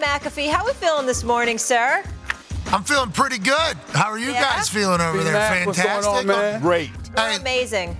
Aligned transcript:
McAfee, 0.00 0.48
how 0.50 0.62
are 0.62 0.66
we 0.66 0.72
feeling 0.74 1.06
this 1.06 1.24
morning, 1.24 1.58
sir? 1.58 2.02
I'm 2.72 2.82
feeling 2.84 3.10
pretty 3.10 3.38
good. 3.38 3.76
How 3.92 4.10
are 4.10 4.18
you 4.18 4.30
Yeah? 4.32 4.42
guys 4.42 4.68
feeling 4.68 5.00
over 5.00 5.22
there? 5.24 5.32
Mac, 5.32 5.66
what's 5.66 5.78
Fantastic. 5.78 6.12
going 6.12 6.30
on, 6.30 6.36
man? 6.42 6.60
Great. 6.60 6.90
You're 7.16 7.28
amazing. 7.40 7.96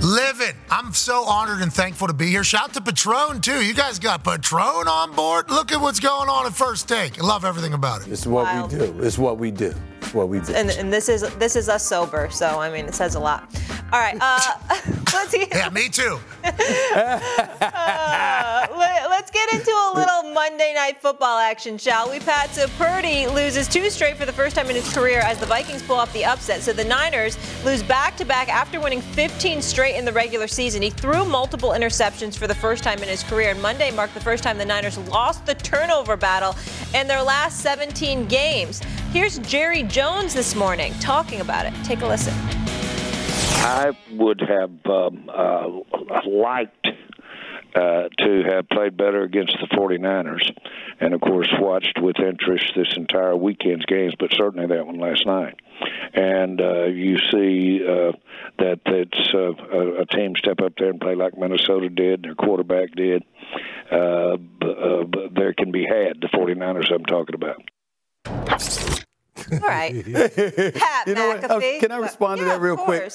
Living. 0.00 0.54
I'm 0.70 0.92
so 0.92 1.24
honored 1.24 1.60
and 1.62 1.72
thankful 1.72 2.08
to 2.08 2.12
be 2.12 2.26
here. 2.26 2.42
Shout 2.44 2.64
out 2.64 2.74
to 2.74 2.80
Patron, 2.80 3.40
too. 3.40 3.64
You 3.64 3.72
guys 3.72 3.98
got 3.98 4.24
Patron 4.24 4.88
on 4.88 5.12
board. 5.14 5.48
Look 5.50 5.70
at 5.72 5.80
what's 5.80 6.00
going 6.00 6.28
on 6.28 6.44
at 6.46 6.52
First 6.52 6.88
Take. 6.88 7.20
I 7.22 7.24
love 7.24 7.44
everything 7.44 7.72
about 7.72 8.02
it. 8.02 8.08
It's 8.12 8.26
what 8.26 8.44
Wild. 8.44 8.72
we 8.72 8.78
do. 8.78 9.00
It's 9.00 9.16
what 9.18 9.38
we 9.38 9.50
do. 9.50 9.72
It's 10.02 10.14
what 10.14 10.28
we 10.28 10.40
do. 10.40 10.52
And, 10.52 10.70
and 10.70 10.92
this 10.92 11.08
is 11.08 11.22
this 11.36 11.56
is 11.56 11.68
us 11.68 11.86
sober, 11.86 12.28
so 12.30 12.60
I 12.60 12.70
mean 12.70 12.86
it 12.86 12.94
says 12.94 13.14
a 13.14 13.20
lot. 13.20 13.48
All 13.92 14.00
right, 14.00 14.16
uh, 14.20 14.38
let's 15.14 15.32
hear. 15.32 15.46
Yeah, 15.52 15.70
me 15.70 15.88
too. 15.88 16.18
Uh, 17.74 18.66
let, 18.76 19.10
us 19.10 19.30
get 19.30 19.52
into 19.52 19.70
a 19.70 19.92
little 19.94 20.32
Monday 20.32 20.72
night 20.74 21.00
football 21.00 21.38
action, 21.38 21.78
shall 21.78 22.10
we, 22.10 22.18
Pat? 22.20 22.50
So 22.50 22.66
Purdy 22.78 23.26
loses 23.26 23.66
two 23.66 23.88
straight 23.90 24.16
for 24.16 24.24
the 24.24 24.32
first 24.32 24.54
time 24.56 24.68
in 24.68 24.76
his 24.76 24.92
career 24.92 25.20
as 25.20 25.38
the 25.38 25.46
Vikings 25.46 25.82
pull 25.82 25.96
off 25.96 26.12
the 26.12 26.24
upset. 26.24 26.62
So 26.62 26.72
the 26.72 26.84
Niners 26.84 27.36
lose 27.64 27.82
back 27.82 28.16
to 28.18 28.24
back 28.24 28.48
after 28.48 28.80
winning 28.80 29.00
15 29.00 29.62
straight 29.62 29.96
in 29.96 30.04
the 30.04 30.12
regular 30.12 30.46
season. 30.46 30.82
He 30.82 30.90
threw 30.90 31.24
multiple 31.24 31.70
interceptions 31.70 32.36
for 32.36 32.46
the 32.46 32.54
first 32.54 32.82
time 32.84 32.98
in 32.98 33.08
his 33.08 33.22
career, 33.22 33.50
and 33.50 33.62
Monday 33.62 33.90
marked 33.90 34.14
the 34.14 34.20
first 34.20 34.42
time 34.42 34.58
the 34.58 34.64
Niners 34.64 34.98
lost 35.08 35.46
the 35.46 35.54
turnover 35.54 36.16
battle 36.16 36.56
in 36.94 37.06
their 37.06 37.22
last 37.22 37.60
17 37.60 38.26
games. 38.26 38.80
Here's 39.12 39.38
Jerry 39.40 39.82
Jones 39.92 40.32
this 40.32 40.54
morning 40.54 40.94
talking 41.00 41.42
about 41.42 41.66
it. 41.66 41.74
Take 41.84 42.00
a 42.00 42.06
listen. 42.06 42.32
I 42.34 43.92
would 44.12 44.40
have 44.40 44.70
um, 44.86 45.28
uh, 45.28 45.68
liked 46.26 46.86
uh, 47.74 48.08
to 48.18 48.42
have 48.48 48.70
played 48.70 48.96
better 48.96 49.22
against 49.22 49.54
the 49.60 49.66
49ers, 49.76 50.50
and 50.98 51.12
of 51.12 51.20
course 51.20 51.52
watched 51.58 51.98
with 52.00 52.18
interest 52.20 52.72
this 52.74 52.94
entire 52.96 53.36
weekend's 53.36 53.84
games, 53.84 54.14
but 54.18 54.32
certainly 54.32 54.66
that 54.66 54.86
one 54.86 54.98
last 54.98 55.26
night. 55.26 55.60
And 56.14 56.58
uh, 56.58 56.84
you 56.84 57.18
see 57.30 57.82
uh, 57.86 58.12
that 58.60 58.80
it's 58.86 59.34
uh, 59.34 59.52
a, 59.76 60.00
a 60.00 60.06
team 60.06 60.32
step 60.38 60.60
up 60.62 60.72
there 60.78 60.88
and 60.88 61.02
play 61.02 61.16
like 61.16 61.36
Minnesota 61.36 61.90
did, 61.90 62.22
their 62.22 62.34
quarterback 62.34 62.92
did. 62.92 63.24
Uh, 63.90 64.38
uh, 64.62 65.04
there 65.34 65.52
can 65.52 65.70
be 65.70 65.84
had 65.84 66.18
the 66.22 66.28
49ers 66.32 66.90
I'm 66.90 67.04
talking 67.04 67.34
about. 67.34 67.62
All 69.52 69.58
right. 69.60 69.92
Pat 70.74 71.06
You 71.06 71.14
know 71.14 71.28
what? 71.28 71.44
Uh, 71.50 71.58
McAfee. 71.60 71.80
Can 71.80 71.92
I 71.92 71.98
respond 71.98 72.40
to 72.40 72.46
Yeah, 72.46 72.54
that 72.54 72.60
real 72.60 72.76
quick? 72.76 73.12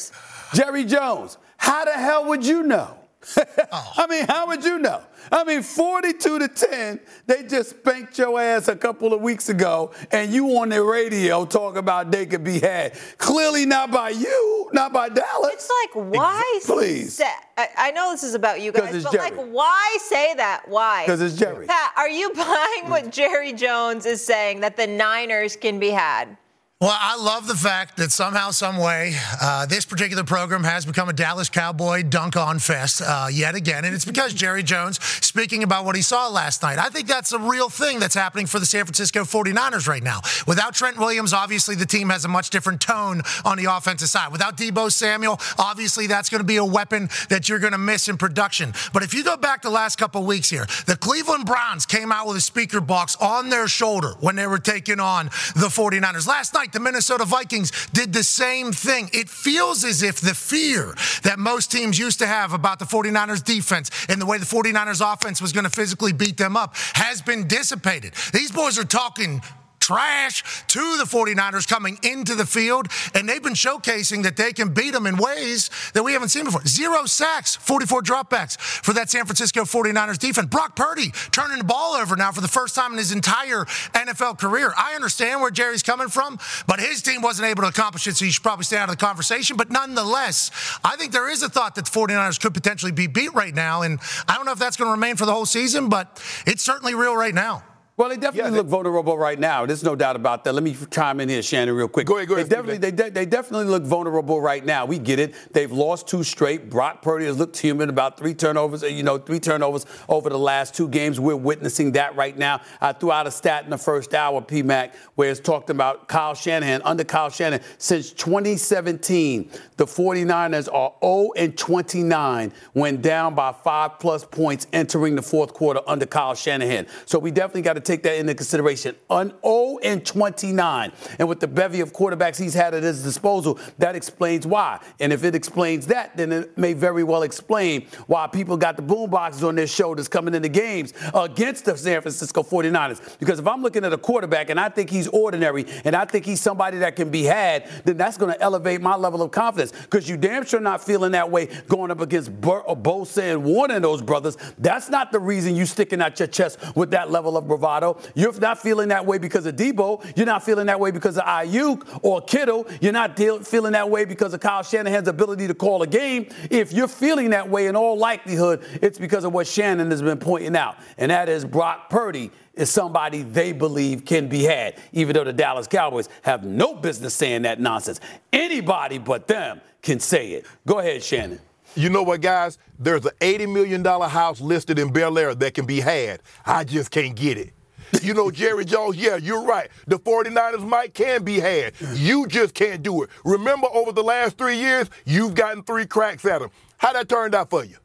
Jerry 0.53 0.85
Jones, 0.85 1.37
how 1.57 1.85
the 1.85 1.91
hell 1.93 2.25
would 2.25 2.45
you 2.45 2.63
know? 2.63 2.97
Oh. 3.69 3.93
I 3.97 4.07
mean, 4.07 4.25
how 4.27 4.47
would 4.47 4.63
you 4.63 4.79
know? 4.79 5.01
I 5.31 5.43
mean, 5.43 5.61
42 5.61 6.39
to 6.39 6.47
10, 6.47 6.99
they 7.25 7.43
just 7.43 7.71
spanked 7.71 8.17
your 8.17 8.39
ass 8.39 8.69
a 8.69 8.75
couple 8.77 9.13
of 9.13 9.21
weeks 9.21 9.49
ago, 9.49 9.91
and 10.11 10.31
you 10.31 10.47
on 10.57 10.69
the 10.69 10.81
radio 10.81 11.45
talking 11.45 11.79
about 11.79 12.09
they 12.11 12.25
could 12.25 12.43
be 12.45 12.59
had. 12.59 12.97
Clearly 13.17 13.65
not 13.65 13.91
by 13.91 14.11
you, 14.11 14.69
not 14.71 14.93
by 14.93 15.09
Dallas. 15.09 15.53
It's 15.53 15.69
like, 15.95 16.05
why? 16.13 16.59
Please. 16.65 17.15
Say, 17.15 17.29
I, 17.57 17.67
I 17.77 17.91
know 17.91 18.11
this 18.11 18.23
is 18.23 18.35
about 18.35 18.61
you 18.61 18.71
guys, 18.71 19.03
but 19.03 19.11
Jerry. 19.11 19.31
like, 19.31 19.47
why 19.51 19.97
say 19.99 20.33
that? 20.35 20.63
Why? 20.67 21.03
'Cause 21.05 21.19
it's 21.19 21.35
Jerry. 21.35 21.67
Pat, 21.67 21.93
are 21.97 22.09
you 22.09 22.29
buying 22.33 22.89
what 22.89 23.11
Jerry 23.11 23.51
Jones 23.51 24.05
is 24.05 24.23
saying 24.23 24.61
that 24.61 24.77
the 24.77 24.87
Niners 24.87 25.57
can 25.57 25.77
be 25.79 25.89
had? 25.89 26.37
Well, 26.79 26.95
I 26.95 27.19
love 27.19 27.47
the 27.47 27.55
fact 27.55 27.97
that 27.97 28.11
somehow, 28.11 28.51
some 28.51 28.77
way, 28.77 29.15
uh, 29.41 29.65
this 29.65 29.83
particular 29.83 30.23
program 30.23 30.63
has 30.63 30.85
become 30.85 31.09
a 31.09 31.13
Dallas 31.13 31.49
Cowboy 31.49 32.03
dunk-on 32.03 32.59
fest 32.59 33.01
uh, 33.03 33.29
yet 33.31 33.55
again, 33.55 33.83
and 33.83 33.95
it's 33.95 34.05
because 34.05 34.31
Jerry 34.35 34.61
Jones 34.61 35.03
speaking 35.03 35.63
about 35.63 35.85
what 35.85 35.95
he 35.95 36.03
saw 36.03 36.27
last 36.27 36.61
night. 36.61 36.77
I 36.77 36.89
think 36.89 37.07
that's 37.07 37.31
a 37.31 37.39
real 37.39 37.69
thing 37.69 37.97
that's 37.99 38.13
happening 38.13 38.45
for 38.45 38.59
the 38.59 38.67
San 38.67 38.85
Francisco 38.85 39.23
49ers 39.23 39.87
right 39.87 40.03
now. 40.03 40.21
Without 40.45 40.75
Trent 40.75 40.99
Williams, 40.99 41.33
obviously 41.33 41.73
the 41.73 41.87
team 41.87 42.09
has 42.09 42.25
a 42.25 42.27
much 42.27 42.51
different 42.51 42.79
tone 42.79 43.23
on 43.43 43.57
the 43.57 43.65
offensive 43.65 44.09
side. 44.09 44.31
Without 44.31 44.55
Debo 44.55 44.91
Samuel, 44.91 45.39
obviously 45.57 46.05
that's 46.05 46.29
going 46.29 46.41
to 46.41 46.47
be 46.47 46.57
a 46.57 46.65
weapon 46.65 47.09
that 47.29 47.49
you're 47.49 47.57
going 47.57 47.71
to 47.71 47.79
miss 47.79 48.07
in 48.07 48.17
production. 48.17 48.71
But 48.93 49.01
if 49.01 49.15
you 49.15 49.23
go 49.23 49.35
back 49.35 49.63
the 49.63 49.71
last 49.71 49.95
couple 49.95 50.21
of 50.21 50.27
weeks 50.27 50.51
here, 50.51 50.67
the 50.85 50.95
Cleveland 50.95 51.47
Browns 51.47 51.87
came 51.87 52.11
out 52.11 52.27
with 52.27 52.37
a 52.37 52.41
speaker 52.41 52.81
box 52.81 53.15
on 53.15 53.49
their 53.49 53.67
shoulder 53.67 54.13
when 54.19 54.35
they 54.35 54.45
were 54.45 54.59
taking 54.59 54.99
on 54.99 55.25
the 55.55 55.71
49ers. 55.73 56.27
Last 56.27 56.53
night, 56.53 56.66
the 56.71 56.79
Minnesota 56.79 57.25
Vikings 57.25 57.71
did 57.87 58.13
the 58.13 58.23
same 58.23 58.71
thing. 58.71 59.09
It 59.13 59.29
feels 59.29 59.83
as 59.83 60.03
if 60.03 60.19
the 60.19 60.33
fear 60.33 60.95
that 61.23 61.39
most 61.39 61.71
teams 61.71 61.97
used 61.97 62.19
to 62.19 62.27
have 62.27 62.53
about 62.53 62.79
the 62.79 62.85
49ers 62.85 63.43
defense 63.43 63.89
and 64.09 64.21
the 64.21 64.25
way 64.25 64.37
the 64.37 64.45
49ers 64.45 65.13
offense 65.13 65.41
was 65.41 65.53
going 65.53 65.63
to 65.63 65.69
physically 65.69 66.13
beat 66.13 66.37
them 66.37 66.57
up 66.57 66.75
has 66.93 67.21
been 67.21 67.47
dissipated. 67.47 68.13
These 68.33 68.51
boys 68.51 68.77
are 68.77 68.85
talking 68.85 69.41
trash 69.87 70.65
to 70.67 70.97
the 70.97 71.05
49ers 71.05 71.65
coming 71.65 71.97
into 72.03 72.35
the 72.35 72.45
field, 72.45 72.87
and 73.15 73.27
they've 73.27 73.41
been 73.41 73.53
showcasing 73.53 74.23
that 74.23 74.35
they 74.35 74.51
can 74.51 74.73
beat 74.73 74.91
them 74.91 75.07
in 75.07 75.15
ways 75.15 75.69
that 75.93 76.03
we 76.03 76.11
haven't 76.11 76.29
seen 76.29 76.43
before. 76.43 76.65
Zero 76.65 77.05
sacks, 77.05 77.55
44 77.55 78.01
dropbacks 78.01 78.59
for 78.59 78.91
that 78.93 79.09
San 79.09 79.25
Francisco 79.25 79.61
49ers 79.61 80.17
defense. 80.17 80.47
Brock 80.47 80.75
Purdy 80.75 81.11
turning 81.31 81.59
the 81.59 81.63
ball 81.63 81.93
over 81.93 82.17
now 82.17 82.33
for 82.33 82.41
the 82.41 82.49
first 82.49 82.75
time 82.75 82.91
in 82.91 82.97
his 82.97 83.13
entire 83.13 83.63
NFL 83.93 84.37
career. 84.39 84.73
I 84.77 84.95
understand 84.95 85.39
where 85.39 85.51
Jerry's 85.51 85.83
coming 85.83 86.09
from, 86.09 86.37
but 86.67 86.81
his 86.81 87.01
team 87.01 87.21
wasn't 87.21 87.47
able 87.47 87.63
to 87.63 87.69
accomplish 87.69 88.07
it, 88.07 88.17
so 88.17 88.25
you 88.25 88.31
should 88.31 88.43
probably 88.43 88.65
stay 88.65 88.77
out 88.77 88.89
of 88.89 88.97
the 88.97 89.05
conversation. 89.05 89.55
But 89.55 89.71
nonetheless, 89.71 90.51
I 90.83 90.97
think 90.97 91.13
there 91.13 91.29
is 91.29 91.43
a 91.43 91.49
thought 91.49 91.75
that 91.75 91.85
the 91.85 91.91
49ers 91.91 92.41
could 92.41 92.53
potentially 92.53 92.91
be 92.91 93.07
beat 93.07 93.33
right 93.33 93.55
now, 93.55 93.83
and 93.83 93.99
I 94.27 94.35
don't 94.35 94.45
know 94.45 94.51
if 94.51 94.59
that's 94.59 94.75
going 94.75 94.87
to 94.87 94.91
remain 94.91 95.15
for 95.15 95.25
the 95.25 95.33
whole 95.33 95.45
season, 95.45 95.87
but 95.87 96.21
it's 96.45 96.63
certainly 96.63 96.93
real 96.93 97.15
right 97.15 97.33
now. 97.33 97.63
Well, 97.97 98.09
they 98.09 98.17
definitely 98.17 98.51
look 98.51 98.67
vulnerable 98.67 99.17
right 99.17 99.39
now. 99.39 99.65
There's 99.65 99.83
no 99.83 99.95
doubt 99.95 100.15
about 100.15 100.43
that. 100.43 100.53
Let 100.53 100.61
me 100.61 100.77
chime 100.91 101.19
in 101.19 101.29
here, 101.29 101.41
Shannon, 101.41 101.73
real 101.73 101.87
quick. 101.87 102.05
Go 102.05 102.17
ahead, 102.17 102.27
go 102.27 102.35
ahead, 102.35 102.45
They 102.45 102.55
definitely, 102.55 102.77
they, 102.77 102.91
de- 102.91 103.09
they 103.09 103.25
definitely 103.25 103.65
look 103.65 103.81
vulnerable 103.81 104.39
right 104.39 104.63
now. 104.63 104.85
We 104.85 104.99
get 104.99 105.17
it. 105.17 105.33
They've 105.51 105.71
lost 105.71 106.07
two 106.07 106.23
straight. 106.23 106.69
Brock 106.69 107.01
Purdy 107.01 107.25
has 107.25 107.39
looked 107.39 107.57
human. 107.57 107.89
About 107.89 108.15
three 108.15 108.35
turnovers. 108.35 108.83
uh, 108.83 108.85
You 108.85 109.01
know, 109.01 109.17
three 109.17 109.39
turnovers 109.39 109.87
over 110.07 110.29
the 110.29 110.37
last 110.37 110.75
two 110.75 110.87
games. 110.87 111.19
We're 111.19 111.35
witnessing 111.35 111.93
that 111.93 112.15
right 112.15 112.37
now. 112.37 112.61
I 112.81 112.93
threw 112.93 113.11
out 113.11 113.25
a 113.25 113.31
stat 113.31 113.63
in 113.63 113.71
the 113.71 113.79
first 113.79 114.13
hour, 114.13 114.43
PMAC, 114.43 114.93
where 115.15 115.31
it's 115.31 115.39
talked 115.39 115.71
about 115.71 116.07
Kyle 116.07 116.35
Shanahan. 116.35 116.83
Under 116.83 117.03
Kyle 117.03 117.31
Shanahan, 117.31 117.65
since 117.79 118.11
2017, 118.11 119.49
the 119.77 119.85
49ers 119.87 120.71
are 120.71 120.93
0 121.03 121.31
and 121.35 121.57
29 121.57 122.53
when 122.73 123.01
down 123.01 123.33
by 123.33 123.51
five 123.51 123.97
plus 123.97 124.23
points 124.23 124.67
entering 124.71 125.15
the 125.15 125.23
fourth 125.23 125.55
quarter 125.55 125.79
under 125.87 126.05
Kyle 126.05 126.35
Shanahan. 126.35 126.85
So 127.07 127.17
we 127.17 127.31
definitely 127.31 127.63
got 127.63 127.73
to 127.73 127.86
take 127.87 128.03
that 128.03 128.15
into 128.15 128.35
consideration. 128.35 128.95
An 129.09 129.33
0 129.43 129.79
and 129.83 130.05
29. 130.05 130.91
And 131.19 131.27
with 131.27 131.39
the 131.39 131.47
bevy 131.47 131.79
of 131.79 131.93
quarterbacks 131.93 132.37
he's 132.39 132.53
had 132.53 132.73
at 132.73 132.83
his 132.83 133.01
disposal, 133.03 133.59
that 133.77 133.95
explains 133.95 134.45
why. 134.45 134.79
And 134.99 135.13
if 135.13 135.23
it 135.23 135.33
explains 135.33 135.87
that, 135.87 136.15
then 136.17 136.31
it 136.31 136.57
may 136.57 136.73
very 136.73 137.03
well 137.03 137.23
explain 137.23 137.87
why 138.07 138.27
people 138.27 138.57
got 138.57 138.75
the 138.75 138.81
boom 138.81 139.09
boxes 139.09 139.43
on 139.43 139.55
their 139.55 139.67
shoulders 139.67 140.07
coming 140.07 140.33
into 140.35 140.49
games 140.49 140.93
against 141.13 141.65
the 141.65 141.77
San 141.77 142.01
Francisco 142.01 142.43
49ers. 142.43 143.19
Because 143.19 143.39
if 143.39 143.47
I'm 143.47 143.61
looking 143.61 143.85
at 143.85 143.93
a 143.93 143.97
quarterback 143.97 144.49
and 144.49 144.59
I 144.59 144.69
think 144.69 144.89
he's 144.89 145.07
ordinary 145.07 145.65
and 145.85 145.95
I 145.95 146.05
think 146.05 146.25
he's 146.25 146.41
somebody 146.41 146.79
that 146.79 146.95
can 146.95 147.09
be 147.09 147.23
had, 147.23 147.67
then 147.85 147.97
that's 147.97 148.17
going 148.17 148.33
to 148.33 148.41
elevate 148.41 148.81
my 148.81 148.95
level 148.95 149.21
of 149.21 149.31
confidence. 149.31 149.71
Because 149.71 150.09
you 150.09 150.17
damn 150.17 150.45
sure 150.45 150.59
not 150.59 150.83
feeling 150.83 151.11
that 151.11 151.31
way 151.31 151.47
going 151.67 151.91
up 151.91 152.01
against 152.01 152.39
Bur- 152.41 152.63
Bosa 152.63 153.33
and 153.33 153.43
Warner 153.43 153.75
and 153.75 153.83
those 153.83 154.01
brothers. 154.01 154.37
That's 154.57 154.89
not 154.89 155.11
the 155.11 155.19
reason 155.19 155.55
you 155.55 155.65
sticking 155.65 156.01
out 156.01 156.19
your 156.19 156.27
chest 156.27 156.59
with 156.75 156.91
that 156.91 157.11
level 157.11 157.37
of 157.37 157.47
bravado. 157.47 157.76
You're 158.15 158.39
not 158.39 158.59
feeling 158.59 158.89
that 158.89 159.05
way 159.05 159.17
because 159.17 159.45
of 159.45 159.55
Debo. 159.55 160.03
You're 160.15 160.25
not 160.25 160.43
feeling 160.43 160.67
that 160.67 160.79
way 160.79 160.91
because 160.91 161.17
of 161.17 161.23
Aiyuk 161.23 161.99
or 162.03 162.21
Kittle. 162.21 162.67
You're 162.81 162.93
not 162.93 163.17
feeling 163.17 163.73
that 163.73 163.89
way 163.89 164.05
because 164.05 164.33
of 164.33 164.39
Kyle 164.39 164.63
Shanahan's 164.63 165.07
ability 165.07 165.47
to 165.47 165.53
call 165.53 165.81
a 165.83 165.87
game. 165.87 166.27
If 166.49 166.73
you're 166.73 166.87
feeling 166.87 167.31
that 167.31 167.49
way, 167.49 167.67
in 167.67 167.75
all 167.75 167.97
likelihood, 167.97 168.63
it's 168.81 168.99
because 168.99 169.23
of 169.23 169.33
what 169.33 169.47
Shannon 169.47 169.91
has 169.91 170.01
been 170.01 170.19
pointing 170.19 170.55
out, 170.55 170.77
and 170.97 171.11
that 171.11 171.29
is 171.29 171.45
Brock 171.45 171.89
Purdy 171.89 172.31
is 172.53 172.69
somebody 172.69 173.21
they 173.21 173.51
believe 173.51 174.03
can 174.03 174.27
be 174.27 174.43
had, 174.43 174.75
even 174.91 175.13
though 175.13 175.23
the 175.23 175.33
Dallas 175.33 175.67
Cowboys 175.67 176.09
have 176.23 176.43
no 176.43 176.73
business 176.73 177.13
saying 177.13 177.43
that 177.43 177.59
nonsense. 177.59 177.99
Anybody 178.33 178.97
but 178.97 179.27
them 179.27 179.61
can 179.81 179.99
say 179.99 180.31
it. 180.31 180.45
Go 180.65 180.79
ahead, 180.79 181.03
Shannon. 181.03 181.39
You 181.75 181.89
know 181.89 182.01
what, 182.01 182.21
guys? 182.21 182.57
There's 182.79 183.05
an 183.05 183.11
$80 183.19 183.53
million 183.53 183.83
house 183.85 184.41
listed 184.41 184.79
in 184.79 184.91
Bel 184.91 185.17
Air 185.19 185.35
that 185.35 185.53
can 185.53 185.67
be 185.67 185.79
had. 185.79 186.23
I 186.45 186.63
just 186.63 186.89
can't 186.89 187.15
get 187.15 187.37
it. 187.37 187.53
You 188.01 188.13
know, 188.13 188.31
Jerry 188.31 188.65
Jones, 188.65 188.97
yeah, 188.97 189.17
you're 189.17 189.43
right. 189.43 189.69
The 189.87 189.97
49ers 189.99 190.67
might 190.67 190.93
can 190.93 191.23
be 191.23 191.39
had. 191.39 191.73
You 191.93 192.27
just 192.27 192.53
can't 192.53 192.83
do 192.83 193.03
it. 193.03 193.09
Remember, 193.25 193.67
over 193.73 193.91
the 193.91 194.03
last 194.03 194.37
three 194.37 194.57
years, 194.57 194.89
you've 195.05 195.35
gotten 195.35 195.63
three 195.63 195.85
cracks 195.85 196.25
at 196.25 196.39
them. 196.39 196.49
How 196.77 196.93
that 196.93 197.09
turned 197.09 197.35
out 197.35 197.49
for 197.49 197.63
you? 197.63 197.77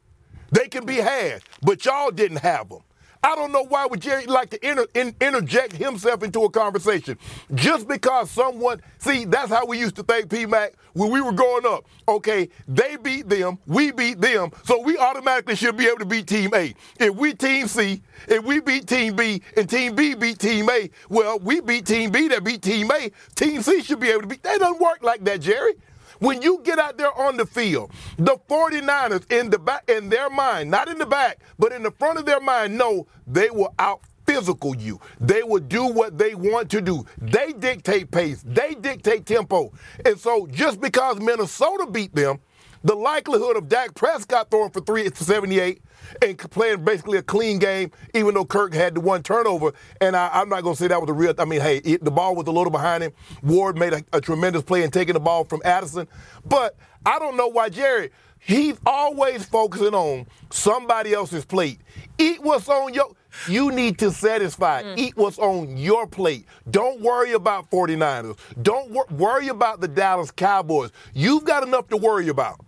They 0.51 0.67
can 0.67 0.85
be 0.85 0.97
had, 0.97 1.41
but 1.61 1.83
y'all 1.85 2.11
didn't 2.11 2.37
have 2.37 2.69
them. 2.69 2.81
I 3.23 3.35
don't 3.35 3.53
know 3.53 3.63
why 3.63 3.85
would 3.85 4.01
Jerry 4.01 4.25
like 4.25 4.49
to 4.49 4.69
inter, 4.69 4.85
in, 4.93 5.15
interject 5.21 5.73
himself 5.73 6.23
into 6.23 6.43
a 6.43 6.49
conversation. 6.49 7.17
Just 7.55 7.87
because 7.87 8.29
someone, 8.29 8.81
see, 8.97 9.23
that's 9.23 9.49
how 9.49 9.65
we 9.65 9.79
used 9.79 9.95
to 9.95 10.03
think, 10.03 10.29
P 10.29 10.45
Mac, 10.45 10.73
when 10.91 11.09
we 11.09 11.21
were 11.21 11.31
growing 11.31 11.65
up. 11.65 11.85
Okay, 12.07 12.49
they 12.67 12.97
beat 12.97 13.29
them, 13.29 13.57
we 13.65 13.91
beat 13.91 14.19
them, 14.19 14.51
so 14.65 14.81
we 14.81 14.97
automatically 14.97 15.55
should 15.55 15.77
be 15.77 15.87
able 15.87 15.99
to 15.99 16.05
beat 16.05 16.27
Team 16.27 16.51
A. 16.53 16.73
If 16.99 17.15
we 17.15 17.33
Team 17.33 17.67
C, 17.67 18.01
if 18.27 18.43
we 18.43 18.59
beat 18.59 18.87
Team 18.87 19.15
B, 19.15 19.41
and 19.55 19.69
Team 19.69 19.95
B 19.95 20.15
beat 20.15 20.39
Team 20.39 20.69
A, 20.69 20.89
well, 21.07 21.39
we 21.39 21.61
beat 21.61 21.85
Team 21.85 22.11
B 22.11 22.27
that 22.27 22.43
beat 22.43 22.61
Team 22.61 22.91
A. 22.91 23.09
Team 23.35 23.61
C 23.61 23.81
should 23.81 24.01
be 24.01 24.09
able 24.09 24.23
to 24.23 24.27
beat. 24.27 24.43
That 24.43 24.59
doesn't 24.59 24.81
work 24.81 25.01
like 25.01 25.23
that, 25.23 25.39
Jerry. 25.39 25.75
When 26.23 26.41
you 26.41 26.61
get 26.63 26.79
out 26.79 26.97
there 26.97 27.13
on 27.19 27.35
the 27.35 27.45
field, 27.45 27.91
the 28.17 28.37
49ers 28.47 29.29
in 29.29 29.49
the 29.49 29.59
back 29.59 29.83
in 29.89 30.07
their 30.07 30.29
mind, 30.29 30.71
not 30.71 30.87
in 30.87 30.97
the 30.97 31.05
back, 31.05 31.39
but 31.59 31.73
in 31.73 31.83
the 31.83 31.91
front 31.91 32.17
of 32.17 32.25
their 32.25 32.39
mind, 32.39 32.77
know 32.77 33.07
they 33.27 33.49
will 33.49 33.75
out 33.77 33.99
physical 34.25 34.73
you. 34.73 35.01
They 35.19 35.43
will 35.43 35.59
do 35.59 35.85
what 35.85 36.17
they 36.17 36.33
want 36.33 36.71
to 36.71 36.79
do. 36.79 37.05
They 37.21 37.51
dictate 37.51 38.09
pace. 38.09 38.41
They 38.47 38.73
dictate 38.73 39.25
tempo. 39.25 39.73
And 40.05 40.17
so 40.17 40.47
just 40.47 40.79
because 40.79 41.19
Minnesota 41.19 41.87
beat 41.91 42.15
them, 42.15 42.39
the 42.83 42.95
likelihood 42.95 43.55
of 43.55 43.69
Dak 43.69 43.95
Prescott 43.95 44.51
throwing 44.51 44.71
for 44.71 44.81
378 44.81 45.81
and 46.21 46.37
playing 46.37 46.83
basically 46.83 47.17
a 47.17 47.23
clean 47.23 47.59
game, 47.59 47.91
even 48.13 48.33
though 48.33 48.45
Kirk 48.45 48.73
had 48.73 48.95
the 48.95 48.99
one 48.99 49.23
turnover. 49.23 49.73
And 50.01 50.15
I, 50.15 50.41
am 50.41 50.49
not 50.49 50.63
going 50.63 50.75
to 50.75 50.81
say 50.81 50.87
that 50.87 50.99
was 50.99 51.09
a 51.09 51.13
real. 51.13 51.33
I 51.37 51.45
mean, 51.45 51.61
hey, 51.61 51.77
it, 51.77 52.03
the 52.03 52.11
ball 52.11 52.35
was 52.35 52.47
a 52.47 52.51
little 52.51 52.71
behind 52.71 53.03
him. 53.03 53.13
Ward 53.41 53.77
made 53.77 53.93
a, 53.93 54.03
a 54.11 54.21
tremendous 54.21 54.63
play 54.63 54.83
in 54.83 54.91
taking 54.91 55.13
the 55.13 55.19
ball 55.19 55.45
from 55.45 55.61
Addison. 55.63 56.07
But 56.45 56.75
I 57.05 57.19
don't 57.19 57.37
know 57.37 57.47
why 57.47 57.69
Jerry. 57.69 58.11
He's 58.45 58.75
always 58.85 59.45
focusing 59.45 59.93
on 59.93 60.27
somebody 60.51 61.13
else's 61.13 61.45
plate. 61.45 61.79
Eat 62.17 62.43
what's 62.43 62.67
on 62.67 62.93
your. 62.93 63.11
You 63.47 63.71
need 63.71 63.97
to 63.99 64.11
satisfy. 64.11 64.83
Mm. 64.83 64.97
Eat 64.97 65.17
what's 65.17 65.39
on 65.39 65.77
your 65.77 66.05
plate. 66.05 66.45
Don't 66.69 67.01
worry 67.01 67.31
about 67.31 67.71
49ers. 67.71 68.37
Don't 68.61 68.91
wor- 68.91 69.07
worry 69.11 69.47
about 69.47 69.79
the 69.79 69.87
Dallas 69.87 70.29
Cowboys. 70.29 70.91
You've 71.13 71.45
got 71.45 71.63
enough 71.63 71.87
to 71.87 71.97
worry 71.97 72.27
about. 72.27 72.59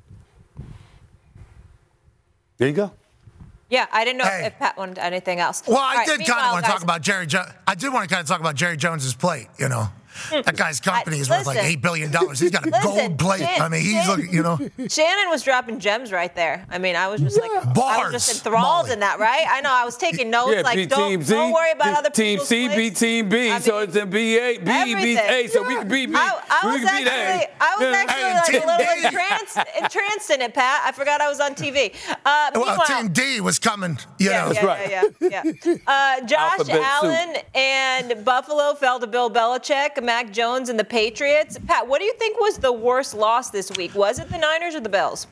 There 2.58 2.68
you 2.68 2.74
go. 2.74 2.92
Yeah, 3.70 3.88
I 3.92 4.06
didn't 4.06 4.20
know 4.20 4.26
hey. 4.26 4.46
if 4.46 4.60
Pat 4.60 4.78
wanted 4.78 5.00
anything 5.00 5.40
else. 5.40 5.64
Well, 5.68 5.78
I 5.78 5.96
right, 5.96 6.08
did 6.08 6.26
kind 6.26 6.46
of 6.46 6.54
want 6.54 6.66
to 6.66 6.72
talk 6.72 6.84
about 6.84 7.02
Jerry. 7.02 7.26
Jo- 7.26 7.46
I 7.66 7.76
did 7.76 7.92
want 7.92 8.08
to 8.08 8.14
kind 8.14 8.22
of 8.22 8.28
talk 8.28 8.40
about 8.40 8.56
Jerry 8.56 8.78
Jones's 8.78 9.16
plate. 9.16 9.48
You 9.58 9.70
know. 9.70 9.90
That 10.32 10.56
guy's 10.56 10.80
company 10.80 11.20
is 11.20 11.30
worth 11.30 11.46
like 11.46 11.58
eight 11.58 11.82
billion 11.82 12.12
dollars. 12.12 12.40
He's 12.40 12.52
got 12.52 12.66
a 12.66 12.70
listen, 12.72 12.92
gold 12.92 13.20
plate. 13.20 13.42
Shan, 13.42 13.62
I 13.62 13.70
mean, 13.70 13.82
he's 13.82 13.94
Shan, 13.94 14.08
looking, 14.08 14.34
you 14.34 14.44
know. 14.44 14.58
Shannon 14.88 15.30
was 15.30 15.44
dropping 15.44 15.80
gems 15.80 16.12
right 16.12 16.34
there. 16.36 16.66
I 16.70 16.78
mean, 16.78 16.96
I 16.96 17.08
was 17.08 17.22
just 17.22 17.40
like, 17.40 17.52
Bars, 17.74 18.00
I 18.00 18.04
was 18.04 18.14
just 18.14 18.46
enthralled 18.46 18.86
Molly. 18.86 18.94
in 18.94 19.00
that, 19.00 19.20
right? 19.20 19.46
I 19.50 19.62
know. 19.62 19.72
I 19.72 19.86
was 19.86 19.98
taking 19.98 20.30
notes. 20.30 20.54
Yeah, 20.56 20.62
like, 20.62 20.90
don't, 20.90 21.22
Z, 21.24 21.34
don't 21.34 21.52
worry 21.52 21.72
about 21.72 21.98
other 21.98 22.10
team 22.10 22.40
C 22.40 22.68
plays. 22.68 22.76
beat 22.76 22.96
Team 22.96 23.30
B, 23.30 23.50
I 23.50 23.54
mean, 23.54 23.62
so 23.62 23.80
it's 23.80 23.96
a 23.96 24.06
B 24.06 24.38
A 24.38 24.58
B 24.58 24.96
beat 24.96 25.20
A, 25.20 25.48
so 25.48 25.64
we 25.64 25.76
can 25.76 25.88
beat 25.88 26.08
B. 26.08 26.16
I, 26.16 26.42
I 26.50 26.68
was 26.68 26.84
actually, 26.84 27.48
I 27.60 27.76
was 27.78 27.82
yeah. 27.82 28.04
actually 28.08 28.56
like 28.56 28.64
a 28.64 28.68
little 28.68 29.06
entranced, 29.06 29.58
entranced 29.82 30.30
in 30.32 30.42
it, 30.42 30.54
Pat. 30.54 30.84
I 30.86 30.92
forgot 30.92 31.22
I 31.22 31.30
was 31.30 31.40
on 31.40 31.56
TV. 31.56 31.94
Uh, 32.26 32.52
well, 32.56 32.82
Team 32.88 33.10
D 33.12 33.42
was 33.42 33.60
coming. 33.60 33.98
You 34.20 34.30
yeah, 34.30 34.46
know, 34.46 34.52
yeah, 34.52 34.66
right. 34.66 34.90
yeah, 34.90 35.04
yeah, 35.20 35.44
yeah. 35.44 35.76
Uh, 35.88 36.22
Josh 36.26 36.60
Alphabet 36.60 36.82
Allen 36.82 37.36
soup. 37.36 37.46
and 37.56 38.26
Buffalo 38.26 38.74
fell 38.74 39.00
to 39.00 39.08
Bill 39.08 39.30
Belichick, 39.30 40.02
Mac 40.06 40.32
Jones, 40.32 40.70
and 40.70 40.80
the 40.80 40.86
Patriots. 40.86 41.58
Pat, 41.68 41.88
what 41.88 42.00
do 42.00 42.06
you 42.06 42.14
think 42.14 42.40
was 42.40 42.58
the 42.60 42.72
worst 42.72 43.16
loss 43.16 43.50
this 43.50 43.72
week? 43.76 43.96
Was 43.96 44.20
it 44.20 44.30
the 44.30 44.38
Niners 44.38 44.76
or 44.76 44.80
the 44.80 44.90
Bills? 44.90 45.28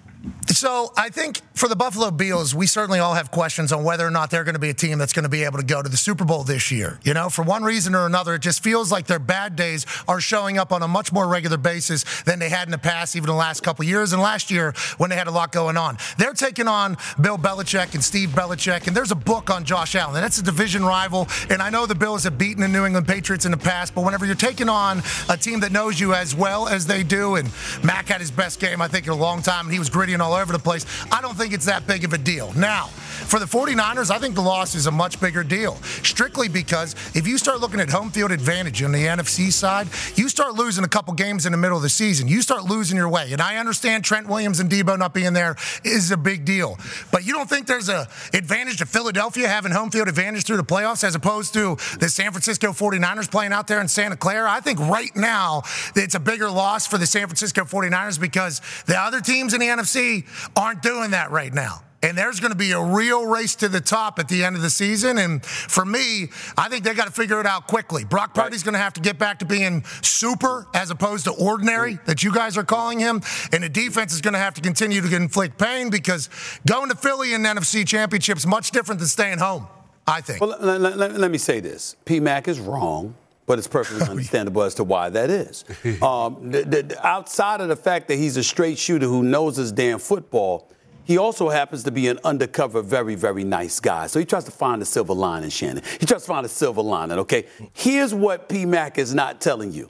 So 0.64 0.94
I 0.96 1.10
think 1.10 1.42
for 1.56 1.68
the 1.68 1.76
Buffalo 1.76 2.10
Bills, 2.10 2.56
we 2.56 2.68
certainly 2.68 3.00
all 3.00 3.16
have 3.16 3.32
questions 3.32 3.74
on 3.74 3.84
whether 3.84 4.08
or 4.08 4.10
not 4.10 4.32
they're 4.32 4.46
going 4.46 4.56
to 4.56 4.60
be 4.60 4.70
a 4.70 4.74
team 4.74 4.98
that's 4.98 5.12
going 5.12 5.24
to 5.24 5.30
be 5.30 5.44
able 5.44 5.58
to 5.58 5.66
go 5.66 5.82
to 5.82 5.90
the 5.90 5.98
Super 5.98 6.24
Bowl 6.24 6.46
this 6.46 6.72
year. 6.72 7.02
You 7.04 7.14
know, 7.14 7.28
for 7.28 7.44
one 7.44 7.64
reason 7.64 7.94
or 7.94 8.06
another, 8.06 8.36
it 8.36 8.40
just 8.40 8.64
feels 8.64 8.90
like 8.90 9.06
their 9.06 9.20
bad 9.20 9.58
days 9.58 9.86
are 10.08 10.22
showing 10.22 10.58
up 10.58 10.72
on 10.72 10.82
a 10.82 10.88
much 10.88 11.12
more 11.12 11.28
regular 11.28 11.58
basis 11.58 12.06
than 12.24 12.40
they 12.40 12.48
had 12.48 12.70
in 12.70 12.72
the 12.72 12.78
past, 12.78 13.18
even 13.18 13.28
the 13.28 13.34
last 13.34 13.62
couple 13.62 13.84
years 13.84 14.14
and 14.14 14.22
last 14.22 14.50
year 14.50 14.74
when 15.00 15.10
they 15.10 15.18
had 15.18 15.28
a 15.28 15.32
lot 15.32 15.52
going 15.52 15.76
on. 15.76 15.98
They're 16.18 16.32
taking 16.32 16.70
on 16.70 16.96
Bill 17.20 17.38
Belichick 17.38 17.94
and 17.94 18.02
Steve 18.02 18.30
Belichick, 18.30 18.88
and 18.88 18.96
there's 18.96 19.12
a 19.12 19.16
book 19.16 19.50
on 19.50 19.66
Josh 19.66 19.96
Allen. 19.96 20.16
And 20.16 20.24
that's 20.24 20.38
a 20.38 20.44
division 20.44 20.86
rival. 20.86 21.28
And 21.50 21.62
I 21.62 21.72
know 21.72 21.86
the 21.86 21.94
Bills 21.94 22.24
have 22.24 22.38
beaten 22.38 22.62
the 22.62 22.70
New 22.70 22.86
England 22.86 23.06
Patriots 23.06 23.44
in 23.44 23.52
the 23.52 23.58
past, 23.58 23.94
but 23.94 24.06
whenever 24.06 24.26
you're 24.26 24.36
taking 24.36 24.70
on 24.70 25.04
a 25.28 25.36
team 25.36 25.60
that 25.60 25.74
knows 25.74 26.00
you 26.00 26.14
as 26.14 26.34
well 26.34 26.70
as 26.70 26.88
they 26.88 27.04
do, 27.04 27.36
and 27.36 27.52
Mac 27.84 28.08
had 28.08 28.22
his 28.22 28.32
best 28.32 28.62
game, 28.62 28.82
I 28.82 28.88
think, 28.88 29.08
in 29.08 29.12
a 29.12 29.18
long 29.18 29.42
time, 29.42 29.66
and 29.66 29.74
he 29.74 29.80
was 29.80 29.90
gritty 29.90 30.14
and 30.14 30.22
all 30.22 30.32
over 30.32 30.53
the 30.54 30.60
place. 30.60 30.86
I 31.12 31.22
don't 31.22 31.36
think 31.36 31.54
it's 31.54 31.66
that 31.66 31.86
big 31.86 32.06
of 32.06 32.14
a 32.14 32.18
deal. 32.18 32.54
Now, 32.54 32.90
for 33.14 33.40
the 33.40 33.46
49ers, 33.46 34.12
I 34.12 34.20
think 34.20 34.36
the 34.36 34.42
loss 34.42 34.76
is 34.76 34.88
a 34.88 34.92
much 34.92 35.20
bigger 35.20 35.44
deal, 35.44 35.76
strictly 36.04 36.48
because 36.50 36.96
if 37.16 37.28
you 37.28 37.38
start 37.38 37.60
looking 37.60 37.80
at 37.80 37.90
home 37.90 38.10
field 38.10 38.32
advantage 38.32 38.82
on 38.84 38.92
the 38.92 39.06
NFC 39.06 39.52
side, 39.52 39.88
you 40.16 40.30
start 40.30 40.54
losing 40.56 40.84
a 40.84 40.88
couple 40.88 41.14
games 41.14 41.46
in 41.46 41.52
the 41.52 41.58
middle 41.58 41.78
of 41.78 41.84
the 41.84 41.90
season. 41.90 42.28
You 42.28 42.42
start 42.42 42.64
losing 42.64 42.98
your 42.98 43.10
way. 43.10 43.32
And 43.32 43.42
I 43.42 43.58
understand 43.58 44.04
Trent 44.04 44.28
Williams 44.28 44.60
and 44.60 44.70
Debo 44.70 44.98
not 44.98 45.14
being 45.14 45.34
there 45.34 45.56
is 45.84 46.12
a 46.12 46.18
big 46.18 46.46
deal. 46.46 46.78
But 47.12 47.26
you 47.26 47.34
don't 47.34 47.50
think 47.50 47.68
there's 47.68 47.90
a 47.90 48.08
advantage 48.34 48.78
to 48.78 48.86
Philadelphia 48.86 49.48
having 49.48 49.72
home 49.72 49.92
field 49.92 50.08
advantage 50.08 50.46
through 50.46 50.58
the 50.58 50.64
playoffs 50.64 51.04
as 51.04 51.16
opposed 51.16 51.54
to 51.54 51.78
the 52.00 52.10
San 52.10 52.32
Francisco 52.32 52.72
49ers 52.72 53.30
playing 53.30 53.54
out 53.54 53.68
there 53.68 53.82
in 53.82 53.88
Santa 53.88 54.18
Clara? 54.18 54.50
I 54.52 54.60
think 54.60 54.80
right 54.80 55.16
now 55.16 55.64
it's 55.96 56.16
a 56.16 56.20
bigger 56.20 56.50
loss 56.50 56.88
for 56.88 56.98
the 56.98 57.08
San 57.08 57.28
Francisco 57.28 57.64
49ers 57.64 58.20
because 58.20 58.62
the 58.86 58.98
other 58.98 59.22
teams 59.22 59.54
in 59.54 59.60
the 59.60 59.68
NFC 59.68 60.26
aren't 60.56 60.82
doing 60.82 61.12
that 61.12 61.32
right 61.32 61.54
now. 61.54 61.82
And 62.04 62.18
there's 62.18 62.42
going 62.42 62.52
to 62.52 62.58
be 62.58 62.72
a 62.72 62.84
real 62.84 63.26
race 63.26 63.56
to 63.56 63.70
the 63.70 63.80
top 63.80 64.20
at 64.20 64.28
the 64.28 64.44
end 64.44 64.58
of 64.58 64.62
the 64.62 64.70
season. 64.70 65.18
And 65.18 65.44
for 65.44 65.86
me, 65.86 66.28
I 66.58 66.68
think 66.68 66.84
they 66.84 66.94
got 66.94 67.06
to 67.06 67.14
figure 67.14 67.40
it 67.40 67.46
out 67.46 67.68
quickly. 67.68 68.04
Brock 68.04 68.34
Purdy's 68.34 68.60
right. 68.60 68.66
going 68.66 68.74
to 68.74 68.80
have 68.80 68.94
to 68.94 69.02
get 69.02 69.18
back 69.18 69.40
to 69.40 69.46
being 69.46 69.84
super 70.02 70.68
as 70.74 70.92
opposed 70.92 71.24
to 71.26 71.32
ordinary 71.32 72.00
that 72.06 72.22
you 72.22 72.34
guys 72.34 72.58
are 72.58 72.66
calling 72.66 73.00
him. 73.00 73.22
And 73.54 73.64
the 73.64 73.70
defense 73.70 74.14
is 74.14 74.20
going 74.20 74.34
to 74.34 74.40
have 74.40 74.54
to 74.56 74.62
continue 74.62 75.02
to 75.02 75.16
inflict 75.16 75.58
pain 75.58 75.90
because 75.90 76.30
going 76.68 76.90
to 76.90 76.96
Philly 76.96 77.34
in 77.34 77.42
the 77.42 77.50
NFC 77.50 77.88
Championship 77.88 78.38
is 78.38 78.46
much 78.46 78.72
different 78.72 79.00
than 79.00 79.08
staying 79.08 79.40
home, 79.40 79.68
I 80.06 80.20
think. 80.20 80.42
Well, 80.42 80.58
let, 80.60 80.82
let, 80.82 81.14
let, 81.16 81.32
me 81.32 81.38
say 81.38 81.62
this 81.62 81.96
PMAC 82.06 82.50
is 82.50 82.60
wrong 82.60 83.16
but 83.46 83.58
it's 83.58 83.68
perfectly 83.68 84.08
understandable 84.10 84.64
as 84.64 84.76
to 84.76 84.84
why 84.84 85.10
that 85.10 85.30
is. 85.30 85.66
Um, 86.02 86.52
the, 86.52 86.64
the, 86.64 87.08
outside 87.08 87.62
of 87.62 87.70
the 87.70 87.76
fact 87.76 88.08
that 88.08 88.16
he's 88.16 88.36
a 88.36 88.44
straight 88.44 88.78
shooter 88.78 89.06
who 89.06 89.24
knows 89.24 89.58
his 89.58 89.72
damn 89.72 90.00
football, 90.00 90.70
he 91.06 91.18
also 91.18 91.50
happens 91.50 91.84
to 91.84 91.92
be 91.92 92.08
an 92.08 92.20
undercover, 92.24 92.82
very, 92.82 93.16
very 93.16 93.44
nice 93.44 93.80
guy. 93.80 94.08
So 94.08 94.20
he 94.20 94.26
tries 94.26 94.46
to 94.46 94.52
find 94.52 94.82
a 94.82 94.86
silver 94.86 95.14
lining, 95.14 95.50
Shannon. 95.50 95.84
He 96.00 96.06
tries 96.06 96.22
to 96.22 96.28
find 96.28 96.46
a 96.46 96.50
silver 96.50 96.82
lining, 96.82 97.20
okay? 97.20 97.46
Here's 97.74 98.14
what 98.14 98.50
PMAC 98.50 98.98
is 98.98 99.14
not 99.14 99.42
telling 99.42 99.72
you 99.72 99.90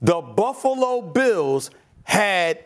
the 0.00 0.20
Buffalo 0.20 1.00
Bills 1.00 1.70
had 2.04 2.64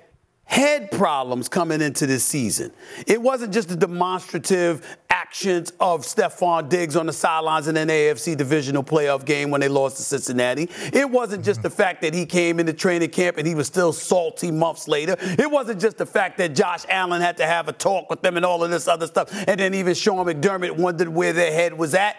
head 0.51 0.91
problems 0.91 1.49
coming 1.49 1.81
into 1.81 2.07
this 2.09 2.25
season. 2.25 2.73
It 3.07 3.23
wasn't 3.23 3.55
just 3.55 3.69
the 3.69 3.77
demonstrative 3.77 4.85
actions 5.09 5.73
of 5.79 6.01
Stefon 6.01 6.69
Diggs 6.69 6.97
on 6.97 7.07
the 7.07 7.13
sidelines 7.13 7.69
in 7.69 7.77
an 7.77 7.87
AFC 7.87 8.37
divisional 8.37 8.83
playoff 8.83 9.25
game 9.25 9.53
when 9.53 9.61
they 9.61 9.69
lost 9.69 9.99
to 9.99 10.03
Cincinnati. 10.03 10.69
It 10.93 11.09
wasn't 11.09 11.45
just 11.45 11.63
the 11.63 11.71
fact 11.71 12.03
that 12.03 12.15
he 12.15 12.27
came 12.27 12.59
into 12.59 12.73
training 12.73 13.11
camp 13.11 13.39
and 13.39 13.47
he 13.47 13.55
was 13.55 13.69
still 13.69 13.93
salty 13.93 14.51
months 14.51 14.89
later. 14.89 15.15
It 15.21 15.49
wasn't 15.49 15.81
just 15.81 15.99
the 15.99 16.07
fact 16.07 16.37
that 16.39 16.57
Josh 16.57 16.85
Allen 16.89 17.21
had 17.21 17.37
to 17.37 17.47
have 17.47 17.69
a 17.69 17.73
talk 17.73 18.11
with 18.11 18.21
them 18.21 18.37
and 18.37 18.45
all 18.45 18.65
of 18.65 18.71
this 18.71 18.89
other 18.89 19.07
stuff. 19.07 19.33
And 19.47 19.61
then 19.61 19.73
even 19.75 19.95
Sean 19.95 20.27
McDermott 20.27 20.77
wondered 20.77 21.09
where 21.09 21.33
their 21.33 21.53
head 21.53 21.79
was 21.79 21.95
at. 21.95 22.17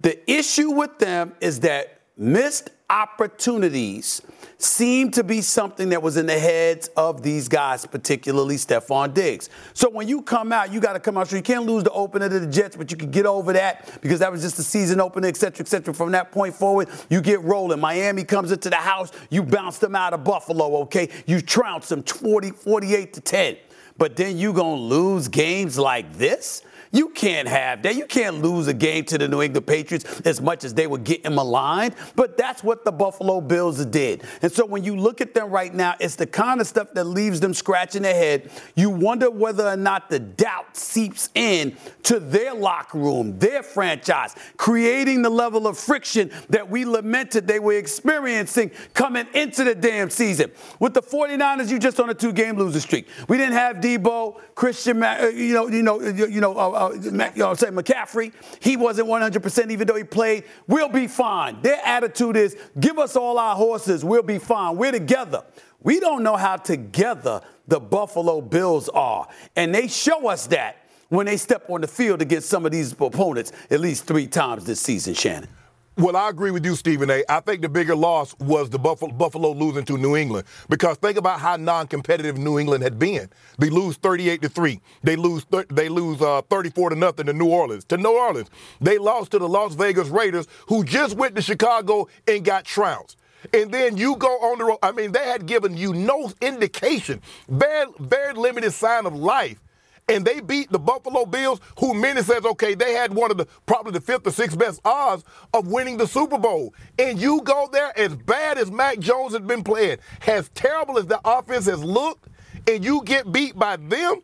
The 0.00 0.18
issue 0.30 0.70
with 0.70 0.98
them 0.98 1.34
is 1.42 1.60
that 1.60 2.00
missed 2.16 2.70
opportunities 2.88 4.22
seemed 4.58 5.12
to 5.14 5.22
be 5.22 5.40
something 5.42 5.90
that 5.90 6.02
was 6.02 6.16
in 6.16 6.26
the 6.26 6.38
heads 6.38 6.88
of 6.96 7.22
these 7.22 7.48
guys, 7.48 7.84
particularly 7.84 8.56
Stefon 8.56 9.12
Diggs. 9.12 9.50
So 9.74 9.90
when 9.90 10.08
you 10.08 10.22
come 10.22 10.52
out, 10.52 10.72
you 10.72 10.80
got 10.80 10.94
to 10.94 11.00
come 11.00 11.18
out. 11.18 11.28
So 11.28 11.36
you 11.36 11.42
can't 11.42 11.66
lose 11.66 11.84
the 11.84 11.90
opener 11.90 12.28
to 12.28 12.40
the 12.40 12.46
Jets, 12.46 12.76
but 12.76 12.90
you 12.90 12.96
can 12.96 13.10
get 13.10 13.26
over 13.26 13.52
that 13.52 14.00
because 14.00 14.20
that 14.20 14.32
was 14.32 14.42
just 14.42 14.56
the 14.56 14.62
season 14.62 15.00
opener, 15.00 15.28
et 15.28 15.36
cetera, 15.36 15.64
et 15.64 15.68
cetera. 15.68 15.92
From 15.92 16.12
that 16.12 16.32
point 16.32 16.54
forward, 16.54 16.88
you 17.10 17.20
get 17.20 17.42
rolling. 17.42 17.80
Miami 17.80 18.24
comes 18.24 18.50
into 18.50 18.70
the 18.70 18.76
house, 18.76 19.12
you 19.30 19.42
bounce 19.42 19.78
them 19.78 19.94
out 19.94 20.14
of 20.14 20.24
Buffalo, 20.24 20.76
okay? 20.82 21.10
You 21.26 21.40
trounce 21.40 21.88
them 21.88 22.02
40, 22.02 22.50
48 22.50 23.12
to 23.12 23.20
10. 23.20 23.56
But 23.98 24.16
then 24.16 24.36
you 24.36 24.52
to 24.52 24.62
lose 24.62 25.28
games 25.28 25.78
like 25.78 26.16
this? 26.18 26.62
You 26.92 27.10
can't 27.10 27.48
have 27.48 27.82
that. 27.82 27.96
You 27.96 28.06
can't 28.06 28.42
lose 28.42 28.66
a 28.68 28.74
game 28.74 29.04
to 29.06 29.18
the 29.18 29.28
New 29.28 29.42
England 29.42 29.66
Patriots 29.66 30.20
as 30.22 30.40
much 30.40 30.64
as 30.64 30.74
they 30.74 30.86
were 30.86 30.98
getting 30.98 31.34
maligned. 31.34 31.94
But 32.14 32.36
that's 32.36 32.62
what 32.62 32.84
the 32.84 32.92
Buffalo 32.92 33.40
Bills 33.40 33.84
did. 33.86 34.22
And 34.42 34.52
so 34.52 34.64
when 34.64 34.84
you 34.84 34.96
look 34.96 35.20
at 35.20 35.34
them 35.34 35.50
right 35.50 35.74
now, 35.74 35.94
it's 36.00 36.16
the 36.16 36.26
kind 36.26 36.60
of 36.60 36.66
stuff 36.66 36.92
that 36.94 37.04
leaves 37.04 37.40
them 37.40 37.54
scratching 37.54 38.02
their 38.02 38.14
head. 38.14 38.50
You 38.74 38.90
wonder 38.90 39.30
whether 39.30 39.66
or 39.66 39.76
not 39.76 40.10
the 40.10 40.18
doubt 40.18 40.76
seeps 40.76 41.30
in 41.34 41.76
to 42.04 42.20
their 42.20 42.54
locker 42.54 42.98
room, 42.98 43.38
their 43.38 43.62
franchise, 43.62 44.34
creating 44.56 45.22
the 45.22 45.30
level 45.30 45.66
of 45.66 45.78
friction 45.78 46.30
that 46.50 46.68
we 46.68 46.84
lamented 46.84 47.46
they 47.46 47.58
were 47.58 47.74
experiencing 47.74 48.70
coming 48.94 49.26
into 49.34 49.64
the 49.64 49.74
damn 49.74 50.10
season. 50.10 50.50
With 50.80 50.94
the 50.94 51.02
49ers, 51.02 51.70
you 51.70 51.78
just 51.78 51.98
on 52.00 52.10
a 52.10 52.14
two-game 52.14 52.56
losing 52.56 52.80
streak. 52.80 53.08
We 53.28 53.36
didn't 53.36 53.54
have 53.54 53.76
Debo, 53.76 54.40
Christian, 54.54 55.02
uh, 55.02 55.30
you 55.34 55.54
know, 55.54 55.68
you 55.68 55.82
know, 55.82 56.00
you 56.00 56.40
know, 56.40 56.56
uh, 56.76 56.92
you 56.92 57.10
know, 57.10 57.54
say 57.54 57.68
McCaffrey. 57.68 58.32
He 58.60 58.76
wasn't 58.76 59.08
100% 59.08 59.70
even 59.70 59.86
though 59.86 59.94
he 59.94 60.04
played. 60.04 60.44
We'll 60.66 60.88
be 60.88 61.06
fine. 61.06 61.60
Their 61.62 61.80
attitude 61.84 62.36
is, 62.36 62.56
give 62.78 62.98
us 62.98 63.16
all 63.16 63.38
our 63.38 63.56
horses. 63.56 64.04
We'll 64.04 64.22
be 64.22 64.38
fine. 64.38 64.76
We're 64.76 64.92
together. 64.92 65.44
We 65.82 66.00
don't 66.00 66.22
know 66.22 66.36
how 66.36 66.56
together 66.56 67.40
the 67.68 67.80
Buffalo 67.80 68.40
Bills 68.40 68.88
are, 68.88 69.28
and 69.54 69.74
they 69.74 69.88
show 69.88 70.28
us 70.28 70.46
that 70.48 70.88
when 71.08 71.26
they 71.26 71.36
step 71.36 71.68
on 71.70 71.80
the 71.80 71.86
field 71.86 72.22
against 72.22 72.48
some 72.48 72.66
of 72.66 72.72
these 72.72 72.92
opponents 72.92 73.52
at 73.70 73.80
least 73.80 74.04
three 74.04 74.26
times 74.26 74.64
this 74.64 74.80
season, 74.80 75.14
Shannon. 75.14 75.48
Well, 75.98 76.14
I 76.14 76.28
agree 76.28 76.50
with 76.50 76.62
you, 76.66 76.76
Stephen 76.76 77.08
A. 77.08 77.24
I 77.26 77.40
think 77.40 77.62
the 77.62 77.70
bigger 77.70 77.96
loss 77.96 78.36
was 78.38 78.68
the 78.68 78.78
Buffalo, 78.78 79.12
Buffalo 79.12 79.52
losing 79.52 79.86
to 79.86 79.96
New 79.96 80.14
England 80.14 80.46
because 80.68 80.98
think 80.98 81.16
about 81.16 81.40
how 81.40 81.56
non-competitive 81.56 82.36
New 82.36 82.58
England 82.58 82.84
had 82.84 82.98
been. 82.98 83.30
They 83.58 83.70
lose 83.70 83.96
38 83.96 84.42
to 84.42 84.50
three. 84.50 84.82
They 85.02 85.16
lose 85.16 85.46
they 85.70 85.88
lose 85.88 86.20
uh, 86.20 86.42
34 86.50 86.90
to 86.90 86.96
nothing 86.96 87.24
to 87.26 87.32
New 87.32 87.48
Orleans. 87.48 87.86
To 87.86 87.96
New 87.96 88.10
Orleans, 88.14 88.50
they 88.78 88.98
lost 88.98 89.30
to 89.30 89.38
the 89.38 89.48
Las 89.48 89.74
Vegas 89.74 90.08
Raiders, 90.08 90.46
who 90.68 90.84
just 90.84 91.16
went 91.16 91.34
to 91.36 91.40
Chicago 91.40 92.08
and 92.28 92.44
got 92.44 92.66
trounced. 92.66 93.16
And 93.54 93.72
then 93.72 93.96
you 93.96 94.16
go 94.16 94.28
on 94.28 94.58
the 94.58 94.64
road. 94.64 94.78
I 94.82 94.92
mean, 94.92 95.12
they 95.12 95.24
had 95.24 95.46
given 95.46 95.78
you 95.78 95.94
no 95.94 96.30
indication, 96.42 97.22
very, 97.48 97.90
very 98.00 98.34
limited 98.34 98.72
sign 98.72 99.06
of 99.06 99.14
life 99.14 99.62
and 100.08 100.24
they 100.24 100.40
beat 100.40 100.70
the 100.70 100.78
Buffalo 100.78 101.26
Bills, 101.26 101.60
who 101.78 101.92
many 101.94 102.22
says, 102.22 102.44
okay, 102.44 102.74
they 102.74 102.92
had 102.92 103.12
one 103.12 103.30
of 103.30 103.38
the 103.38 103.46
probably 103.66 103.92
the 103.92 104.00
fifth 104.00 104.26
or 104.26 104.30
sixth 104.30 104.58
best 104.58 104.80
odds 104.84 105.24
of 105.52 105.66
winning 105.66 105.96
the 105.96 106.06
Super 106.06 106.38
Bowl. 106.38 106.74
And 106.98 107.18
you 107.18 107.42
go 107.42 107.68
there 107.72 107.92
as 107.98 108.14
bad 108.14 108.58
as 108.58 108.70
Mac 108.70 108.98
Jones 108.98 109.32
has 109.32 109.42
been 109.42 109.64
playing, 109.64 109.98
as 110.26 110.48
terrible 110.50 110.98
as 110.98 111.06
the 111.06 111.20
offense 111.24 111.66
has 111.66 111.82
looked, 111.82 112.28
and 112.68 112.84
you 112.84 113.02
get 113.04 113.30
beat 113.32 113.58
by 113.58 113.76
them. 113.76 114.22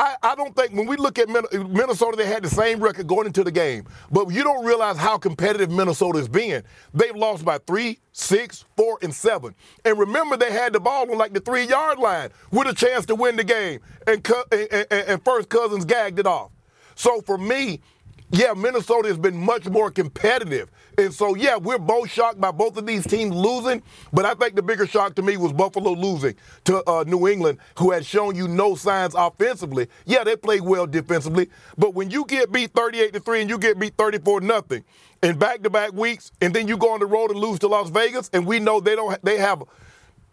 I, 0.00 0.16
I, 0.22 0.34
don't 0.34 0.56
think 0.56 0.72
when 0.72 0.86
we 0.86 0.96
look 0.96 1.18
at 1.18 1.28
Minnesota, 1.28 2.16
they 2.16 2.24
had 2.24 2.42
the 2.42 2.48
same 2.48 2.80
record 2.80 3.06
going 3.06 3.26
into 3.26 3.44
the 3.44 3.52
game. 3.52 3.84
But 4.10 4.30
you 4.32 4.42
don't 4.42 4.64
realize 4.64 4.96
how 4.96 5.18
competitive 5.18 5.70
Minnesota 5.70 6.16
has 6.16 6.26
been. 6.26 6.62
They've 6.94 7.14
lost 7.14 7.44
by 7.44 7.58
three, 7.58 7.98
six, 8.12 8.64
four, 8.78 8.98
and 9.02 9.14
seven. 9.14 9.54
And 9.84 9.98
remember, 9.98 10.38
they 10.38 10.52
had 10.52 10.72
the 10.72 10.80
ball 10.80 11.10
on 11.10 11.18
like 11.18 11.34
the 11.34 11.40
three 11.40 11.64
yard 11.64 11.98
line 11.98 12.30
with 12.50 12.66
a 12.66 12.74
chance 12.74 13.04
to 13.06 13.14
win 13.14 13.36
the 13.36 13.44
game. 13.44 13.80
And, 14.06 14.26
and, 14.50 14.68
and, 14.72 14.86
and 14.90 15.22
First 15.22 15.50
Cousins 15.50 15.84
gagged 15.84 16.18
it 16.18 16.26
off. 16.26 16.50
So 16.94 17.20
for 17.20 17.36
me, 17.36 17.82
yeah, 18.32 18.52
Minnesota 18.52 19.08
has 19.08 19.18
been 19.18 19.36
much 19.36 19.68
more 19.68 19.90
competitive. 19.90 20.70
And 20.96 21.12
so, 21.12 21.34
yeah, 21.34 21.56
we're 21.56 21.78
both 21.78 22.10
shocked 22.10 22.40
by 22.40 22.52
both 22.52 22.76
of 22.76 22.86
these 22.86 23.04
teams 23.04 23.34
losing. 23.34 23.82
But 24.12 24.24
I 24.24 24.34
think 24.34 24.54
the 24.54 24.62
bigger 24.62 24.86
shock 24.86 25.16
to 25.16 25.22
me 25.22 25.36
was 25.36 25.52
Buffalo 25.52 25.92
losing 25.92 26.36
to 26.64 26.88
uh, 26.88 27.04
New 27.06 27.26
England, 27.26 27.58
who 27.76 27.90
had 27.90 28.06
shown 28.06 28.36
you 28.36 28.46
no 28.46 28.76
signs 28.76 29.14
offensively. 29.16 29.88
Yeah, 30.06 30.22
they 30.22 30.36
played 30.36 30.60
well 30.62 30.86
defensively. 30.86 31.48
But 31.76 31.94
when 31.94 32.10
you 32.10 32.24
get 32.24 32.52
beat 32.52 32.72
38 32.72 33.12
to 33.14 33.20
3 33.20 33.40
and 33.40 33.50
you 33.50 33.58
get 33.58 33.78
beat 33.80 33.94
34 33.96 34.42
nothing 34.42 34.84
in 35.22 35.36
back 35.36 35.62
to 35.64 35.70
back 35.70 35.92
weeks, 35.92 36.30
and 36.40 36.54
then 36.54 36.68
you 36.68 36.76
go 36.76 36.92
on 36.92 37.00
the 37.00 37.06
road 37.06 37.30
and 37.30 37.40
lose 37.40 37.58
to 37.60 37.68
Las 37.68 37.90
Vegas, 37.90 38.30
and 38.32 38.46
we 38.46 38.60
know 38.60 38.80
they 38.80 38.94
don't, 38.94 39.22
they 39.24 39.38
have, 39.38 39.62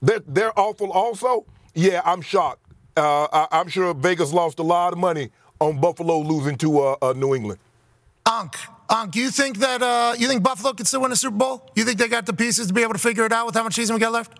they're, 0.01 0.21
they're 0.27 0.57
awful 0.59 0.91
also. 0.91 1.45
Yeah, 1.73 2.01
I'm 2.05 2.21
shocked. 2.21 2.61
Uh, 2.95 3.47
I, 3.51 3.59
am 3.59 3.67
sure 3.67 3.93
Vegas 3.93 4.33
lost 4.33 4.59
a 4.59 4.63
lot 4.63 4.93
of 4.93 4.99
money 4.99 5.29
on 5.59 5.79
Buffalo 5.79 6.19
losing 6.19 6.57
to 6.57 6.79
uh, 6.79 6.95
uh 7.01 7.13
New 7.13 7.35
England. 7.35 7.59
Unc, 8.27 8.57
Unc, 8.89 9.15
you 9.15 9.31
think 9.31 9.59
that 9.59 9.81
uh, 9.81 10.13
you 10.17 10.27
think 10.27 10.43
Buffalo 10.43 10.73
could 10.73 10.85
still 10.85 11.01
win 11.01 11.13
a 11.13 11.15
Super 11.15 11.37
Bowl? 11.37 11.71
You 11.75 11.85
think 11.85 11.97
they 11.97 12.09
got 12.09 12.25
the 12.25 12.33
pieces 12.33 12.67
to 12.67 12.73
be 12.73 12.81
able 12.81 12.93
to 12.93 12.99
figure 12.99 13.25
it 13.25 13.31
out 13.31 13.45
with 13.45 13.55
how 13.55 13.63
much 13.63 13.75
season 13.75 13.93
we 13.93 14.01
got 14.01 14.11
left? 14.11 14.33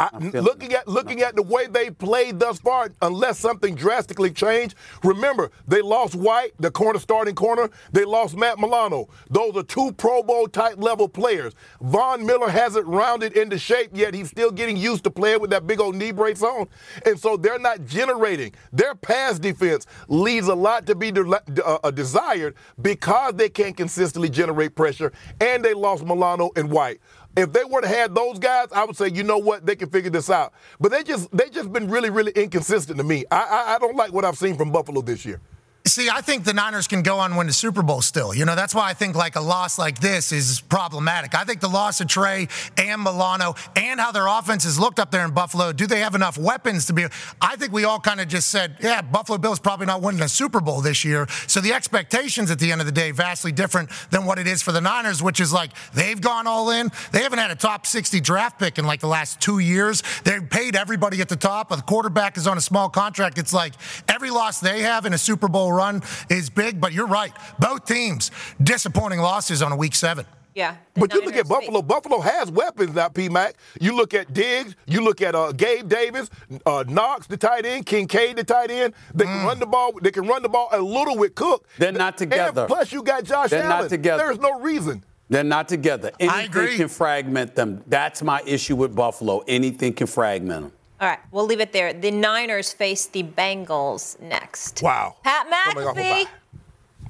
I, 0.00 0.10
looking 0.40 0.74
at 0.74 0.88
looking 0.88 1.22
at 1.22 1.36
the 1.36 1.42
way 1.42 1.68
they 1.68 1.90
played 1.90 2.40
thus 2.40 2.60
far, 2.60 2.90
unless 3.02 3.38
something 3.38 3.74
drastically 3.76 4.32
changed. 4.32 4.76
Remember, 5.04 5.50
they 5.68 5.82
lost 5.82 6.16
White, 6.16 6.52
the 6.60 6.70
corner 6.70 6.98
starting 7.00 7.36
corner. 7.36 7.70
They 7.92 8.04
lost 8.06 8.36
Matt 8.36 8.58
Milano. 8.58 9.08
Those 9.30 9.56
are 9.56 9.64
two 9.64 9.92
Pro 9.92 10.22
Bowl 10.22 10.48
type 10.48 10.76
level 10.78 11.08
players. 11.08 11.54
Von 11.82 12.26
Miller 12.26 12.50
hasn't 12.50 12.86
rounded 12.86 13.34
into 13.36 13.58
shape 13.58 13.90
yet. 13.94 14.14
He's 14.14 14.30
still 14.30 14.50
getting 14.52 14.76
used 14.78 15.04
to 15.04 15.10
playing 15.10 15.40
with 15.40 15.50
that 15.50 15.66
big 15.66 15.80
old 15.80 15.96
knee 15.96 16.12
brace 16.12 16.42
on, 16.42 16.68
and 17.06 17.18
so 17.20 17.36
they're 17.36 17.58
not 17.60 17.84
generating. 17.86 18.54
Their 18.72 18.94
pass 18.94 19.38
defense 19.38 19.86
leaves 20.08 20.48
a 20.48 20.54
lot 20.56 20.86
to 20.86 20.96
be 20.96 21.12
de- 21.12 21.40
uh, 21.64 21.90
desired 21.92 22.54
because 22.82 23.34
they 23.34 23.50
can't 23.50 23.76
consistently 23.76 24.30
generate 24.30 24.74
pressure, 24.74 25.12
and 25.40 25.64
they 25.64 25.74
lost 25.74 26.04
Milano 26.04 26.50
and 26.56 26.70
White. 26.70 27.00
If 27.36 27.52
they 27.52 27.64
would 27.64 27.84
have 27.84 27.94
had 27.96 28.14
those 28.14 28.38
guys, 28.38 28.68
I 28.72 28.84
would 28.84 28.96
say, 28.96 29.08
you 29.08 29.22
know 29.22 29.38
what, 29.38 29.64
they 29.64 29.76
can 29.76 29.88
figure 29.90 30.10
this 30.10 30.30
out. 30.30 30.52
But 30.80 30.90
they 30.90 31.02
just 31.04 31.30
they 31.36 31.48
just 31.48 31.72
been 31.72 31.88
really, 31.88 32.10
really 32.10 32.32
inconsistent 32.32 32.98
to 32.98 33.04
me. 33.04 33.24
I, 33.30 33.40
I, 33.40 33.74
I 33.76 33.78
don't 33.78 33.96
like 33.96 34.12
what 34.12 34.24
I've 34.24 34.38
seen 34.38 34.56
from 34.56 34.72
Buffalo 34.72 35.00
this 35.00 35.24
year. 35.24 35.40
See, 35.86 36.10
I 36.10 36.20
think 36.20 36.44
the 36.44 36.52
Niners 36.52 36.86
can 36.86 37.02
go 37.02 37.18
on 37.18 37.36
win 37.36 37.46
the 37.46 37.54
Super 37.54 37.82
Bowl 37.82 38.02
still. 38.02 38.34
You 38.34 38.44
know, 38.44 38.54
that's 38.54 38.74
why 38.74 38.90
I 38.90 38.92
think 38.92 39.16
like 39.16 39.34
a 39.34 39.40
loss 39.40 39.78
like 39.78 39.98
this 39.98 40.30
is 40.30 40.60
problematic. 40.60 41.34
I 41.34 41.44
think 41.44 41.60
the 41.60 41.68
loss 41.68 42.02
of 42.02 42.06
Trey 42.06 42.48
and 42.76 43.02
Milano 43.02 43.54
and 43.74 43.98
how 43.98 44.12
their 44.12 44.26
offense 44.26 44.64
has 44.64 44.78
looked 44.78 44.98
up 44.98 45.10
there 45.10 45.24
in 45.24 45.30
Buffalo, 45.30 45.72
do 45.72 45.86
they 45.86 46.00
have 46.00 46.14
enough 46.14 46.36
weapons 46.36 46.84
to 46.86 46.92
be? 46.92 47.06
I 47.40 47.56
think 47.56 47.72
we 47.72 47.84
all 47.84 47.98
kind 47.98 48.20
of 48.20 48.28
just 48.28 48.50
said, 48.50 48.76
yeah, 48.80 49.00
Buffalo 49.00 49.38
Bills 49.38 49.58
probably 49.58 49.86
not 49.86 50.02
winning 50.02 50.20
a 50.20 50.28
Super 50.28 50.60
Bowl 50.60 50.82
this 50.82 51.02
year. 51.02 51.26
So 51.46 51.60
the 51.60 51.72
expectations 51.72 52.50
at 52.50 52.58
the 52.58 52.72
end 52.72 52.82
of 52.82 52.86
the 52.86 52.92
day 52.92 53.10
vastly 53.10 53.50
different 53.50 53.88
than 54.10 54.26
what 54.26 54.38
it 54.38 54.46
is 54.46 54.62
for 54.62 54.72
the 54.72 54.82
Niners, 54.82 55.22
which 55.22 55.40
is 55.40 55.50
like 55.50 55.70
they've 55.94 56.20
gone 56.20 56.46
all 56.46 56.70
in. 56.70 56.90
They 57.10 57.22
haven't 57.22 57.38
had 57.38 57.50
a 57.50 57.56
top 57.56 57.86
60 57.86 58.20
draft 58.20 58.58
pick 58.58 58.78
in 58.78 58.86
like 58.86 59.00
the 59.00 59.06
last 59.06 59.40
two 59.40 59.60
years. 59.60 60.02
They've 60.24 60.48
paid 60.48 60.76
everybody 60.76 61.22
at 61.22 61.30
the 61.30 61.36
top. 61.36 61.70
The 61.70 61.76
quarterback 61.76 62.36
is 62.36 62.46
on 62.46 62.58
a 62.58 62.60
small 62.60 62.90
contract. 62.90 63.38
It's 63.38 63.54
like 63.54 63.72
every 64.08 64.30
loss 64.30 64.60
they 64.60 64.82
have 64.82 65.06
in 65.06 65.14
a 65.14 65.18
Super 65.18 65.48
Bowl 65.48 65.69
run 65.74 66.02
is 66.28 66.50
big, 66.50 66.80
but 66.80 66.92
you're 66.92 67.06
right. 67.06 67.32
Both 67.58 67.86
teams 67.86 68.30
disappointing 68.62 69.20
losses 69.20 69.62
on 69.62 69.72
a 69.72 69.76
week 69.76 69.94
seven. 69.94 70.26
Yeah. 70.54 70.76
But 70.94 71.14
you 71.14 71.24
look 71.24 71.36
at 71.36 71.48
Buffalo. 71.48 71.80
Buffalo 71.80 72.20
has 72.20 72.50
weapons 72.50 72.94
now, 72.94 73.08
P 73.08 73.28
Mac. 73.28 73.54
You 73.80 73.96
look 73.96 74.14
at 74.14 74.34
Diggs. 74.34 74.74
You 74.86 75.02
look 75.02 75.22
at 75.22 75.34
uh, 75.34 75.52
Gabe 75.52 75.88
Davis, 75.88 76.28
uh, 76.66 76.84
Knox, 76.88 77.26
the 77.26 77.36
tight 77.36 77.64
end, 77.64 77.86
Kincaid, 77.86 78.36
the 78.36 78.44
tight 78.44 78.70
end. 78.70 78.94
They 79.14 79.24
mm. 79.24 79.28
can 79.28 79.46
run 79.46 79.58
the 79.60 79.66
ball. 79.66 79.92
They 80.02 80.10
can 80.10 80.26
run 80.26 80.42
the 80.42 80.48
ball 80.48 80.68
a 80.72 80.80
little 80.80 81.16
with 81.16 81.34
Cook. 81.34 81.66
They're 81.78 81.92
not 81.92 82.18
together. 82.18 82.62
And 82.62 82.68
plus, 82.68 82.92
you 82.92 83.02
got 83.02 83.24
Josh 83.24 83.50
They're 83.50 83.62
Allen. 83.62 83.82
Not 83.82 83.90
together. 83.90 84.24
There's 84.24 84.40
no 84.40 84.60
reason. 84.60 85.04
They're 85.28 85.44
not 85.44 85.68
together. 85.68 86.10
Anything 86.18 86.40
I 86.40 86.42
agree. 86.42 86.76
can 86.76 86.88
fragment 86.88 87.54
them. 87.54 87.84
That's 87.86 88.20
my 88.20 88.42
issue 88.44 88.74
with 88.74 88.96
Buffalo. 88.96 89.44
Anything 89.46 89.92
can 89.92 90.08
fragment 90.08 90.64
them. 90.64 90.72
All 91.00 91.08
right, 91.08 91.18
we'll 91.30 91.46
leave 91.46 91.60
it 91.60 91.72
there. 91.72 91.94
The 91.94 92.10
Niners 92.10 92.72
face 92.72 93.06
the 93.06 93.22
Bengals 93.22 94.20
next. 94.20 94.82
Wow. 94.82 95.16
Pat 95.24 95.46
McAfee. 95.74 96.26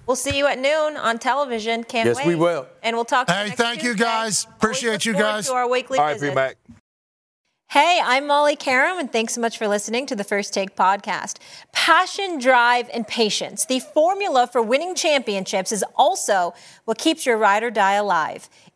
We'll 0.06 0.16
see 0.16 0.38
you 0.38 0.46
at 0.46 0.58
noon 0.58 0.96
on 0.96 1.18
television. 1.18 1.84
Can't 1.84 2.06
yes, 2.06 2.16
wait. 2.16 2.22
Yes, 2.22 2.28
we 2.28 2.34
will. 2.36 2.66
And 2.82 2.96
we'll 2.96 3.04
talk. 3.04 3.28
Hey, 3.28 3.50
thank 3.50 3.80
Tuesday. 3.80 3.88
you 3.88 3.96
guys. 3.96 4.44
Appreciate 4.44 5.04
you 5.04 5.12
guys. 5.12 5.46
To 5.46 5.54
our 5.54 5.68
weekly 5.68 5.98
All 5.98 6.04
right, 6.04 6.14
visit. 6.14 6.30
Be 6.30 6.34
back. 6.34 6.56
Hey, 7.68 8.00
I'm 8.02 8.26
Molly 8.26 8.56
Qerim, 8.56 8.98
and 8.98 9.12
thanks 9.12 9.34
so 9.34 9.40
much 9.40 9.56
for 9.56 9.68
listening 9.68 10.04
to 10.06 10.16
the 10.16 10.24
First 10.24 10.52
Take 10.52 10.74
podcast. 10.74 11.36
Passion, 11.70 12.40
drive, 12.40 12.90
and 12.92 13.06
patience. 13.06 13.64
The 13.64 13.78
formula 13.78 14.48
for 14.50 14.60
winning 14.60 14.96
championships 14.96 15.70
is 15.70 15.84
also 15.94 16.52
what 16.84 16.98
keeps 16.98 17.24
your 17.24 17.36
ride 17.36 17.62
or 17.62 17.70
die 17.70 17.92
alive. 17.92 18.50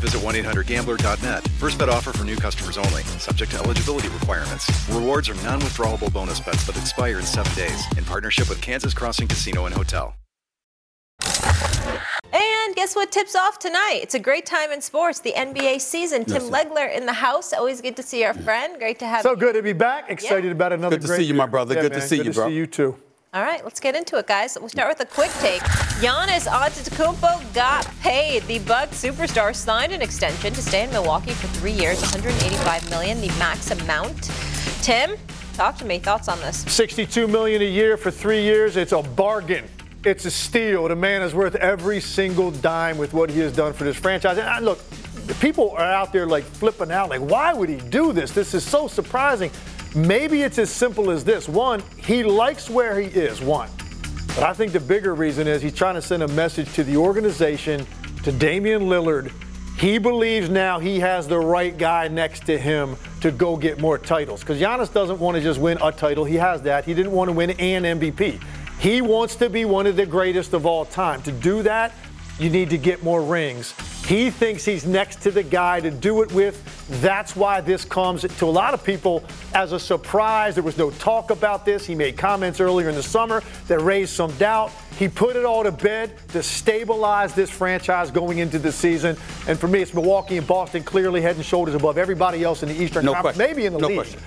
visit 0.00 0.20
1-800-GAMBLER.net. 0.22 1.46
First 1.58 1.78
bet 1.78 1.88
offer 1.88 2.12
for 2.12 2.24
new 2.24 2.36
customers 2.36 2.76
only. 2.76 3.02
Subject 3.18 3.52
to 3.52 3.58
eligibility 3.58 4.08
requirements. 4.08 4.70
Rewards 4.88 5.28
are 5.28 5.34
non-withdrawable 5.36 6.12
bonus 6.12 6.40
bets 6.40 6.66
that 6.66 6.76
expire 6.76 7.18
in 7.18 7.26
seven 7.26 7.54
days. 7.54 7.84
In 7.96 8.04
partnership 8.04 8.48
with 8.48 8.60
Kansas 8.60 8.94
Crossing 8.94 9.28
Casino 9.28 9.66
and 9.66 9.74
Hotel. 9.74 10.14
And 12.32 12.76
guess 12.76 12.94
what 12.94 13.10
tips 13.10 13.34
off 13.34 13.58
tonight? 13.58 14.00
It's 14.02 14.14
a 14.14 14.18
great 14.18 14.46
time 14.46 14.70
in 14.70 14.80
sports, 14.80 15.20
the 15.20 15.32
NBA 15.32 15.80
season. 15.80 16.24
Tim 16.24 16.44
yes, 16.44 16.50
Legler 16.50 16.94
in 16.94 17.04
the 17.06 17.12
house. 17.12 17.52
Always 17.52 17.80
good 17.80 17.96
to 17.96 18.02
see 18.02 18.24
our 18.24 18.34
friend. 18.34 18.78
Great 18.78 18.98
to 19.00 19.06
have 19.06 19.22
so 19.22 19.30
you. 19.30 19.36
good 19.36 19.54
to 19.54 19.62
be 19.62 19.72
back. 19.72 20.08
Excited 20.08 20.44
yeah. 20.44 20.50
about 20.52 20.72
another 20.72 20.96
good 20.96 21.02
to 21.02 21.08
great 21.08 21.18
see 21.18 21.24
you, 21.24 21.34
my 21.34 21.46
brother. 21.46 21.74
Yeah, 21.74 21.82
good 21.82 21.92
man. 21.92 22.00
to 22.00 22.06
see 22.06 22.16
good 22.18 22.26
you, 22.26 22.32
to 22.32 22.38
bro. 22.38 22.48
see 22.48 22.54
you 22.54 22.66
too. 22.66 22.96
All 23.32 23.42
right, 23.42 23.62
let's 23.62 23.78
get 23.78 23.94
into 23.94 24.16
it, 24.16 24.26
guys. 24.26 24.58
We'll 24.58 24.68
start 24.68 24.88
with 24.88 25.08
a 25.08 25.14
quick 25.14 25.30
take. 25.38 25.62
Giannis 26.02 26.48
Antetokounmpo 26.48 27.54
got 27.54 27.86
paid. 28.00 28.42
The 28.48 28.58
Bucks 28.58 29.00
superstar 29.00 29.54
signed 29.54 29.92
an 29.92 30.02
extension 30.02 30.52
to 30.52 30.60
stay 30.60 30.82
in 30.82 30.90
Milwaukee 30.90 31.30
for 31.34 31.46
three 31.46 31.70
years, 31.70 32.00
185 32.00 32.90
million, 32.90 33.20
the 33.20 33.28
max 33.38 33.70
amount. 33.70 34.24
Tim, 34.82 35.16
talk 35.52 35.76
to 35.76 35.84
me. 35.84 36.00
Thoughts 36.00 36.26
on 36.26 36.40
this? 36.40 36.62
62 36.62 37.28
million 37.28 37.62
a 37.62 37.66
year 37.66 37.96
for 37.96 38.10
three 38.10 38.42
years. 38.42 38.76
It's 38.76 38.90
a 38.90 39.00
bargain. 39.00 39.64
It's 40.04 40.24
a 40.24 40.30
steal. 40.32 40.88
The 40.88 40.96
man 40.96 41.22
is 41.22 41.32
worth 41.32 41.54
every 41.54 42.00
single 42.00 42.50
dime 42.50 42.98
with 42.98 43.14
what 43.14 43.30
he 43.30 43.38
has 43.38 43.54
done 43.54 43.72
for 43.74 43.84
this 43.84 43.96
franchise. 43.96 44.38
And 44.38 44.48
I, 44.48 44.58
look, 44.58 44.80
people 45.40 45.70
are 45.70 45.84
out 45.84 46.12
there 46.12 46.26
like 46.26 46.42
flipping 46.42 46.90
out, 46.90 47.10
like, 47.10 47.20
why 47.20 47.54
would 47.54 47.68
he 47.68 47.76
do 47.76 48.12
this? 48.12 48.32
This 48.32 48.54
is 48.54 48.64
so 48.64 48.88
surprising. 48.88 49.52
Maybe 49.94 50.42
it's 50.42 50.58
as 50.58 50.70
simple 50.70 51.10
as 51.10 51.24
this. 51.24 51.48
One, 51.48 51.82
he 51.96 52.22
likes 52.22 52.70
where 52.70 53.00
he 53.00 53.08
is, 53.08 53.40
one. 53.40 53.68
But 54.28 54.44
I 54.44 54.52
think 54.52 54.72
the 54.72 54.80
bigger 54.80 55.14
reason 55.14 55.48
is 55.48 55.60
he's 55.60 55.74
trying 55.74 55.96
to 55.96 56.02
send 56.02 56.22
a 56.22 56.28
message 56.28 56.72
to 56.74 56.84
the 56.84 56.96
organization, 56.96 57.84
to 58.22 58.30
Damian 58.30 58.82
Lillard. 58.82 59.32
He 59.76 59.98
believes 59.98 60.48
now 60.48 60.78
he 60.78 61.00
has 61.00 61.26
the 61.26 61.38
right 61.38 61.76
guy 61.76 62.06
next 62.06 62.46
to 62.46 62.56
him 62.56 62.96
to 63.20 63.32
go 63.32 63.56
get 63.56 63.80
more 63.80 63.98
titles. 63.98 64.40
Because 64.40 64.60
Giannis 64.60 64.92
doesn't 64.92 65.18
want 65.18 65.36
to 65.36 65.42
just 65.42 65.58
win 65.58 65.78
a 65.82 65.90
title. 65.90 66.24
He 66.24 66.36
has 66.36 66.62
that. 66.62 66.84
He 66.84 66.94
didn't 66.94 67.12
want 67.12 67.28
to 67.28 67.32
win 67.32 67.50
an 67.50 67.98
MVP. 67.98 68.40
He 68.78 69.00
wants 69.00 69.36
to 69.36 69.50
be 69.50 69.64
one 69.64 69.86
of 69.86 69.96
the 69.96 70.06
greatest 70.06 70.52
of 70.52 70.66
all 70.66 70.84
time. 70.84 71.22
To 71.22 71.32
do 71.32 71.62
that, 71.64 71.92
you 72.40 72.48
need 72.48 72.70
to 72.70 72.78
get 72.78 73.04
more 73.04 73.22
rings. 73.22 73.74
He 74.06 74.30
thinks 74.30 74.64
he's 74.64 74.86
next 74.86 75.20
to 75.22 75.30
the 75.30 75.42
guy 75.42 75.78
to 75.80 75.90
do 75.90 76.22
it 76.22 76.32
with. 76.32 76.64
That's 77.02 77.36
why 77.36 77.60
this 77.60 77.84
comes 77.84 78.22
to 78.22 78.44
a 78.44 78.46
lot 78.46 78.72
of 78.72 78.82
people 78.82 79.22
as 79.54 79.72
a 79.72 79.78
surprise. 79.78 80.54
There 80.54 80.64
was 80.64 80.78
no 80.78 80.90
talk 80.92 81.30
about 81.30 81.66
this. 81.66 81.84
He 81.84 81.94
made 81.94 82.16
comments 82.16 82.58
earlier 82.58 82.88
in 82.88 82.94
the 82.94 83.02
summer 83.02 83.42
that 83.68 83.78
raised 83.80 84.14
some 84.14 84.32
doubt. 84.38 84.72
He 84.98 85.06
put 85.06 85.36
it 85.36 85.44
all 85.44 85.62
to 85.62 85.70
bed 85.70 86.16
to 86.28 86.42
stabilize 86.42 87.34
this 87.34 87.50
franchise 87.50 88.10
going 88.10 88.38
into 88.38 88.58
the 88.58 88.72
season. 88.72 89.16
And 89.46 89.58
for 89.58 89.68
me, 89.68 89.82
it's 89.82 89.92
Milwaukee 89.92 90.38
and 90.38 90.46
Boston 90.46 90.82
clearly 90.82 91.20
head 91.20 91.36
and 91.36 91.44
shoulders 91.44 91.74
above 91.74 91.98
everybody 91.98 92.42
else 92.42 92.62
in 92.62 92.70
the 92.70 92.82
Eastern 92.82 93.04
no 93.04 93.12
Conference, 93.12 93.36
question. 93.36 93.54
maybe 93.54 93.66
in 93.66 93.74
the 93.74 93.78
no 93.78 93.88
league. 93.88 93.98
Question. 93.98 94.20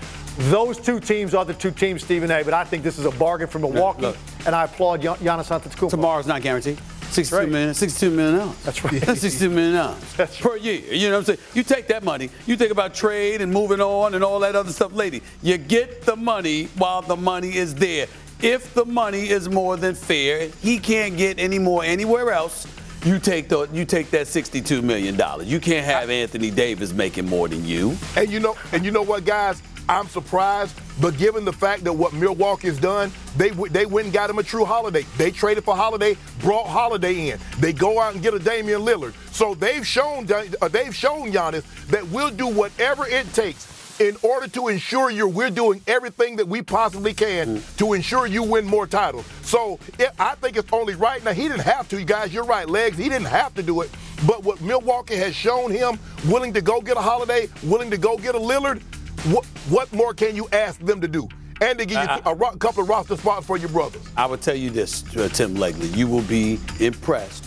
Those 0.49 0.79
two 0.79 0.99
teams 0.99 1.33
are 1.35 1.45
the 1.45 1.53
two 1.53 1.71
teams, 1.71 2.03
Stephen 2.03 2.31
A. 2.31 2.43
But 2.43 2.53
I 2.53 2.63
think 2.63 2.83
this 2.83 2.97
is 2.97 3.05
a 3.05 3.11
bargain 3.11 3.47
for 3.47 3.59
Milwaukee, 3.59 4.13
and 4.45 4.55
I 4.55 4.63
applaud 4.65 5.01
Giannis 5.01 5.49
Antetokounmpo. 5.49 5.89
Tomorrow's 5.89 6.27
not 6.27 6.41
guaranteed. 6.41 6.79
62 7.13 7.35
right. 7.35 7.49
million, 7.49 7.73
62 7.73 8.09
million 8.09 8.39
dollars. 8.39 8.57
That's 8.63 8.83
right. 8.83 9.01
That's 9.01 9.21
62 9.21 9.49
million 9.49 9.73
dollars 9.75 10.13
That's 10.17 10.39
per 10.39 10.57
year. 10.57 10.81
You 10.93 11.09
know 11.09 11.19
what 11.19 11.29
I'm 11.29 11.35
saying? 11.35 11.39
You 11.53 11.63
take 11.63 11.87
that 11.87 12.03
money, 12.03 12.29
you 12.45 12.55
think 12.57 12.71
about 12.71 12.93
trade 12.93 13.41
and 13.41 13.51
moving 13.51 13.81
on 13.81 14.15
and 14.15 14.23
all 14.23 14.39
that 14.39 14.55
other 14.55 14.71
stuff, 14.71 14.93
lady. 14.93 15.21
You 15.41 15.57
get 15.57 16.03
the 16.03 16.15
money 16.15 16.65
while 16.77 17.01
the 17.01 17.15
money 17.15 17.55
is 17.55 17.75
there. 17.75 18.07
If 18.41 18.73
the 18.73 18.85
money 18.85 19.29
is 19.29 19.47
more 19.47 19.77
than 19.77 19.95
fair, 19.95 20.49
he 20.61 20.77
can't 20.77 21.15
get 21.15 21.39
any 21.39 21.59
more 21.59 21.83
anywhere 21.83 22.31
else. 22.31 22.67
You 23.05 23.19
take 23.19 23.49
the 23.49 23.67
you 23.73 23.85
take 23.85 24.11
that 24.11 24.27
62 24.27 24.81
million 24.81 25.17
dollars. 25.17 25.47
You 25.47 25.59
can't 25.59 25.85
have 25.85 26.09
Anthony 26.09 26.51
Davis 26.51 26.93
making 26.93 27.27
more 27.27 27.47
than 27.49 27.65
you. 27.65 27.97
And 28.15 28.29
you 28.29 28.39
know, 28.39 28.55
and 28.71 28.85
you 28.85 28.91
know 28.91 29.01
what, 29.01 29.25
guys? 29.25 29.61
I'm 29.89 30.07
surprised, 30.07 30.79
but 31.01 31.17
given 31.17 31.45
the 31.45 31.53
fact 31.53 31.83
that 31.83 31.93
what 31.93 32.13
Milwaukee 32.13 32.67
has 32.67 32.79
done, 32.79 33.11
they 33.37 33.49
they 33.49 33.85
went 33.85 34.05
and 34.05 34.13
got 34.13 34.29
him 34.29 34.39
a 34.39 34.43
Jrue 34.43 34.65
Holiday. 34.65 35.05
They 35.17 35.31
traded 35.31 35.63
for 35.63 35.75
Holiday, 35.75 36.17
brought 36.39 36.67
Holiday 36.67 37.31
in. 37.31 37.39
They 37.59 37.73
go 37.73 37.99
out 37.99 38.13
and 38.13 38.23
get 38.23 38.33
a 38.33 38.39
Damian 38.39 38.81
Lillard. 38.81 39.13
So 39.33 39.55
they've 39.55 39.85
shown 39.85 40.27
uh, 40.31 40.67
they've 40.69 40.95
shown 40.95 41.31
Giannis 41.31 41.63
that 41.87 42.07
we'll 42.07 42.31
do 42.31 42.47
whatever 42.47 43.05
it 43.07 43.31
takes 43.33 43.99
in 43.99 44.17
order 44.23 44.47
to 44.47 44.69
ensure 44.69 45.09
you 45.11 45.27
we're 45.27 45.49
doing 45.49 45.81
everything 45.87 46.35
that 46.37 46.47
we 46.47 46.61
possibly 46.61 47.13
can 47.13 47.57
mm. 47.57 47.77
to 47.77 47.93
ensure 47.93 48.25
you 48.25 48.41
win 48.41 48.65
more 48.65 48.87
titles. 48.87 49.25
So 49.43 49.79
it, 49.99 50.09
I 50.19 50.35
think 50.35 50.57
it's 50.57 50.71
only 50.73 50.95
right. 50.95 51.23
Now 51.23 51.33
he 51.33 51.43
didn't 51.43 51.61
have 51.61 51.87
to, 51.89 51.99
you 51.99 52.05
guys. 52.05 52.33
You're 52.33 52.43
right, 52.45 52.67
legs. 52.67 52.97
He 52.97 53.03
didn't 53.09 53.27
have 53.27 53.53
to 53.55 53.63
do 53.63 53.81
it. 53.81 53.91
But 54.25 54.43
what 54.43 54.61
Milwaukee 54.61 55.15
has 55.15 55.35
shown 55.35 55.69
him, 55.69 55.99
willing 56.27 56.53
to 56.53 56.61
go 56.61 56.81
get 56.81 56.97
a 56.97 57.01
Holiday, 57.01 57.49
willing 57.63 57.91
to 57.91 57.97
go 57.97 58.17
get 58.17 58.35
a 58.35 58.39
Lillard, 58.39 58.81
what, 59.25 59.45
what 59.69 59.91
more 59.93 60.13
can 60.13 60.35
you 60.35 60.47
ask 60.51 60.79
them 60.79 60.99
to 61.01 61.07
do? 61.07 61.27
And 61.61 61.79
to 61.79 61.85
give 61.85 62.03
you 62.03 62.17
a 62.25 62.35
ro- 62.35 62.55
couple 62.57 62.83
of 62.83 62.89
roster 62.89 63.15
spots 63.15 63.45
for 63.45 63.57
your 63.57 63.69
brothers. 63.69 64.01
I 64.17 64.25
will 64.25 64.37
tell 64.37 64.55
you 64.55 64.69
this, 64.69 65.03
uh, 65.15 65.29
Tim 65.29 65.55
Legler. 65.55 65.95
You 65.95 66.07
will 66.07 66.23
be 66.23 66.59
impressed 66.79 67.45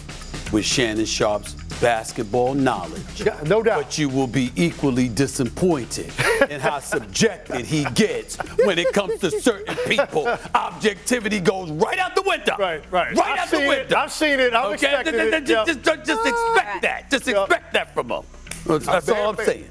with 0.52 0.64
Shannon 0.64 1.04
Sharpe's 1.04 1.54
basketball 1.80 2.54
knowledge. 2.54 3.20
Yeah, 3.20 3.38
no 3.46 3.62
doubt. 3.62 3.82
But 3.82 3.98
you 3.98 4.08
will 4.08 4.26
be 4.26 4.52
equally 4.56 5.08
disappointed 5.08 6.10
in 6.50 6.60
how 6.60 6.78
subjected 6.78 7.66
he 7.66 7.84
gets 7.94 8.36
when 8.64 8.78
it 8.78 8.92
comes 8.94 9.18
to 9.20 9.30
certain 9.30 9.76
people. 9.84 10.26
Objectivity 10.54 11.40
goes 11.40 11.70
right 11.72 11.98
out 11.98 12.14
the 12.14 12.22
window. 12.22 12.56
Right, 12.58 12.82
right. 12.90 13.14
Right 13.14 13.26
I've 13.26 13.38
out 13.38 13.50
the 13.50 13.62
it. 13.62 13.68
window. 13.68 13.96
I've 13.96 14.12
seen 14.12 14.40
it. 14.40 14.54
I've 14.54 14.72
okay? 14.74 15.00
expected 15.00 15.12
just, 15.12 15.34
it. 15.34 15.46
Just, 15.46 15.50
yeah. 15.50 15.96
just, 15.96 16.06
just 16.06 16.26
expect 16.26 16.82
that. 16.82 17.10
Just 17.10 17.28
expect 17.28 17.72
that 17.74 17.92
from 17.92 18.10
him. 18.10 18.22
That's 18.66 19.08
all 19.08 19.30
I'm 19.30 19.44
saying. 19.44 19.68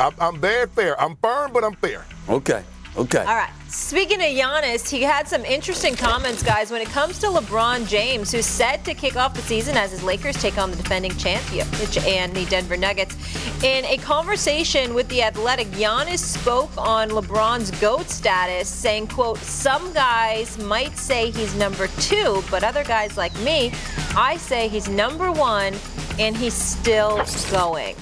I'm, 0.00 0.14
I'm 0.18 0.40
very 0.40 0.66
fair. 0.66 1.00
I'm 1.00 1.16
firm, 1.16 1.52
but 1.52 1.62
I'm 1.62 1.74
fair. 1.74 2.06
Okay. 2.28 2.64
Okay. 2.96 3.20
All 3.20 3.36
right. 3.36 3.50
Speaking 3.68 4.20
of 4.20 4.26
Giannis, 4.26 4.90
he 4.90 5.02
had 5.02 5.28
some 5.28 5.44
interesting 5.44 5.94
comments, 5.94 6.42
guys, 6.42 6.72
when 6.72 6.82
it 6.82 6.88
comes 6.88 7.20
to 7.20 7.28
LeBron 7.28 7.86
James, 7.86 8.32
who's 8.32 8.46
set 8.46 8.84
to 8.84 8.94
kick 8.94 9.14
off 9.14 9.32
the 9.32 9.42
season 9.42 9.76
as 9.76 9.92
his 9.92 10.02
Lakers 10.02 10.34
take 10.42 10.58
on 10.58 10.72
the 10.72 10.76
defending 10.76 11.16
champion 11.16 11.68
and 12.04 12.34
the 12.34 12.44
Denver 12.46 12.76
Nuggets. 12.76 13.14
In 13.62 13.84
a 13.84 13.96
conversation 13.98 14.92
with 14.92 15.08
The 15.08 15.22
Athletic, 15.22 15.68
Giannis 15.68 16.18
spoke 16.18 16.76
on 16.76 17.10
LeBron's 17.10 17.70
GOAT 17.80 18.10
status, 18.10 18.68
saying, 18.68 19.06
quote, 19.06 19.38
some 19.38 19.92
guys 19.92 20.58
might 20.58 20.98
say 20.98 21.30
he's 21.30 21.54
number 21.54 21.86
two, 21.98 22.42
but 22.50 22.64
other 22.64 22.82
guys 22.82 23.16
like 23.16 23.38
me, 23.40 23.72
I 24.16 24.36
say 24.36 24.66
he's 24.66 24.88
number 24.88 25.30
one, 25.30 25.74
and 26.18 26.36
he's 26.36 26.54
still 26.54 27.22
going. 27.52 27.94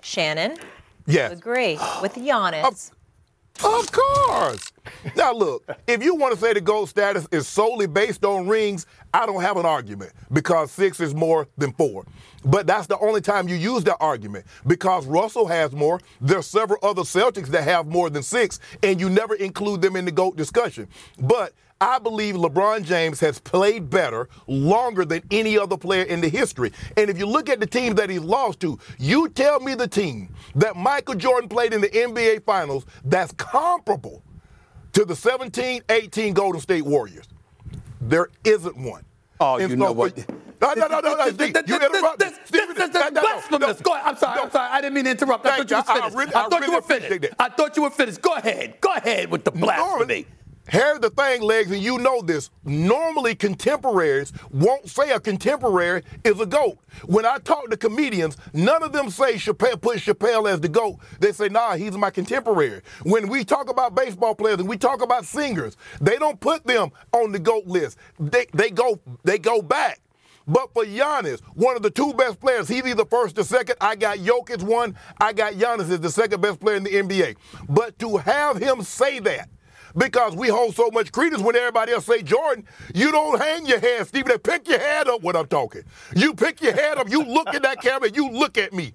Shannon? 0.00 0.56
Yes. 1.10 1.32
Agree 1.32 1.74
with 2.02 2.14
Giannis. 2.14 2.64
Of, 2.64 2.90
of 3.62 3.92
course. 3.92 4.72
now 5.16 5.34
look, 5.34 5.68
if 5.86 6.02
you 6.02 6.14
want 6.14 6.34
to 6.34 6.40
say 6.40 6.54
the 6.54 6.60
GOAT 6.60 6.86
status 6.86 7.26
is 7.30 7.46
solely 7.46 7.86
based 7.86 8.24
on 8.24 8.48
rings, 8.48 8.86
I 9.12 9.26
don't 9.26 9.42
have 9.42 9.56
an 9.58 9.66
argument 9.66 10.12
because 10.32 10.70
six 10.70 11.00
is 11.00 11.14
more 11.14 11.46
than 11.58 11.72
four. 11.72 12.06
But 12.44 12.66
that's 12.66 12.86
the 12.86 12.98
only 12.98 13.20
time 13.20 13.48
you 13.48 13.56
use 13.56 13.84
that 13.84 13.98
argument 14.00 14.46
because 14.66 15.04
Russell 15.06 15.46
has 15.46 15.72
more. 15.72 16.00
There's 16.22 16.46
several 16.46 16.78
other 16.82 17.02
Celtics 17.02 17.48
that 17.48 17.64
have 17.64 17.86
more 17.86 18.08
than 18.08 18.22
six, 18.22 18.60
and 18.82 18.98
you 18.98 19.10
never 19.10 19.34
include 19.34 19.82
them 19.82 19.96
in 19.96 20.06
the 20.06 20.12
GOAT 20.12 20.36
discussion. 20.36 20.88
But 21.18 21.52
I 21.80 21.98
believe 21.98 22.34
LeBron 22.34 22.84
James 22.84 23.20
has 23.20 23.38
played 23.38 23.88
better 23.88 24.28
longer 24.46 25.04
than 25.06 25.22
any 25.30 25.56
other 25.56 25.78
player 25.78 26.02
in 26.02 26.20
the 26.20 26.28
history. 26.28 26.72
And 26.96 27.08
if 27.08 27.18
you 27.18 27.26
look 27.26 27.48
at 27.48 27.58
the 27.58 27.66
teams 27.66 27.94
that 27.94 28.10
he's 28.10 28.20
lost 28.20 28.60
to, 28.60 28.78
you 28.98 29.30
tell 29.30 29.60
me 29.60 29.74
the 29.74 29.88
team 29.88 30.34
that 30.56 30.76
Michael 30.76 31.14
Jordan 31.14 31.48
played 31.48 31.72
in 31.72 31.80
the 31.80 31.88
NBA 31.88 32.44
Finals 32.44 32.84
that's 33.04 33.32
comparable 33.32 34.22
to 34.92 35.06
the 35.06 35.16
17 35.16 35.82
18 35.88 36.34
Golden 36.34 36.60
State 36.60 36.84
Warriors. 36.84 37.26
There 38.00 38.28
isn't 38.44 38.76
one. 38.76 39.04
Oh, 39.40 39.58
you 39.58 39.74
know 39.74 39.92
what? 39.92 40.18
No, 40.60 40.74
no, 40.74 40.86
no, 40.86 41.00
no, 41.00 41.14
no. 41.14 41.30
Steve, 41.30 41.56
you 41.66 41.76
interrupted. 41.76 42.28
This, 42.28 42.50
this, 42.50 42.74
this, 42.74 43.10
blasphemous. 43.10 43.80
Go 43.80 43.94
ahead. 43.94 44.06
I'm 44.06 44.16
sorry. 44.16 44.40
I'm 44.40 44.50
sorry. 44.50 44.68
I 44.70 44.80
didn't 44.82 44.94
mean 44.94 45.04
to 45.04 45.12
interrupt. 45.12 45.46
I 45.46 45.64
thought 45.64 45.70
you 45.70 45.76
were 45.76 45.82
finished. 45.82 46.36
I, 46.36 46.48
thought 46.48 46.66
you 46.66 46.72
were 46.72 46.82
finished. 46.82 47.34
I 47.38 47.48
thought 47.48 47.76
you 47.76 47.82
were 47.84 47.90
finished. 47.90 48.20
Go 48.20 48.34
ahead. 48.34 48.78
Go 48.82 48.92
ahead 48.92 49.30
with 49.30 49.44
the 49.44 49.52
blasphemy. 49.52 50.26
Here's 50.70 51.00
the 51.00 51.10
thing, 51.10 51.42
Legs, 51.42 51.72
and 51.72 51.82
you 51.82 51.98
know 51.98 52.22
this. 52.22 52.48
Normally, 52.62 53.34
contemporaries 53.34 54.32
won't 54.52 54.88
say 54.88 55.10
a 55.10 55.18
contemporary 55.18 56.04
is 56.22 56.38
a 56.38 56.46
GOAT. 56.46 56.78
When 57.06 57.26
I 57.26 57.38
talk 57.38 57.68
to 57.70 57.76
comedians, 57.76 58.36
none 58.54 58.84
of 58.84 58.92
them 58.92 59.10
say 59.10 59.34
Chappelle, 59.34 59.80
put 59.80 59.98
Chappelle 59.98 60.48
as 60.48 60.60
the 60.60 60.68
GOAT. 60.68 61.00
They 61.18 61.32
say, 61.32 61.48
nah, 61.48 61.74
he's 61.74 61.96
my 61.96 62.10
contemporary. 62.10 62.82
When 63.02 63.28
we 63.28 63.42
talk 63.42 63.68
about 63.68 63.96
baseball 63.96 64.36
players 64.36 64.60
and 64.60 64.68
we 64.68 64.76
talk 64.76 65.02
about 65.02 65.24
singers, 65.24 65.76
they 66.00 66.18
don't 66.18 66.38
put 66.38 66.64
them 66.64 66.92
on 67.12 67.32
the 67.32 67.40
GOAT 67.40 67.66
list. 67.66 67.98
They, 68.20 68.46
they, 68.54 68.70
go, 68.70 69.00
they 69.24 69.38
go 69.38 69.62
back. 69.62 70.00
But 70.46 70.72
for 70.72 70.84
Giannis, 70.84 71.40
one 71.54 71.74
of 71.74 71.82
the 71.82 71.90
two 71.90 72.14
best 72.14 72.38
players, 72.38 72.68
he's 72.68 72.86
either 72.86 73.04
first 73.06 73.36
or 73.40 73.44
second. 73.44 73.74
I 73.80 73.96
got 73.96 74.18
Jokic 74.18 74.62
one. 74.62 74.96
I 75.20 75.32
got 75.32 75.54
Giannis 75.54 75.90
as 75.90 76.00
the 76.00 76.10
second 76.10 76.40
best 76.40 76.60
player 76.60 76.76
in 76.76 76.84
the 76.84 76.90
NBA. 76.90 77.36
But 77.68 77.98
to 77.98 78.18
have 78.18 78.58
him 78.58 78.82
say 78.82 79.18
that, 79.18 79.48
because 79.96 80.34
we 80.34 80.48
hold 80.48 80.74
so 80.74 80.90
much 80.90 81.12
credence 81.12 81.42
when 81.42 81.56
everybody 81.56 81.92
else 81.92 82.06
say 82.06 82.22
Jordan. 82.22 82.66
You 82.94 83.10
don't 83.10 83.40
hang 83.40 83.66
your 83.66 83.80
head, 83.80 84.06
Steve. 84.06 84.26
They 84.26 84.38
pick 84.38 84.68
your 84.68 84.78
head 84.78 85.08
up 85.08 85.22
when 85.22 85.36
I'm 85.36 85.46
talking. 85.46 85.82
You 86.14 86.34
pick 86.34 86.60
your 86.62 86.72
head 86.72 86.98
up, 86.98 87.10
you 87.10 87.24
look 87.24 87.48
at 87.54 87.62
that 87.62 87.80
camera, 87.80 88.10
you 88.10 88.30
look 88.30 88.58
at 88.58 88.72
me. 88.72 88.94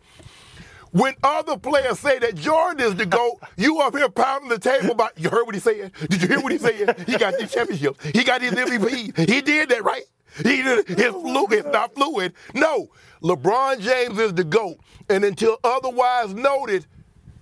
When 0.91 1.13
other 1.23 1.57
players 1.57 1.99
say 1.99 2.19
that 2.19 2.35
Jordan 2.35 2.87
is 2.87 2.95
the 2.95 3.05
GOAT, 3.05 3.39
you 3.57 3.81
up 3.81 3.97
here 3.97 4.07
pounding 4.07 4.47
the 4.47 4.57
table 4.57 4.91
about, 4.91 5.19
you 5.19 5.29
heard 5.29 5.45
what 5.45 5.53
he 5.53 5.59
said? 5.59 5.91
Did 6.09 6.21
you 6.21 6.27
hear 6.29 6.39
what 6.39 6.53
he 6.53 6.57
said? 6.57 7.03
He 7.05 7.17
got 7.17 7.37
these 7.37 7.51
championships. 7.51 8.01
He 8.05 8.23
got 8.23 8.41
his 8.41 8.53
MVP. 8.53 9.29
He 9.29 9.41
did 9.41 9.67
that, 9.69 9.83
right? 9.83 10.03
He 10.37 10.61
did 10.61 10.87
his 10.87 11.11
fluid, 11.11 11.65
not 11.73 11.93
fluid. 11.95 12.33
No, 12.53 12.87
LeBron 13.21 13.81
James 13.81 14.17
is 14.19 14.33
the 14.33 14.45
GOAT. 14.45 14.77
And 15.09 15.25
until 15.25 15.57
otherwise 15.65 16.33
noted, 16.33 16.85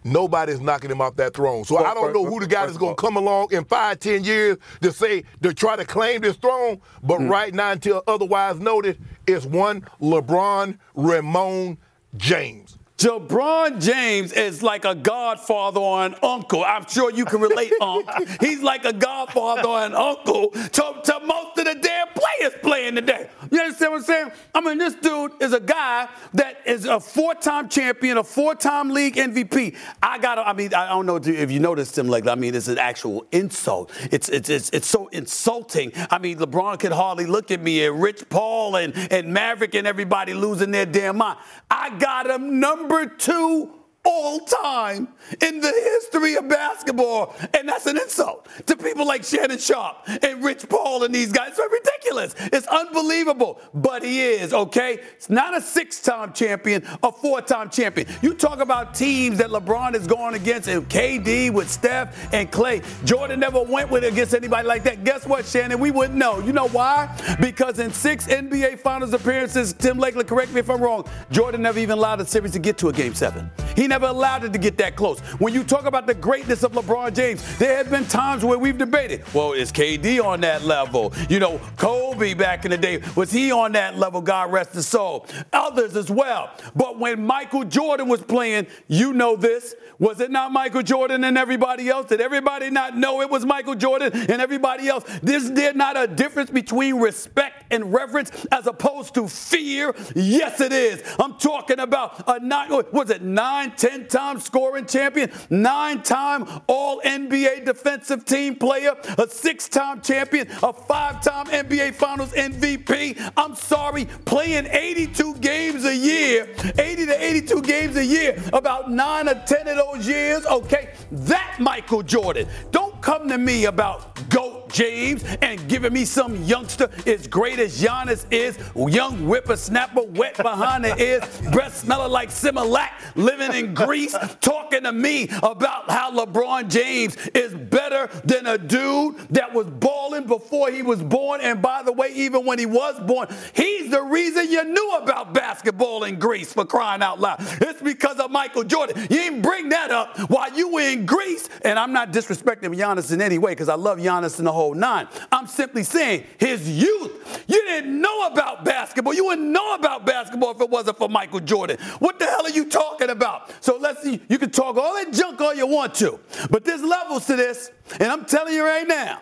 nobody's 0.03 0.59
knocking 0.59 0.91
him 0.91 1.01
off 1.01 1.15
that 1.17 1.33
throne. 1.33 1.63
So 1.63 1.77
I 1.77 1.93
don't 1.93 2.13
know 2.13 2.25
who 2.25 2.39
the 2.39 2.47
guy 2.47 2.65
that's 2.65 2.77
going 2.77 2.95
to 2.95 3.01
come 3.01 3.17
along 3.17 3.49
in 3.51 3.65
five, 3.65 3.99
ten 3.99 4.23
years 4.23 4.57
to 4.81 4.91
say 4.91 5.23
to 5.41 5.53
try 5.53 5.75
to 5.75 5.85
claim 5.85 6.21
this 6.21 6.35
throne. 6.35 6.81
But 7.01 7.19
mm. 7.19 7.29
right 7.29 7.53
now, 7.53 7.71
until 7.71 8.03
otherwise 8.07 8.59
noted, 8.59 8.99
it's 9.27 9.45
one 9.45 9.81
LeBron 10.01 10.77
Ramon 10.95 11.77
James. 12.17 12.77
LeBron 12.97 13.81
James 13.81 14.31
is 14.31 14.63
like 14.63 14.85
a 14.85 14.95
godfather 14.95 15.79
or 15.79 16.05
an 16.05 16.15
uncle. 16.23 16.63
I'm 16.63 16.87
sure 16.87 17.11
you 17.11 17.25
can 17.25 17.41
relate, 17.41 17.73
Unc. 17.81 18.07
He's 18.39 18.61
like 18.61 18.85
a 18.85 18.93
godfather 18.93 19.67
or 19.67 19.79
an 19.83 19.93
uncle 19.93 20.49
to, 20.51 21.01
to 21.03 21.19
most 21.25 21.57
of 21.57 21.65
the 21.65 21.77
damn 21.81 22.07
players 22.09 22.53
playing 22.61 22.95
today. 22.95 23.29
You 23.51 23.59
understand 23.59 23.91
what 23.91 23.97
I'm 23.99 24.03
saying? 24.05 24.31
I 24.55 24.61
mean, 24.61 24.77
this 24.77 24.95
dude 24.95 25.33
is 25.41 25.51
a 25.51 25.59
guy 25.59 26.07
that 26.35 26.61
is 26.65 26.85
a 26.85 26.99
four-time 26.99 27.67
champion, 27.67 28.17
a 28.17 28.23
four-time 28.23 28.91
league 28.91 29.15
MVP. 29.15 29.75
I 30.01 30.19
got 30.19 30.35
to, 30.35 30.47
I 30.47 30.53
mean, 30.53 30.73
I 30.73 30.87
don't 30.89 31.05
know 31.05 31.17
if 31.17 31.51
you 31.51 31.59
noticed 31.59 31.97
him 31.97 32.07
like, 32.07 32.25
I 32.27 32.35
mean, 32.35 32.55
it's 32.55 32.69
an 32.69 32.77
actual 32.77 33.25
insult. 33.31 33.91
It's, 34.11 34.29
it's, 34.29 34.49
it's, 34.49 34.69
it's 34.69 34.87
so 34.87 35.07
insulting. 35.07 35.91
I 36.09 36.19
mean, 36.19 36.37
LeBron 36.37 36.79
could 36.79 36.93
hardly 36.93 37.25
look 37.25 37.51
at 37.51 37.61
me 37.61 37.85
and 37.85 38.01
Rich 38.01 38.29
Paul 38.29 38.77
and, 38.77 38.95
and 39.11 39.33
Maverick 39.33 39.75
and 39.75 39.85
everybody 39.85 40.33
losing 40.33 40.71
their 40.71 40.85
damn 40.85 41.17
mind. 41.17 41.39
I 41.69 41.97
got 41.97 42.29
him 42.29 42.61
number 42.61 42.82
number 42.83 43.05
two 43.05 43.71
all 44.05 44.39
time 44.41 45.07
in 45.41 45.61
the 45.61 45.71
history 45.71 46.35
of 46.35 46.47
basketball. 46.49 47.35
And 47.53 47.67
that's 47.67 47.85
an 47.85 47.97
insult 47.97 48.47
to 48.65 48.75
people 48.75 49.07
like 49.07 49.23
Shannon 49.23 49.57
Sharpe 49.57 49.97
and 50.21 50.43
Rich 50.43 50.67
Paul 50.67 51.03
and 51.03 51.15
these 51.15 51.31
guys. 51.31 51.53
It's 51.57 51.71
ridiculous. 51.71 52.35
It's 52.51 52.67
unbelievable. 52.67 53.61
But 53.73 54.03
he 54.03 54.21
is, 54.21 54.53
okay? 54.53 54.99
It's 55.13 55.29
not 55.29 55.55
a 55.55 55.61
six 55.61 56.01
time 56.01 56.33
champion, 56.33 56.83
a 57.01 57.11
four 57.11 57.41
time 57.41 57.69
champion. 57.69 58.07
You 58.21 58.33
talk 58.33 58.59
about 58.59 58.93
teams 58.93 59.37
that 59.37 59.49
LeBron 59.49 59.95
is 59.95 60.05
going 60.05 60.35
against, 60.35 60.67
and 60.67 60.87
KD 60.89 61.51
with 61.51 61.69
Steph 61.69 62.33
and 62.33 62.51
Clay. 62.51 62.81
Jordan 63.05 63.39
never 63.39 63.61
went 63.61 63.89
with 63.89 64.03
against 64.03 64.33
anybody 64.33 64.67
like 64.67 64.83
that. 64.83 65.03
Guess 65.03 65.25
what, 65.25 65.45
Shannon? 65.45 65.79
We 65.79 65.91
wouldn't 65.91 66.17
know. 66.17 66.39
You 66.39 66.51
know 66.51 66.67
why? 66.67 67.15
Because 67.39 67.79
in 67.79 67.91
six 67.91 68.27
NBA 68.27 68.79
Finals 68.79 69.13
appearances, 69.13 69.73
Tim 69.73 69.97
Legler, 69.97 70.27
correct 70.27 70.51
me 70.53 70.59
if 70.59 70.69
I'm 70.69 70.81
wrong, 70.81 71.07
Jordan 71.31 71.61
never 71.61 71.79
even 71.79 71.97
allowed 71.97 72.19
a 72.21 72.25
series 72.25 72.51
to 72.51 72.59
get 72.59 72.77
to 72.79 72.89
a 72.89 72.93
game 72.93 73.13
seven. 73.13 73.49
He 73.75 73.87
never 73.93 74.07
allowed 74.07 74.43
it 74.43 74.51
to 74.51 74.57
get 74.57 74.75
that 74.75 74.95
close. 74.95 75.19
When 75.37 75.53
you 75.53 75.63
talk 75.63 75.85
about 75.85 76.07
the 76.07 76.15
greatness 76.15 76.63
of 76.63 76.71
LeBron 76.71 77.13
James, 77.13 77.59
there 77.59 77.77
have 77.77 77.91
been 77.91 78.05
times 78.05 78.43
where 78.43 78.57
we've 78.57 78.75
debated, 78.75 79.21
well, 79.35 79.53
is 79.53 79.71
KD 79.71 80.19
on 80.19 80.41
that 80.41 80.63
level? 80.63 81.13
You 81.29 81.37
know, 81.37 81.61
Kobe 81.77 82.33
back 82.33 82.65
in 82.65 82.71
the 82.71 82.77
day, 82.77 83.03
was 83.15 83.31
he 83.31 83.51
on 83.51 83.73
that 83.73 83.99
level? 83.99 84.19
God 84.19 84.51
rest 84.51 84.73
his 84.73 84.87
soul. 84.87 85.27
Others 85.51 85.95
as 85.95 86.09
well. 86.09 86.49
But 86.75 86.97
when 86.97 87.23
Michael 87.23 87.65
Jordan 87.65 88.07
was 88.07 88.23
playing, 88.23 88.65
you 88.87 89.13
know 89.13 89.35
this, 89.35 89.75
was 89.99 90.19
it 90.19 90.31
not 90.31 90.51
Michael 90.51 90.81
Jordan 90.81 91.23
and 91.23 91.37
everybody 91.37 91.87
else? 91.87 92.07
Did 92.07 92.19
everybody 92.19 92.71
not 92.71 92.97
know 92.97 93.21
it 93.21 93.29
was 93.29 93.45
Michael 93.45 93.75
Jordan 93.75 94.11
and 94.11 94.41
everybody 94.41 94.87
else? 94.87 95.05
Is 95.21 95.51
there 95.53 95.73
not 95.73 95.95
a 95.95 96.07
difference 96.07 96.49
between 96.49 96.95
respect 96.95 97.65
and 97.71 97.93
reverence 97.93 98.31
as 98.51 98.65
opposed 98.65 99.13
to 99.13 99.27
fear? 99.27 99.93
Yes, 100.15 100.61
it 100.61 100.73
is. 100.73 101.03
I'm 101.19 101.35
talking 101.35 101.79
about 101.79 102.23
a 102.27 102.39
nine, 102.43 102.71
was 102.91 103.11
it 103.11 103.21
nine, 103.21 103.71
ten 103.83 104.07
time 104.07 104.39
scoring 104.39 104.85
champion, 104.85 105.29
nine 105.49 106.01
time 106.03 106.47
All 106.67 107.01
NBA 107.01 107.65
defensive 107.65 108.23
team 108.23 108.55
player, 108.55 108.95
a 109.17 109.27
six 109.27 109.67
time 109.67 109.99
champion, 109.99 110.47
a 110.63 110.71
five 110.71 111.21
time 111.21 111.47
NBA 111.47 111.93
Finals 111.95 112.31
MVP. 112.31 113.31
I'm 113.35 113.55
sorry, 113.55 114.05
playing 114.23 114.67
82 114.67 115.35
games 115.35 115.83
a 115.83 115.93
year, 115.93 116.47
80 116.79 117.05
to 117.07 117.23
82 117.23 117.61
games 117.61 117.97
a 117.97 118.05
year, 118.05 118.41
about 118.53 118.89
nine 118.89 119.27
or 119.27 119.35
10 119.45 119.67
of 119.67 119.75
those 119.75 120.07
years, 120.07 120.45
okay? 120.45 120.93
That 121.11 121.57
Michael 121.59 122.03
Jordan. 122.03 122.47
Don't 122.71 123.01
come 123.01 123.27
to 123.27 123.37
me 123.37 123.65
about 123.65 124.29
GOAT 124.29 124.62
James 124.73 125.23
and 125.41 125.65
giving 125.69 125.93
me 125.93 126.03
some 126.03 126.43
youngster 126.43 126.89
as 127.05 127.27
great 127.27 127.59
as 127.59 127.81
Giannis 127.81 128.25
is, 128.31 128.57
young 128.75 129.19
whippersnapper, 129.19 130.01
wet 130.01 130.35
behind 130.37 130.83
the 130.83 131.01
ears, 131.01 131.23
breath 131.51 131.77
smelling 131.77 132.11
like 132.11 132.29
Similac, 132.29 132.89
living 133.15 133.53
in 133.53 133.73
Greece, 133.73 134.15
talking 134.41 134.83
to 134.83 134.91
me 134.91 135.29
about 135.43 135.89
how 135.89 136.11
LeBron 136.11 136.69
James 136.69 137.15
is 137.35 137.53
better 137.53 138.09
than 138.25 138.47
a 138.47 138.57
dude 138.57 139.17
that 139.29 139.53
was 139.53 139.67
balling 139.67 140.25
before 140.25 140.71
he 140.71 140.81
was 140.81 141.01
born. 141.01 141.39
And 141.41 141.61
by 141.61 141.83
the 141.83 141.93
way, 141.93 142.11
even 142.15 142.45
when 142.45 142.57
he 142.57 142.65
was 142.65 142.99
born, 143.01 143.27
he's 143.53 143.91
the 143.91 144.01
reason 144.01 144.51
you 144.51 144.63
knew 144.63 144.91
about 145.01 145.33
basketball 145.33 146.03
in 146.03 146.17
Greece 146.17 146.51
for 146.51 146.65
crying 146.65 147.03
out 147.03 147.19
loud. 147.19 147.37
It's 147.61 147.81
because 147.81 148.19
of 148.19 148.31
Michael 148.31 148.63
Jordan. 148.63 148.99
You 149.03 149.17
didn't 149.17 149.41
bring 149.41 149.69
that 149.69 149.91
up 149.91 150.17
while 150.29 150.51
you 150.57 150.69
were 150.69 150.81
in 150.81 151.05
Greece. 151.05 151.47
And 151.61 151.77
I'm 151.77 151.93
not 151.93 152.11
disrespecting 152.11 152.75
Giannis 152.75 153.13
in 153.13 153.21
any 153.21 153.37
way 153.37 153.51
because 153.51 153.69
I 153.69 153.75
love 153.75 153.99
Giannis 153.99 154.39
in 154.39 154.45
the 154.45 154.51
whole 154.51 154.62
whole 154.63 154.73
nine. 154.73 155.07
I'm 155.31 155.47
simply 155.47 155.83
saying 155.83 156.25
his 156.37 156.69
youth. 156.69 157.43
You 157.47 157.61
didn't 157.65 157.99
know 157.99 158.27
about 158.27 158.63
basketball. 158.63 159.13
You 159.13 159.25
wouldn't 159.25 159.47
know 159.47 159.75
about 159.75 160.05
basketball 160.05 160.51
if 160.51 160.61
it 160.61 160.69
wasn't 160.69 160.97
for 160.97 161.09
Michael 161.09 161.41
Jordan. 161.41 161.77
What 161.99 162.19
the 162.19 162.25
hell 162.25 162.45
are 162.45 162.49
you 162.49 162.69
talking 162.69 163.09
about? 163.09 163.51
So 163.63 163.77
let's 163.77 164.01
see. 164.01 164.21
You 164.29 164.37
can 164.37 164.51
talk 164.51 164.77
all 164.77 164.93
that 164.95 165.11
junk 165.11 165.41
all 165.41 165.53
you 165.53 165.67
want 165.67 165.93
to, 165.95 166.19
but 166.49 166.63
there's 166.63 166.81
levels 166.81 167.25
to 167.27 167.35
this. 167.35 167.71
And 167.99 168.03
I'm 168.03 168.25
telling 168.25 168.53
you 168.53 168.63
right 168.63 168.87
now, 168.87 169.21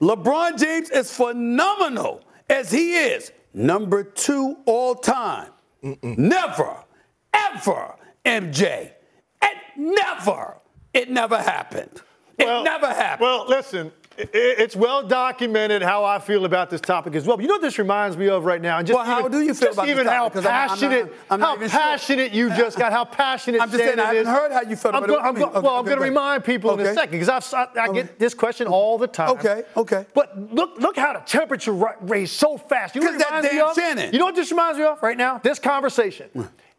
LeBron 0.00 0.58
James 0.58 0.90
is 0.90 1.14
phenomenal 1.14 2.22
as 2.50 2.70
he 2.70 2.94
is 2.94 3.32
number 3.54 4.04
two 4.04 4.58
all 4.66 4.94
time. 4.94 5.50
Mm-mm. 5.82 6.18
Never, 6.18 6.76
ever, 7.32 7.94
MJ. 8.24 8.92
It 9.42 9.56
never, 9.76 10.56
it 10.92 11.10
never 11.10 11.38
happened. 11.38 12.02
It 12.38 12.44
well, 12.44 12.64
never 12.64 12.88
happened. 12.88 13.26
Well, 13.26 13.46
listen, 13.48 13.92
it's 14.18 14.74
well 14.74 15.06
documented 15.06 15.82
how 15.82 16.04
I 16.04 16.18
feel 16.18 16.44
about 16.44 16.70
this 16.70 16.80
topic 16.80 17.14
as 17.14 17.26
well. 17.26 17.36
But 17.36 17.42
you 17.42 17.48
know 17.48 17.54
what 17.54 17.62
this 17.62 17.78
reminds 17.78 18.16
me 18.16 18.28
of 18.28 18.44
right 18.44 18.60
now? 18.60 18.78
And 18.78 18.86
just 18.86 18.96
well, 18.96 19.04
even, 19.04 19.22
how 19.22 19.28
do 19.28 19.42
you 19.42 19.54
feel 19.54 19.72
about 19.72 19.88
even 19.88 20.06
how 20.06 20.28
passionate, 20.28 21.12
I'm 21.30 21.40
not, 21.40 21.54
I'm 21.54 21.60
not 21.60 21.70
how 21.70 21.78
passionate 21.78 22.32
sure. 22.32 22.48
you 22.50 22.56
just 22.56 22.78
got, 22.78 22.92
how 22.92 23.04
passionate 23.04 23.60
I'm 23.60 23.70
just 23.70 23.82
saying, 23.82 23.98
I 23.98 24.14
haven't 24.14 24.32
heard 24.32 24.52
how 24.52 24.62
you 24.62 24.76
felt 24.76 24.94
about 24.94 25.10
it. 25.10 25.18
I'm 25.20 25.34
go, 25.34 25.46
okay, 25.46 25.60
well, 25.60 25.76
I'm 25.76 25.84
going 25.84 25.98
to 25.98 26.04
remind 26.04 26.44
people 26.44 26.70
okay. 26.70 26.82
in 26.82 26.88
a 26.88 26.94
second 26.94 27.18
because 27.18 27.52
I, 27.52 27.68
I, 27.78 27.92
get 27.92 28.18
this 28.18 28.34
question 28.34 28.66
all 28.66 28.98
the 28.98 29.06
time. 29.06 29.30
Okay, 29.30 29.64
okay. 29.76 30.06
But 30.14 30.52
look, 30.52 30.78
look 30.78 30.96
how 30.96 31.12
the 31.12 31.20
temperature 31.20 31.72
raised 32.00 32.34
so 32.34 32.56
fast. 32.56 32.94
You 32.94 33.02
know 33.02 33.10
what 33.10 33.18
that 33.18 33.42
damn 33.42 33.74
Shannon. 33.74 34.12
You 34.12 34.18
know 34.18 34.26
what 34.26 34.34
this 34.34 34.50
reminds 34.50 34.78
me 34.78 34.84
of 34.84 35.02
right 35.02 35.16
now? 35.16 35.38
This 35.38 35.58
conversation. 35.58 36.30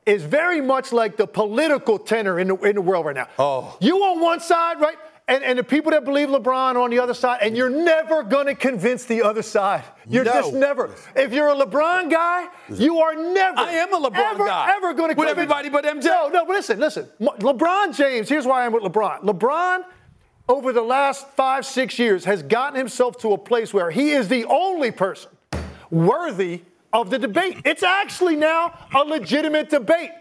is 0.07 0.23
very 0.23 0.61
much 0.61 0.93
like 0.93 1.17
the 1.17 1.27
political 1.27 1.99
tenor 1.99 2.39
in 2.39 2.47
the, 2.47 2.55
in 2.59 2.75
the 2.75 2.81
world 2.81 3.05
right 3.05 3.15
now. 3.15 3.27
Oh. 3.37 3.77
You 3.81 3.97
on 4.05 4.21
one 4.21 4.39
side, 4.39 4.79
right? 4.79 4.95
And, 5.29 5.43
and 5.43 5.59
the 5.59 5.63
people 5.63 5.91
that 5.91 6.05
believe 6.05 6.29
LeBron 6.29 6.75
are 6.75 6.79
on 6.79 6.89
the 6.89 6.99
other 6.99 7.13
side, 7.13 7.39
and 7.41 7.57
you're 7.57 7.69
never 7.69 8.23
going 8.23 8.45
to 8.45 8.55
convince 8.55 9.03
the 9.03 9.21
other 9.21 9.41
side. 9.41 9.83
You're 10.07 10.23
No. 10.23 10.31
just 10.31 10.53
never. 10.53 10.89
If 11.15 11.33
you're 11.33 11.49
a 11.49 11.55
LeBron 11.55 12.09
guy, 12.09 12.47
you 12.73 12.99
are 12.99 13.13
never. 13.13 13.59
I 13.59 13.71
am 13.71 13.93
a 13.93 14.09
LeBron 14.09 14.33
ever, 14.33 14.45
guy. 14.45 14.73
Ever 14.77 14.93
going 14.93 15.13
to 15.13 15.19
With 15.19 15.27
everybody 15.27 15.67
but 15.69 15.83
MJ. 15.83 16.05
No, 16.05 16.29
no, 16.29 16.45
but 16.45 16.53
listen, 16.55 16.79
listen. 16.79 17.09
LeBron 17.19 17.95
James. 17.95 18.29
Here's 18.29 18.45
why 18.45 18.65
I'm 18.65 18.71
with 18.71 18.83
LeBron. 18.83 19.23
LeBron. 19.23 19.83
Over 20.49 20.71
the 20.71 20.81
last 20.81 21.27
five, 21.31 21.65
six 21.65 21.99
years, 21.99 22.23
has 22.23 22.41
gotten 22.41 22.77
himself 22.77 23.17
to 23.17 23.33
a 23.33 23.37
place 23.37 23.73
where 23.73 23.91
he 23.91 24.11
is 24.11 24.29
the 24.29 24.45
only 24.45 24.91
person 24.91 25.29
worthy 25.91 26.61
of 26.93 27.09
the 27.09 27.19
debate. 27.19 27.57
It's 27.65 27.83
actually 27.83 28.37
now 28.37 28.73
a 28.95 28.99
legitimate 28.99 29.69
debate. 29.69 30.11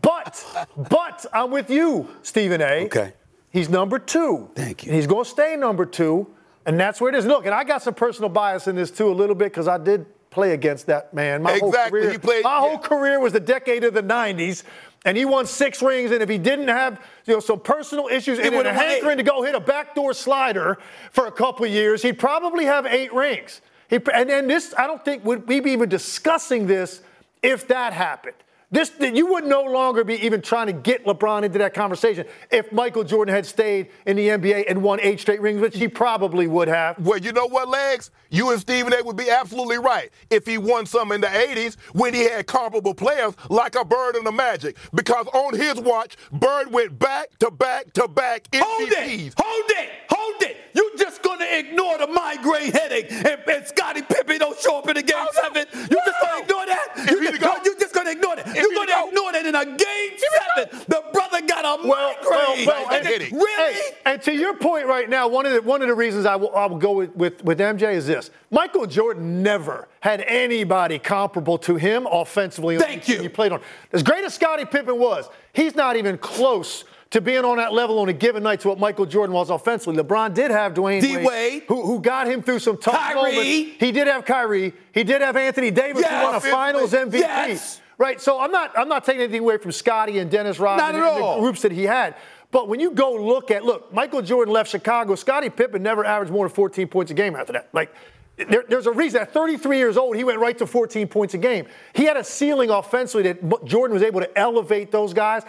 But, 0.00 0.42
but 0.90 1.26
I'm 1.34 1.50
with 1.50 1.68
you, 1.68 2.08
Stephen 2.22 2.62
A. 2.62 2.86
Okay. 2.86 3.12
He's 3.54 3.68
number 3.68 4.00
two. 4.00 4.50
Thank 4.56 4.82
you. 4.82 4.90
And 4.90 4.96
he's 4.96 5.06
going 5.06 5.22
to 5.22 5.30
stay 5.30 5.54
number 5.54 5.86
two, 5.86 6.26
and 6.66 6.78
that's 6.78 7.00
where 7.00 7.08
it 7.08 7.14
is. 7.14 7.24
Look, 7.24 7.46
and 7.46 7.54
I 7.54 7.62
got 7.62 7.82
some 7.84 7.94
personal 7.94 8.28
bias 8.28 8.66
in 8.66 8.74
this 8.74 8.90
too, 8.90 9.06
a 9.06 9.14
little 9.14 9.36
bit, 9.36 9.52
because 9.52 9.68
I 9.68 9.78
did 9.78 10.06
play 10.30 10.54
against 10.54 10.86
that 10.86 11.14
man. 11.14 11.40
My 11.40 11.58
whole 11.58 11.70
career, 11.70 12.10
He 12.10 12.18
played- 12.18 12.42
my 12.42 12.58
whole 12.58 12.72
yeah. 12.72 12.78
career 12.78 13.20
was 13.20 13.32
the 13.32 13.38
decade 13.38 13.84
of 13.84 13.94
the 13.94 14.02
'90s, 14.02 14.64
and 15.04 15.16
he 15.16 15.24
won 15.24 15.46
six 15.46 15.80
rings. 15.80 16.10
And 16.10 16.20
if 16.20 16.28
he 16.28 16.36
didn't 16.36 16.66
have, 16.66 17.00
you 17.26 17.34
know, 17.34 17.38
some 17.38 17.60
personal 17.60 18.08
issues 18.08 18.40
and 18.40 18.56
would've 18.56 18.74
a 18.74 18.74
hankering 18.74 19.18
to 19.18 19.22
go 19.22 19.44
hit 19.44 19.54
a 19.54 19.60
backdoor 19.60 20.14
slider 20.14 20.78
for 21.12 21.28
a 21.28 21.32
couple 21.32 21.64
of 21.64 21.70
years, 21.70 22.02
he'd 22.02 22.18
probably 22.18 22.64
have 22.64 22.86
eight 22.86 23.14
rings. 23.14 23.60
He, 23.88 24.00
and 24.12 24.28
then 24.28 24.48
this, 24.48 24.74
I 24.76 24.88
don't 24.88 25.04
think 25.04 25.24
would 25.24 25.46
we 25.46 25.60
be 25.60 25.70
even 25.70 25.88
discussing 25.88 26.66
this 26.66 27.02
if 27.40 27.68
that 27.68 27.92
happened. 27.92 28.34
This, 28.74 28.90
you 29.00 29.26
would 29.28 29.44
no 29.44 29.62
longer 29.62 30.02
be 30.02 30.14
even 30.26 30.42
trying 30.42 30.66
to 30.66 30.72
get 30.72 31.04
LeBron 31.06 31.44
into 31.44 31.58
that 31.60 31.74
conversation 31.74 32.26
if 32.50 32.72
Michael 32.72 33.04
Jordan 33.04 33.32
had 33.32 33.46
stayed 33.46 33.88
in 34.04 34.16
the 34.16 34.28
NBA 34.30 34.64
and 34.68 34.82
won 34.82 34.98
eight 35.00 35.20
straight 35.20 35.40
rings, 35.40 35.60
which 35.60 35.76
he 35.76 35.86
probably 35.86 36.48
would 36.48 36.66
have. 36.66 36.98
Well, 36.98 37.18
you 37.18 37.30
know 37.30 37.46
what, 37.46 37.68
Legs? 37.68 38.10
You 38.30 38.50
and 38.50 38.60
Stephen 38.60 38.92
A 38.92 39.00
would 39.04 39.16
be 39.16 39.30
absolutely 39.30 39.78
right 39.78 40.10
if 40.28 40.44
he 40.44 40.58
won 40.58 40.86
some 40.86 41.12
in 41.12 41.20
the 41.20 41.28
80s 41.28 41.76
when 41.92 42.14
he 42.14 42.24
had 42.24 42.48
comparable 42.48 42.94
players 42.94 43.34
like 43.48 43.76
a 43.76 43.84
Bird 43.84 44.16
and 44.16 44.26
a 44.26 44.32
Magic. 44.32 44.76
Because 44.92 45.28
on 45.28 45.54
his 45.54 45.76
watch, 45.80 46.16
Bird 46.32 46.72
went 46.72 46.98
back 46.98 47.28
to 47.38 47.52
back 47.52 47.92
to 47.92 48.08
back 48.08 48.48
Hold 48.56 48.88
it! 48.90 49.34
Hold 49.38 49.70
it! 49.70 49.88
Hold 50.10 50.42
it! 50.42 50.56
You 50.74 50.90
just 50.98 51.22
gonna 51.22 51.46
ignore 51.48 51.96
the 51.98 52.08
migraine 52.08 52.72
headache 52.72 53.06
and, 53.12 53.38
and 53.48 53.66
Scottie 53.68 54.02
Pippen 54.02 54.38
don't 54.38 54.58
show 54.58 54.78
up 54.78 54.88
in 54.88 54.94
the 54.96 55.02
game 55.02 55.14
Oh, 55.16 55.28
no. 55.32 55.42
seven? 55.42 55.66
You 55.72 55.96
just 56.04 56.18
No. 56.20 56.28
gonna 56.28 56.42
ignore 56.42 56.66
that? 56.66 56.88
If 56.96 57.10
You 57.12 57.20
he'd 57.20 57.40
just, 57.80 57.93
go- 58.04 58.10
you 58.10 58.16
just 58.16 58.22
gonna 58.22 58.34
ignore 58.34 58.36
that? 58.36 58.46
If 58.48 58.54
You're 58.56 58.74
gonna 58.74 58.86
go- 58.92 59.08
ignore 59.08 59.32
that 59.32 59.46
in 59.46 59.54
a 59.54 59.64
game 59.64 60.10
seven? 60.18 60.84
The 60.88 61.02
brother 61.12 61.40
got 61.46 61.64
a 61.64 61.88
Well, 61.88 62.14
well, 62.28 62.48
migraine. 62.50 62.66
well, 62.66 62.88
and- 62.90 63.06
And- 63.06 63.32
really? 63.32 63.72
Hey, 63.74 63.80
and 64.04 64.22
to 64.22 64.34
your 64.34 64.54
point 64.54 64.86
right 64.86 65.08
now, 65.08 65.28
one 65.28 65.46
of 65.46 65.52
the 65.52 65.62
one 65.62 65.80
of 65.82 65.88
the 65.88 65.94
reasons 65.94 66.26
I 66.26 66.36
will, 66.36 66.54
I 66.54 66.66
will 66.66 66.78
go 66.78 66.92
with, 66.92 67.14
with, 67.16 67.44
with 67.44 67.58
MJ 67.60 67.94
is 67.94 68.06
this: 68.06 68.30
Michael 68.50 68.86
Jordan 68.86 69.42
never 69.42 69.88
had 70.00 70.20
anybody 70.26 70.98
comparable 70.98 71.58
to 71.58 71.76
him 71.76 72.06
offensively. 72.10 72.76
Thank 72.78 73.08
you. 73.08 73.20
He 73.22 73.28
played 73.28 73.52
on. 73.52 73.60
As 73.92 74.02
great 74.02 74.24
as 74.24 74.34
Scottie 74.34 74.64
Pippen 74.64 74.98
was, 74.98 75.28
he's 75.52 75.74
not 75.74 75.96
even 75.96 76.18
close 76.18 76.84
to 77.10 77.20
being 77.20 77.44
on 77.44 77.58
that 77.58 77.72
level 77.72 78.00
on 78.00 78.08
a 78.08 78.12
given 78.12 78.42
night 78.42 78.58
to 78.60 78.68
what 78.68 78.78
Michael 78.80 79.06
Jordan 79.06 79.32
was 79.34 79.48
offensively. 79.48 80.02
LeBron 80.02 80.34
did 80.34 80.50
have 80.50 80.74
Dwyane 80.74 81.00
D. 81.00 81.16
Wade, 81.18 81.62
who, 81.68 81.82
who 81.86 82.00
got 82.00 82.26
him 82.26 82.42
through 82.42 82.58
some 82.58 82.76
tough 82.76 82.96
Kyrie. 82.96 83.20
moments. 83.36 83.48
He 83.78 83.92
did 83.92 84.08
have 84.08 84.24
Kyrie. 84.24 84.72
He 84.92 85.04
did 85.04 85.20
have 85.22 85.36
Anthony 85.36 85.70
Davis, 85.70 86.04
who 86.04 86.14
won 86.24 86.34
a 86.34 86.40
Finals 86.40 86.92
MVP. 86.92 87.20
Yes. 87.20 87.80
Right. 87.98 88.20
So 88.20 88.40
I'm 88.40 88.50
not 88.50 88.76
I'm 88.76 88.88
not 88.88 89.04
taking 89.04 89.22
anything 89.22 89.40
away 89.40 89.58
from 89.58 89.72
Scottie 89.72 90.18
and 90.18 90.30
Dennis 90.30 90.58
Rodman 90.58 90.84
Not 90.84 90.94
at 90.94 91.12
and 91.16 91.24
the 91.24 91.40
groups 91.40 91.62
that 91.62 91.72
he 91.72 91.84
had. 91.84 92.16
But 92.50 92.68
when 92.68 92.78
you 92.80 92.90
go 92.92 93.12
look 93.14 93.50
at 93.50 93.64
look, 93.64 93.92
Michael 93.92 94.22
Jordan 94.22 94.52
left 94.52 94.70
Chicago. 94.70 95.14
Scottie 95.14 95.50
Pippen 95.50 95.82
never 95.82 96.04
averaged 96.04 96.32
more 96.32 96.46
than 96.48 96.54
14 96.54 96.88
points 96.88 97.10
a 97.10 97.14
game 97.14 97.36
after 97.36 97.52
that. 97.52 97.68
Like 97.72 97.94
there- 98.36 98.64
there's 98.68 98.86
a 98.86 98.92
reason 98.92 99.20
at 99.22 99.32
33 99.32 99.78
years 99.78 99.96
old, 99.96 100.16
he 100.16 100.24
went 100.24 100.40
right 100.40 100.58
to 100.58 100.66
14 100.66 101.06
points 101.06 101.34
a 101.34 101.38
game. 101.38 101.66
He 101.94 102.04
had 102.04 102.16
a 102.16 102.24
ceiling 102.24 102.70
offensively 102.70 103.32
that 103.32 103.64
Jordan 103.64 103.94
was 103.94 104.02
able 104.02 104.20
to 104.20 104.38
elevate 104.38 104.90
those 104.90 105.12
guys. 105.14 105.42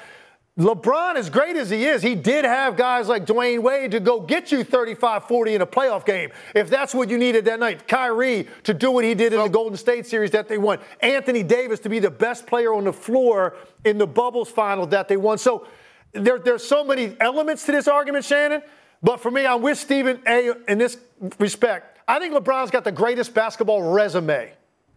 LeBron, 0.58 1.16
as 1.16 1.30
great 1.30 1.58
as 1.58 1.70
he 1.70 1.84
is, 1.84 2.02
he 2.02 2.16
did 2.16 2.46
have 2.46 2.78
guys 2.78 3.10
like 3.10 3.26
Dwyane 3.26 3.62
Wade 3.62 3.92
to 3.92 4.00
go 4.00 4.22
get 4.22 4.54
you 4.54 4.64
35 4.64 5.26
40 5.28 5.56
in 5.56 5.62
a 5.62 5.68
playoff 5.68 6.06
game. 6.06 6.30
If 6.54 6.70
that's 6.70 6.96
what 6.96 7.10
you 7.10 7.18
needed 7.18 7.44
that 7.46 7.60
night, 7.60 7.90
Kyrie 7.90 8.48
to 8.64 8.74
do 8.74 8.90
what 8.90 9.04
he 9.04 9.14
did 9.16 9.34
in 9.34 9.40
the 9.40 9.50
Golden 9.50 9.78
State 9.78 10.06
series 10.06 10.32
that 10.32 10.48
they 10.48 10.58
won, 10.58 10.80
Anthony 11.02 11.44
Davis 11.44 11.82
to 11.82 11.90
be 11.90 12.00
the 12.00 12.10
best 12.10 12.48
player 12.48 12.74
on 12.74 12.86
the 12.86 12.94
floor 12.94 13.58
in 13.84 13.98
the 13.98 14.08
Bubbles 14.08 14.50
final 14.50 14.86
that 14.88 15.10
they 15.10 15.18
won. 15.18 15.38
So 15.38 15.68
there, 16.14 16.40
there's 16.40 16.64
so 16.66 16.86
many 16.86 17.18
elements 17.20 17.66
to 17.66 17.74
this 17.74 17.90
argument, 17.90 18.24
Shannon. 18.24 18.62
But 19.04 19.20
for 19.20 19.30
me, 19.30 19.46
I'm 19.46 19.62
with 19.62 19.78
Stephen 19.78 20.22
A. 20.26 20.54
in 20.70 20.78
this 20.78 20.98
respect. 21.38 22.00
I 22.08 22.18
think 22.18 22.34
LeBron's 22.34 22.72
got 22.72 22.86
the 22.86 22.94
greatest 22.94 23.34
basketball 23.34 23.92
resume 23.92 24.54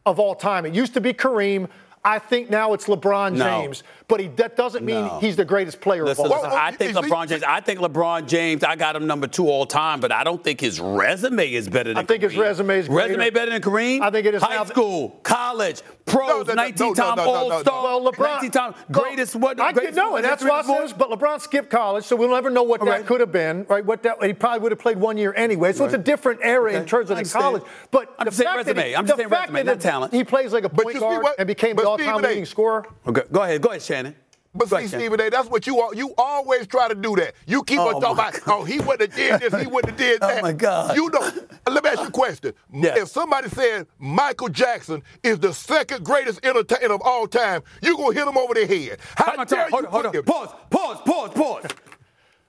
of 0.07 0.21
all 0.21 0.37
time. 0.37 0.67
It 0.67 0.75
used 0.75 0.95
to 0.95 1.01
be 1.01 1.13
Kareem. 1.13 1.69
I 2.05 2.19
think 2.19 2.49
now 2.49 2.73
it's 2.73 2.87
LeBron 2.87 3.35
No. 3.35 3.45
James. 3.45 3.83
But 4.07 4.21
he, 4.21 4.29
that 4.29 4.57
doesn't 4.57 4.85
mean 4.85 5.05
No. 5.07 5.19
he's 5.21 5.37
the 5.37 5.45
greatest 5.45 5.81
player 5.81 6.05
Listen, 6.05 6.25
of 6.25 6.31
all 6.33 6.39
listen, 6.39 6.51
time. 6.51 6.61
I 6.67 6.71
think 6.77 6.91
Is 6.93 6.97
he- 6.97 7.03
LeBron 7.03 7.29
James. 7.29 7.43
I 7.43 7.61
think 7.61 7.81
LeBron 7.81 8.27
James. 8.27 8.65
I 8.65 8.77
got 8.77 8.97
him 8.97 9.07
number 9.07 9.27
two 9.27 9.49
all 9.49 9.67
time, 9.67 10.01
but 10.01 10.11
I 10.13 10.25
don't 10.25 10.43
think 10.43 10.61
his 10.61 10.81
resume 10.81 11.53
is 11.53 11.69
better 11.69 11.91
than. 11.91 11.99
I 11.99 12.05
think 12.05 12.23
his 12.23 12.37
resume 12.37 12.79
is 12.79 12.89
greater. 12.89 13.09
resume 13.17 13.31
better 13.31 13.51
than 13.51 13.61
Kareem. 13.63 14.01
I 14.01 14.11
think 14.11 14.27
it 14.27 14.35
is 14.35 14.43
high 14.43 14.55
now- 14.55 14.65
school, 14.65 15.19
college, 15.23 15.83
No, 15.83 15.95
pros, 16.09 16.47
no, 16.47 16.55
no, 16.55 16.63
19 16.63 16.95
time 16.95 17.17
no, 17.17 17.25
no, 17.25 17.33
no, 17.33 17.33
no, 17.33 17.49
no. 17.49 17.55
All 17.55 17.61
Star, 17.61 17.83
Well, 17.85 18.13
LeBron, 18.13 18.19
19 18.43 18.51
time 18.51 18.75
greatest. 18.91 19.37
What? 19.37 19.61
I 19.61 19.73
greatest 19.73 19.95
get 19.97 20.03
no, 20.05 20.17
and 20.17 20.25
that's 20.25 20.43
why 20.45 20.59
I 20.59 20.63
said 20.63 20.83
this. 20.85 20.93
But 20.93 21.11
LeBron 21.11 21.41
skipped 21.41 21.71
college, 21.71 22.05
so 22.05 22.17
we'll 22.17 22.31
never 22.31 22.51
know 22.51 22.63
what 22.63 22.85
that 22.85 23.07
could 23.07 23.21
have 23.21 23.33
been, 23.33 23.65
right? 23.69 23.85
What 23.85 24.03
that 24.03 24.23
he 24.23 24.33
probably 24.33 24.61
would 24.61 24.73
have 24.73 24.79
played 24.79 24.99
one 24.99 25.17
year 25.19 25.33
anyway. 25.37 25.73
So 25.73 25.85
it's 25.85 25.95
a 25.95 25.99
different 25.99 26.41
era 26.43 26.73
in 26.73 26.87
terms 26.87 27.11
of 27.11 27.19
the 27.19 27.25
college. 27.25 27.63
But 27.91 28.15
I'm 28.19 28.25
the 28.25 28.31
just 28.31 28.39
saying 28.39 28.57
resume. 28.57 28.89
he- 28.89 28.97
I'm 28.97 29.07
just 29.07 29.17
the 29.17 29.23
saying 29.23 29.29
fact 29.31 29.53
resume, 29.53 29.67
that 29.67 29.73
not 29.77 29.81
talent. 29.81 30.13
He 30.15 30.25
plays 30.25 30.53
like 30.53 30.65
a 30.65 30.69
point 30.69 30.99
guard 30.99 31.23
what- 31.23 31.37
and 31.39 31.47
became 31.47 31.77
but 31.77 31.83
the 31.83 31.89
all-time 31.89 32.25
A. 32.25 32.29
leading 32.29 32.45
scorer. 32.47 32.87
Okay, 33.07 33.23
go 33.31 33.43
ahead. 33.43 33.61
Go 33.63 33.71
ahead, 33.71 33.83
Shannon. 33.83 34.15
But 34.55 34.69
see. 34.71 34.89
Stephen 34.89 35.21
A., 35.21 35.31
that's 35.31 35.49
what 35.49 35.67
you 35.67 35.81
al- 35.81 35.95
you 35.95 36.15
always 36.19 36.67
try 36.67 36.89
to 36.89 36.95
do 36.95 37.15
that. 37.17 37.35
You 37.47 37.63
keep 37.63 37.79
Oh, 37.79 37.95
on 37.95 38.01
talking 38.01 38.13
about, 38.15 38.33
God. 38.33 38.61
oh, 38.61 38.65
he 38.65 38.79
wouldn't 38.81 39.03
have 39.13 39.15
did 39.15 39.41
this, 39.53 39.61
he 39.61 39.67
wouldn't 39.67 39.91
have 39.91 39.97
did 39.97 40.19
oh 40.23 40.27
that. 40.27 40.39
Oh, 40.39 40.43
my 40.43 40.53
God. 40.53 40.97
You 40.97 41.11
know, 41.11 41.21
uh, 41.21 41.71
let 41.71 41.85
me 41.85 41.91
ask 41.91 42.01
you 42.01 42.07
a 42.09 42.11
question. 42.11 42.55
Yes. 42.73 42.99
If 42.99 43.09
somebody 43.09 43.49
said 43.51 43.87
Michael 43.99 44.49
Jackson 44.49 45.03
is 45.23 45.39
the 45.39 45.53
second 45.53 46.05
greatest 46.05 46.45
entertainer 46.45 46.95
of 46.95 47.03
all 47.03 47.29
time, 47.29 47.63
you're 47.83 47.95
going 47.95 48.15
to 48.15 48.19
hit 48.19 48.27
him 48.29 48.37
over 48.39 48.55
the 48.55 48.67
head. 48.67 48.99
How 49.17 49.37
dare 49.37 49.45
time- 49.45 49.71
hold 49.71 49.85
on, 49.85 49.91
hold 49.93 50.07
on. 50.07 50.15
him- 50.15 50.25
Pause, 50.25 50.49
pause, 50.71 50.99
pause, 51.05 51.31
pause. 51.35 51.65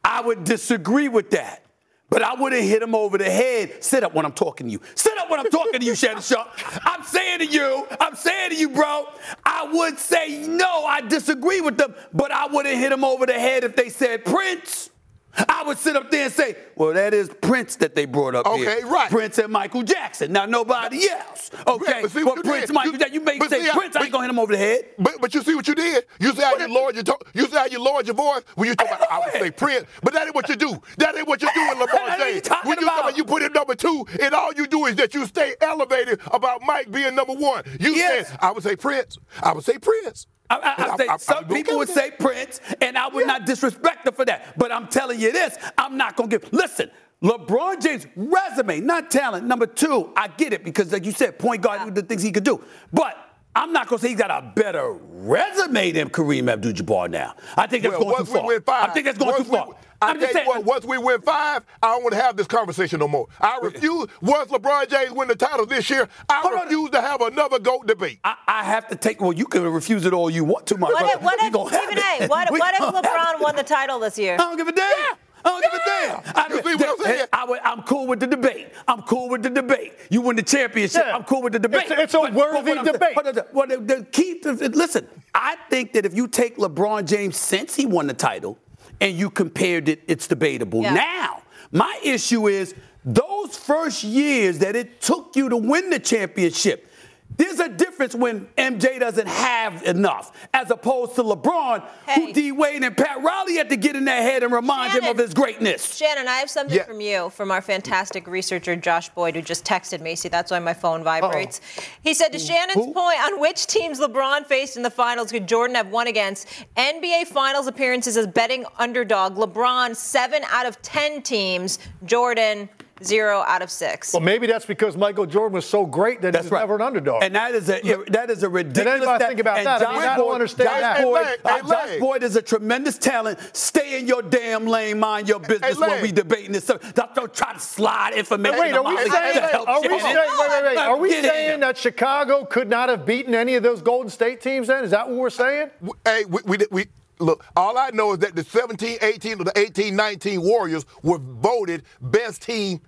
I 0.04 0.22
would 0.22 0.44
disagree 0.46 1.10
with 1.10 1.30
that. 1.32 1.64
But 2.10 2.24
I 2.24 2.34
wouldn't 2.34 2.64
hit 2.64 2.82
him 2.82 2.96
over 2.96 3.18
the 3.18 3.30
head. 3.30 3.84
Sit 3.84 4.04
up 4.04 4.14
when 4.14 4.26
I'm 4.26 4.32
talking 4.32 4.68
to 4.68 4.72
you. 4.72 4.82
Sit 4.96 5.18
up 5.18 5.30
when 5.30 5.40
I'm 5.40 5.50
talking 5.50 5.80
to 5.80 5.86
you, 5.86 5.96
Shannon 5.96 6.22
Sharpe. 6.22 6.50
I'm 6.86 7.04
saying 7.04 7.40
to 7.40 7.46
you, 7.46 7.88
I'm 8.00 8.16
saying 8.16 8.50
to 8.52 8.56
you, 8.56 8.70
bro, 8.70 9.06
I 9.46 9.70
would 9.72 10.00
say 10.00 10.48
no, 10.48 10.86
I 10.86 11.02
disagree 11.02 11.62
with 11.62 11.78
them, 11.78 11.94
but 12.14 12.32
I 12.32 12.48
wouldn't 12.48 12.78
hit 12.78 12.92
him 12.92 13.04
over 13.04 13.26
the 13.26 13.34
head 13.34 13.64
if 13.64 13.76
they 13.76 13.90
said 13.90 14.26
Prince. 14.26 14.89
I 15.38 15.64
would 15.66 15.78
sit 15.78 15.96
up 15.96 16.10
there 16.12 16.26
and 16.26 16.34
say, 16.34 16.56
well, 16.76 16.94
that 16.94 17.14
is 17.14 17.30
Prince 17.42 17.76
that 17.78 17.94
they 17.96 18.06
brought 18.06 18.36
up 18.36 18.48
here. 18.48 18.70
Okay, 18.70 18.84
right. 18.84 19.10
Prince 19.10 19.38
and 19.38 19.52
Michael 19.54 19.84
Jackson. 19.84 20.32
Now, 20.34 20.46
nobody 20.46 21.08
else. 21.10 21.52
Okay, 21.68 22.00
but 22.02 22.12
see 22.12 22.24
but 22.24 22.26
what 22.26 22.38
you 22.38 22.44
Prince, 22.52 22.68
did. 22.68 22.74
Michael 22.74 22.92
Jackson, 22.94 23.14
you 23.14 23.22
may 23.22 23.38
but 23.38 23.50
say 23.50 23.62
see, 23.64 23.70
Prince, 23.72 23.96
I 23.96 24.04
ain't 24.04 24.12
gonna 24.12 24.24
hit 24.24 24.30
him 24.32 24.40
over 24.40 24.52
the 24.52 24.58
head. 24.58 24.86
But 24.98 25.22
but 25.22 25.34
you 25.34 25.42
see 25.44 25.56
what 25.56 25.68
you 25.68 25.76
did? 25.76 26.06
You 26.20 26.34
see 26.34 26.42
how 26.42 26.58
you 26.58 26.74
lowered 26.74 26.96
your 26.96 27.04
to- 27.04 27.18
you 27.34 27.46
see 27.48 27.56
how 27.56 27.66
you 27.66 27.82
lowered 27.82 28.08
your 28.08 28.16
voice 28.16 28.42
when 28.56 28.70
you 28.70 28.76
talk 28.76 28.88
about 28.88 29.12
I 29.12 29.20
would 29.20 29.34
say 29.34 29.52
Prince, 29.52 29.86
but 30.04 30.14
that 30.14 30.26
ain't 30.26 30.36
what 30.36 30.50
you 30.50 30.56
do. 30.56 30.82
That 30.98 31.16
ain't 31.16 31.28
what 31.28 31.42
you 31.42 31.50
do 31.54 31.60
What 31.68 31.90
LeBron 31.90 32.18
James. 32.18 32.50
When 32.64 32.80
you 32.80 32.86
about? 32.88 33.02
talk 33.04 33.18
you 33.18 33.24
put 33.26 33.42
him 33.44 33.54
number 33.54 33.76
two, 33.76 34.06
and 34.22 34.34
all 34.34 34.52
you 34.54 34.66
do 34.68 34.86
is 34.88 34.96
that 34.96 35.14
you 35.14 35.26
stay 35.28 35.56
elevated 35.62 36.20
about 36.32 36.62
Mike 36.64 36.92
being 36.92 37.14
number 37.16 37.34
one. 37.34 37.64
You 37.80 37.94
Yes. 37.96 38.30
said 38.30 38.40
I 38.42 38.52
would 38.52 38.64
say 38.64 38.76
Prince. 38.76 39.18
I 39.44 39.54
would 39.54 39.64
say 39.64 39.78
Prince. 39.78 40.26
I, 40.50 40.56
I, 40.56 40.92
I 40.94 40.98
say 40.98 41.08
I- 41.08 41.14
I- 41.14 41.18
some 41.18 41.46
people 41.48 41.78
would 41.78 41.90
say. 41.90 42.12
Prince, 42.20 42.60
and 42.82 42.98
I 42.98 43.08
would 43.08 43.22
Yeah. 43.22 43.28
not 43.34 43.46
disrespect 43.46 44.04
them 44.06 44.14
for 44.14 44.26
that. 44.26 44.58
But 44.58 44.72
I'm 44.72 44.88
telling 44.88 45.20
you 45.20 45.32
this, 45.32 45.56
I'm 45.78 45.96
not 45.98 46.16
gonna 46.16 46.28
give. 46.30 46.52
Listen, 46.52 46.90
LeBron 47.24 47.82
James' 47.82 48.08
resume, 48.16 48.80
not 48.82 49.12
talent. 49.12 49.46
Number 49.46 49.66
two, 49.68 50.12
I 50.18 50.28
get 50.28 50.52
it 50.54 50.64
because, 50.64 50.92
like 50.92 51.06
you 51.06 51.12
said, 51.12 51.38
point 51.40 51.62
guard, 51.62 51.94
the 51.96 52.02
things 52.02 52.22
he 52.24 52.32
could 52.32 52.44
do. 52.44 52.62
But 52.92 53.16
I'm 53.56 53.72
not 53.74 53.88
gonna 53.88 54.00
say 54.02 54.10
he's 54.10 54.18
got 54.18 54.32
a 54.32 54.52
better 54.56 54.94
resume 55.12 55.92
than 55.92 56.10
Kareem 56.10 56.52
Abdul-Jabbar. 56.52 57.10
Now, 57.10 57.36
I 57.58 57.68
think 57.68 57.84
that's 57.84 57.98
Well, 57.98 58.06
going 58.12 58.26
too 58.26 58.32
far. 58.32 58.62
five, 58.62 58.90
I 58.90 58.94
think 58.94 59.06
that's 59.06 59.18
going 59.18 59.38
too 59.38 59.44
far. 59.44 59.70
I 60.02 60.12
I'm 60.12 60.20
tell 60.20 60.32
just 60.32 60.46
you 60.46 60.48
what, 60.50 60.64
once 60.64 60.86
we 60.86 60.98
win 60.98 61.22
five, 61.22 61.64
I 61.84 61.88
don't 61.94 62.04
want 62.04 62.14
to 62.16 62.22
have 62.22 62.38
this 62.38 62.48
conversation 62.48 63.00
no 63.00 63.08
more. 63.08 63.28
I 63.40 63.60
refuse. 63.62 64.08
Once 64.22 64.50
LeBron 64.50 64.90
James 64.90 65.12
win 65.12 65.28
the 65.28 65.36
title 65.36 65.66
this 65.66 65.90
year, 65.90 66.08
I 66.30 66.40
Hold 66.42 66.54
on. 66.54 66.64
refuse 66.66 66.90
to 66.92 67.02
have 67.02 67.22
another 67.22 67.60
GOAT 67.60 67.86
debate. 67.88 68.20
I, 68.24 68.36
I 68.48 68.64
have 68.64 68.88
to 68.90 68.96
take. 68.96 69.20
Well, 69.22 69.34
you 69.34 69.46
can 69.46 69.64
refuse 69.64 70.06
it 70.06 70.14
all 70.14 70.30
you 70.30 70.44
want 70.46 70.66
to, 70.68 70.78
my 70.78 70.88
What 70.88 71.00
brother. 71.00 71.14
if, 71.18 71.22
what 71.22 71.42
if 71.44 71.52
gonna 71.54 71.70
have 71.72 71.84
Stephen 71.84 71.98
it. 71.98 72.22
A. 72.22 72.28
What, 72.28 72.52
We 72.52 72.60
what 72.60 72.74
if 72.76 72.82
LeBron 72.82 73.42
won 73.42 73.56
the 73.56 73.64
title 73.64 74.00
this 74.00 74.18
year? 74.18 74.36
I 74.36 74.38
don't 74.38 74.58
give 74.58 74.68
a 74.68 74.72
damn. 74.72 75.16
I 75.46 75.50
don't 75.52 75.62
give 75.62 75.74
a 75.74 75.78
damn. 75.86 76.36
I, 76.36 76.48
You 76.50 76.62
see 76.64 76.76
what 76.86 77.00
I'm 77.00 77.06
saying? 77.06 77.28
I, 77.32 77.60
I'm 77.64 77.82
cool 77.84 78.08
with 78.08 78.20
the 78.20 78.28
debate. 78.28 78.68
I'm 78.90 79.02
cool 79.04 79.30
with 79.30 79.42
the 79.44 79.50
debate. 79.50 79.94
You 80.10 80.20
win 80.22 80.36
the 80.36 80.44
championship. 80.44 81.04
Yeah. 81.06 81.16
I'm 81.16 81.24
cool 81.24 81.42
with 81.42 81.54
the 81.54 81.60
debate. 81.60 81.84
It's 81.84 81.92
a- 81.92 82.02
it's 82.02 82.14
a 82.14 82.20
worthy 82.34 82.70
what 82.72 82.78
I'm- 82.78 82.86
debate. 82.86 83.16
what 83.16 83.26
the, 83.36 83.48
what 83.54 83.70
the, 83.70 83.78
the 83.78 84.04
key 84.12 84.40
to, 84.42 84.52
listen, 84.54 85.08
I 85.34 85.56
think 85.70 85.94
that 85.94 86.06
if 86.06 86.14
you 86.14 86.28
take 86.28 86.58
LeBron 86.58 87.06
James 87.06 87.38
since 87.38 87.74
he 87.76 87.86
won 87.86 88.08
the 88.08 88.14
title 88.14 88.58
and 89.02 89.18
you 89.18 89.30
compared 89.30 89.90
it, 89.90 90.02
it's 90.08 90.28
debatable. 90.28 90.82
Yeah. 90.82 90.94
Now, 90.94 91.42
My 91.72 92.00
issue 92.04 92.48
is 92.48 92.74
those 93.06 93.56
first 93.56 94.04
years 94.04 94.60
that 94.60 94.76
it 94.76 95.02
took 95.02 95.36
you 95.36 95.50
to 95.50 95.58
win 95.58 95.90
the 95.90 96.00
championship. 96.00 96.89
There's 97.38 97.60
a 97.60 97.70
difference 97.70 98.14
when 98.16 98.48
MJ 98.58 99.00
doesn't 99.00 99.28
have 99.28 99.84
enough, 99.84 100.32
as 100.54 100.72
opposed 100.72 101.16
to 101.16 101.24
LeBron, 101.24 101.84
Hey. 102.06 102.26
who 102.26 102.34
D 102.34 102.52
Wade 102.52 102.84
and 102.84 102.98
Pat 102.98 103.22
Riley 103.24 103.56
had 103.56 103.70
to 103.70 103.78
get 103.78 103.96
in 103.96 104.04
their 104.04 104.22
head 104.22 104.44
and 104.44 104.52
remind 104.52 104.92
him 104.92 105.06
of 105.06 105.18
his 105.18 105.34
greatness. 105.34 105.96
Shannon, 105.96 106.28
I 106.28 106.38
have 106.38 106.50
something 106.50 106.76
Yeah. 106.76 106.84
from 106.84 107.00
you 107.00 107.30
from 107.30 107.50
our 107.52 107.62
fantastic 107.62 108.28
researcher 108.28 108.76
Josh 108.76 109.08
Boyd, 109.10 109.36
who 109.36 109.42
just 109.42 109.64
texted 109.64 110.02
me. 110.02 110.16
See, 110.16 110.28
that's 110.28 110.52
why 110.52 110.60
my 110.60 110.74
phone 110.74 111.02
vibrates. 111.04 111.62
He 112.02 112.14
said 112.14 112.34
to 112.34 112.40
Shannon's 112.40 112.74
Who? 112.74 112.94
point 112.94 113.20
on 113.24 113.40
which 113.40 113.68
teams 113.68 114.00
LeBron 114.00 114.46
faced 114.46 114.76
in 114.76 114.84
the 114.84 114.90
finals 114.92 115.32
could 115.32 115.48
Jordan 115.48 115.76
have 115.78 115.88
won 115.92 116.08
against 116.08 116.48
NBA 116.76 117.26
Finals 117.26 117.68
appearances 117.68 118.18
as 118.18 118.28
betting 118.28 118.66
underdog. 118.78 119.38
LeBron 119.38 119.96
seven 119.96 120.44
out 120.52 120.66
of 120.66 120.82
ten 120.82 121.22
teams. 121.22 121.80
Jordan 122.06 122.68
zero 123.04 123.44
out 123.48 123.62
of 123.62 123.70
six. 123.72 124.14
Well, 124.14 124.22
maybe 124.22 124.48
that's 124.48 124.66
because 124.66 124.98
Michael 124.98 125.26
Jordan 125.26 125.54
was 125.56 125.66
so 125.66 125.86
great 125.86 126.22
that 126.22 126.34
That's 126.34 126.46
he 126.46 126.48
was 126.48 126.52
right. 126.54 126.60
never 126.62 126.76
an 126.76 126.82
underdog. 126.82 127.24
And 127.24 127.36
that 127.36 127.54
is 127.56 127.70
a 127.70 127.80
that 128.10 128.30
is 128.30 128.44
a 128.44 128.50
ridiculous. 128.50 128.96
anybody 128.98 129.18
stat. 129.18 129.28
think 129.30 129.40
about 129.40 129.58
and 129.58 129.68
that? 129.68 129.82
I 129.88 129.92
mean, 129.92 130.02
Josh 130.02 130.10
I 130.10 130.16
don't 130.18 130.26
Boyd- 130.28 130.34
understand 130.34 130.70
Josh 130.70 130.82
that. 130.82 131.04
Boyd, 131.04 131.26
Hey, 131.26 131.36
uh, 131.44 131.54
hey, 131.56 131.60
Josh 131.62 131.70
Larry. 131.70 132.00
Boyd 132.00 132.24
is 132.24 132.36
a 132.36 132.42
tremendous 132.42 132.98
talent. 132.98 133.40
Stay 133.54 134.00
in 134.00 134.08
your 134.08 134.22
damn 134.22 134.66
lane, 134.66 135.00
mind 135.00 135.28
your 135.28 135.40
business 135.40 135.78
when 135.78 135.90
Larry. 135.90 136.02
we 136.04 136.12
debating 136.12 136.52
this. 136.52 136.66
Don't, 136.66 137.16
don't 137.16 137.34
try 137.34 137.54
to 137.54 137.60
slide 137.60 138.14
information. 138.14 138.60
Wait, 138.60 138.74
are 138.74 138.84
we 138.84 138.94
about 138.94 139.12
saying, 139.12 139.44
are 139.68 139.82
we 139.82 140.00
saying, 140.00 140.16
wait, 140.16 140.50
wait, 140.50 140.64
wait, 140.66 140.78
are 140.78 140.98
we 140.98 141.12
saying 141.12 141.60
that 141.62 141.78
Chicago 141.78 142.46
could 142.46 142.70
not 142.70 142.90
have 142.90 143.06
beaten 143.06 143.34
any 143.36 143.56
of 143.56 143.64
those 143.64 143.82
Golden 143.82 144.10
State 144.10 144.42
teams 144.42 144.68
then? 144.68 144.84
Is 144.84 144.92
that 144.92 145.08
what 145.08 145.18
we're 145.18 145.30
saying? 145.30 145.70
Hey, 146.06 146.26
we, 146.26 146.40
we, 146.46 146.58
we 146.72 146.86
look. 147.20 147.44
All 147.56 147.78
I 147.78 147.90
know 147.92 148.14
is 148.14 148.20
that 148.20 148.36
the 148.36 148.44
17, 148.44 148.98
18, 149.02 149.42
or 149.42 149.44
the 149.46 149.58
18, 149.58 149.96
19 149.96 150.42
Warriors 150.42 150.86
were 151.04 151.18
voted 151.20 151.84
best 152.02 152.42
team 152.42 152.80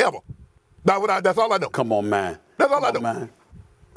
ever. 0.00 0.18
I, 1.10 1.20
that's 1.20 1.38
all 1.38 1.52
I 1.52 1.58
know. 1.58 1.68
Come 1.70 1.92
on, 1.92 2.08
man. 2.10 2.38
That's 2.58 2.72
all 2.72 2.80
Come 2.80 2.84
I 2.84 2.90
on, 2.90 2.94
know. 2.94 3.02
man. 3.02 3.30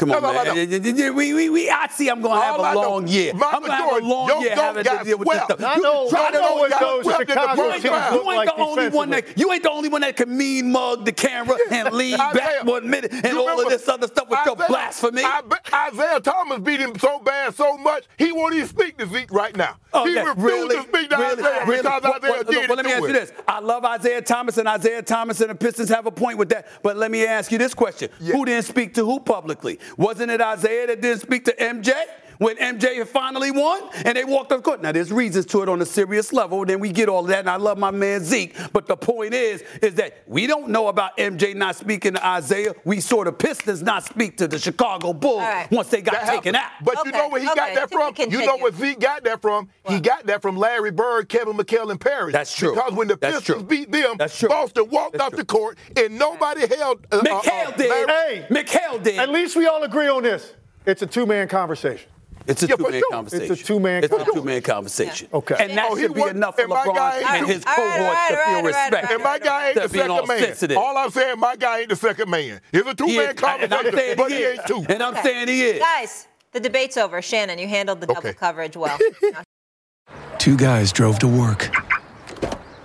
Come 0.01 0.11
on, 0.13 0.21
That's 0.23 0.49
all 0.49 0.51
I 0.51 0.65
man. 0.65 1.15
We, 1.15 1.33
we, 1.35 1.49
we, 1.51 1.69
I 1.69 1.87
see 1.87 2.09
I'm 2.09 2.21
going 2.21 2.39
to 2.39 2.43
have 2.43 2.59
a 2.59 2.63
I 2.63 2.71
a 2.71 2.73
know, 2.73 2.81
long 2.81 3.07
year. 3.07 3.31
I'm 3.33 3.39
going 3.39 3.65
to 3.65 3.71
have 3.71 3.91
a 4.01 4.05
long 4.05 4.27
your 4.29 4.41
year 4.41 4.55
having 4.55 4.83
to 4.83 5.03
deal 5.03 5.17
with 5.19 5.27
this 5.27 5.37
swept. 5.37 5.45
stuff. 5.59 5.63
I 5.63 5.75
You 5.75 5.81
know- 5.83 6.09
try 6.09 6.27
I 6.27 6.31
to 6.31 6.37
know 6.39 6.55
what 6.55 6.79
those 6.79 7.03
swept 7.03 7.21
in 7.21 7.27
the 7.27 7.33
Chicago 7.41 7.71
teams 7.71 7.83
round. 7.85 8.15
look 8.15 8.23
You 8.25 8.31
ain't 8.31 8.37
like 8.37 8.55
the 8.57 8.61
only 8.63 8.89
one 8.89 9.09
that 9.11 9.15
defensively. 9.21 9.41
you 9.43 9.53
ain't 9.53 9.63
the 9.63 9.69
only 9.71 9.89
one 9.89 10.01
that 10.01 10.17
can 10.17 10.35
mean 10.37 10.71
mug 10.71 11.05
the 11.05 11.11
camera 11.11 11.57
and 11.69 11.91
lean 11.93 12.17
back 12.17 12.35
Isaiah, 12.35 12.63
one 12.63 12.89
minute 12.89 13.11
and 13.13 13.25
you 13.25 13.47
all 13.47 13.61
of 13.61 13.69
this 13.69 13.87
other 13.87 14.07
stuff 14.07 14.27
with 14.27 14.39
your 14.43 14.55
blasphemy. 14.55 15.21
I 15.23 15.41
bet 15.41 15.69
Isaiah 15.71 16.19
Thomas 16.19 16.59
beat 16.59 16.79
him 16.79 16.97
so 16.97 17.19
bad, 17.19 17.53
so 17.53 17.77
much, 17.77 18.05
he 18.17 18.31
won't 18.31 18.55
even 18.55 18.67
speak 18.67 18.97
to 18.97 19.07
Zeke 19.07 19.31
right 19.31 19.55
now. 19.55 19.77
Oh, 19.93 20.05
he 20.05 20.17
Okay, 20.17 20.23
refused 20.27 20.39
really, 20.47 20.75
to 20.77 20.81
speak 20.83 21.09
to 21.11 21.17
really, 21.17 21.43
Isaiah 21.43 21.65
really. 21.65 21.77
because 21.83 22.03
What- 22.03 22.23
Isaiah 22.23 22.31
what- 22.37 22.47
did 22.47 22.67
well, 22.69 22.75
let 22.77 22.85
me 22.85 22.91
to 22.91 22.97
ask 22.97 23.07
you 23.07 23.13
this. 23.13 23.31
I 23.47 23.59
love 23.59 23.85
Isaiah 23.85 24.21
Thomas, 24.21 24.57
and 24.57 24.67
Isaiah 24.67 25.01
Thomas 25.03 25.41
and 25.41 25.49
the 25.51 25.55
Pistons 25.55 25.89
have 25.89 26.05
a 26.07 26.11
point 26.11 26.37
with 26.37 26.49
that. 26.49 26.67
But 26.81 26.97
let 26.97 27.11
me 27.11 27.25
ask 27.25 27.51
you 27.51 27.57
this 27.57 27.73
question: 27.73 28.09
Yeah. 28.19 28.33
Who 28.35 28.45
didn't 28.45 28.65
speak 28.65 28.93
to 28.95 29.05
who 29.05 29.19
publicly? 29.19 29.79
Wasn't 29.97 30.31
it 30.31 30.41
Isaiah 30.41 30.87
that 30.87 31.01
didn't 31.01 31.21
speak 31.21 31.45
to 31.45 31.53
MJ? 31.53 31.93
When 32.41 32.55
MJ 32.57 33.05
finally 33.05 33.51
won 33.51 33.83
and 34.03 34.17
they 34.17 34.23
walked 34.25 34.51
off 34.51 34.57
the 34.57 34.63
court. 34.63 34.81
Now 34.81 34.91
there's 34.91 35.11
reasons 35.11 35.45
to 35.47 35.61
it 35.61 35.69
on 35.69 35.79
a 35.79 35.85
serious 35.85 36.33
level. 36.33 36.65
Then 36.65 36.79
we 36.79 36.91
get 36.91 37.07
all 37.07 37.19
of 37.19 37.27
that, 37.27 37.41
and 37.41 37.49
I 37.49 37.57
love 37.57 37.77
my 37.77 37.91
man 37.91 38.23
Zeke. 38.23 38.55
But 38.73 38.87
the 38.87 38.97
point 38.97 39.35
is, 39.35 39.63
is 39.83 39.93
that 39.95 40.23
we 40.25 40.47
don't 40.47 40.69
know 40.69 40.87
about 40.87 41.15
MJ 41.19 41.55
not 41.55 41.75
speaking 41.75 42.13
to 42.15 42.25
Isaiah. 42.25 42.73
We 42.83 42.99
saw 42.99 43.23
the 43.23 43.31
Pistons 43.31 43.83
not 43.83 44.05
speak 44.05 44.37
to 44.37 44.47
the 44.47 44.57
Chicago 44.57 45.13
Bulls 45.13 45.35
All 45.41 45.47
right. 45.47 45.69
once 45.69 45.89
they 45.89 46.01
got 46.01 46.13
That 46.13 46.25
taken 46.25 46.55
happened. 46.55 46.55
out. 46.55 46.83
But 46.95 47.05
you 47.05 47.11
know 47.11 47.29
where 47.29 47.41
he 47.41 47.47
okay, 47.47 47.55
got 47.55 47.75
that 47.75 47.91
to 47.91 48.15
be 48.15 48.23
from? 48.23 48.31
You 48.31 48.43
know 48.43 48.57
where 48.57 48.71
Zeke 48.71 48.99
got 48.99 49.23
that 49.23 49.39
from? 49.39 49.69
He 49.87 49.99
got 49.99 50.25
that 50.25 50.41
from 50.41 50.57
Larry 50.57 50.89
Bird, 50.89 51.29
Kevin 51.29 51.55
McHale, 51.55 51.91
and 51.91 52.01
Parish. 52.01 52.33
That's 52.33 52.55
true. 52.57 52.73
Because 52.73 52.93
when 52.93 53.07
the 53.07 53.17
That's 53.17 53.35
Pistons 53.35 53.57
true. 53.59 53.63
beat 53.67 53.91
them, 53.91 54.15
That's 54.17 54.35
true. 54.35 54.49
Boston 54.49 54.89
walked 54.89 55.11
That's 55.13 55.25
off 55.25 55.29
true. 55.29 55.37
the 55.37 55.45
court 55.45 55.77
and 55.95 56.17
nobody 56.17 56.65
held. 56.75 57.05
Uh, 57.11 57.17
uh, 57.17 57.21
McHale 57.21 57.67
uh, 57.67 57.77
did. 57.77 57.89
Larry- 58.07 58.07
Hey. 58.41 58.47
McHale 58.49 59.03
did. 59.03 59.19
At 59.19 59.29
least 59.29 59.55
we 59.55 59.67
all 59.67 59.83
agree 59.83 60.07
on 60.07 60.23
this. 60.23 60.53
It's 60.87 61.03
a 61.03 61.05
two-man 61.07 61.47
conversation. 61.47 62.09
It's 62.47 62.63
a 62.63 62.67
Yeah, 62.67 62.75
two-man 62.75 62.91
sure. 62.93 63.09
conversation. 63.11 63.51
It's 63.51 63.61
a 63.61 63.65
two-man 63.65 64.03
It's 64.03 64.13
a 64.13 64.25
two-man 64.33 64.61
conversation. 64.63 65.27
Yeah. 65.31 65.37
Okay. 65.37 65.55
And 65.59 65.77
that 65.77 65.87
Oh, 65.91 65.95
he 65.95 66.01
should 66.03 66.13
be 66.13 66.19
wasn't- 66.21 66.37
enough 66.37 66.55
for 66.55 66.61
and 66.61 66.69
my 66.69 66.85
LeBron 66.85 66.95
guy 66.95 67.17
ain't 67.19 67.29
and 67.29 67.47
his 67.47 67.63
All 67.65 67.73
right, 67.75 67.77
cohorts 67.77 67.99
all 67.99 68.05
right, 68.13 68.29
to 68.31 68.37
all 68.37 68.43
feel 68.45 68.53
right, 68.55 68.65
respect. 68.65 69.07
all 69.07 69.13
And 69.13 69.23
my 69.23 69.39
guy 69.39 69.67
ain't 69.67 69.75
the 69.75 69.89
second 69.89 70.11
all 70.11 70.25
man. 70.25 70.39
sensitive. 70.39 70.77
All 70.77 70.97
I'm 70.97 71.09
saying, 71.11 71.39
my 71.39 71.55
guy 71.55 71.79
ain't 71.79 71.89
the 71.89 71.95
second 71.95 72.29
man. 72.29 72.61
It's 72.73 72.87
a 72.87 72.93
two-man 72.95 73.15
is- 73.15 73.27
and 73.29 73.29
I'm 73.29 73.59
conversation, 73.59 73.93
saying 73.97 74.17
but 74.17 74.31
he 74.31 74.37
he 74.37 74.43
is. 74.43 74.57
ain't 74.59 74.67
two. 74.67 74.85
And 74.89 75.03
I'm 75.03 75.15
saying 75.23 75.47
he 75.47 75.61
is. 75.63 75.79
Guys, 75.79 76.27
the 76.51 76.59
debate's 76.59 76.97
over. 76.97 77.21
Shannon, 77.21 77.59
you 77.59 77.67
handled 77.67 78.01
the 78.01 78.07
double 78.07 78.19
Okay. 78.19 78.33
coverage 78.33 78.75
well. 78.75 78.97
Two 80.39 80.57
guys 80.57 80.91
drove 80.91 81.19
to 81.19 81.27
work. 81.27 81.69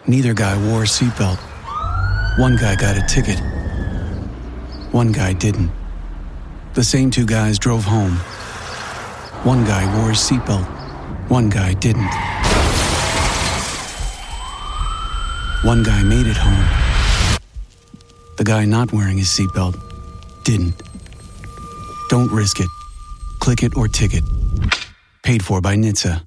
Neither 0.07 0.35
guy 0.35 0.57
wore 0.71 0.83
a 0.83 0.87
seatbelt. 0.87 1.39
One 2.39 2.57
guy 2.57 2.77
got 2.77 2.97
a 2.99 3.07
ticket. 3.07 3.41
One 4.93 5.11
guy 5.11 5.33
didn't. 5.33 5.71
The 6.75 6.85
same 6.85 7.11
two 7.11 7.25
guys 7.25 7.59
drove 7.59 7.85
home. 7.85 8.21
One 9.47 9.65
guy 9.65 9.87
wore 9.97 10.09
his 10.11 10.19
seatbelt. 10.19 10.67
One 11.31 11.49
guy 11.49 11.73
didn't. 11.75 12.13
One 15.63 15.85
guy 15.85 16.03
made 16.03 16.27
it 16.27 16.37
home. 16.37 16.67
The 18.39 18.43
guy 18.43 18.65
not 18.65 18.93
wearing 18.93 19.19
his 19.19 19.29
seatbelt 19.29 19.77
didn't. 20.43 20.83
Don't 22.09 22.29
risk 22.33 22.59
it. 22.59 22.67
Click 23.39 23.63
it 23.63 23.77
or 23.77 23.87
ticket. 23.87 24.25
Paid 25.23 25.45
for 25.45 25.61
by 25.61 25.77
NHTSA. 25.77 26.27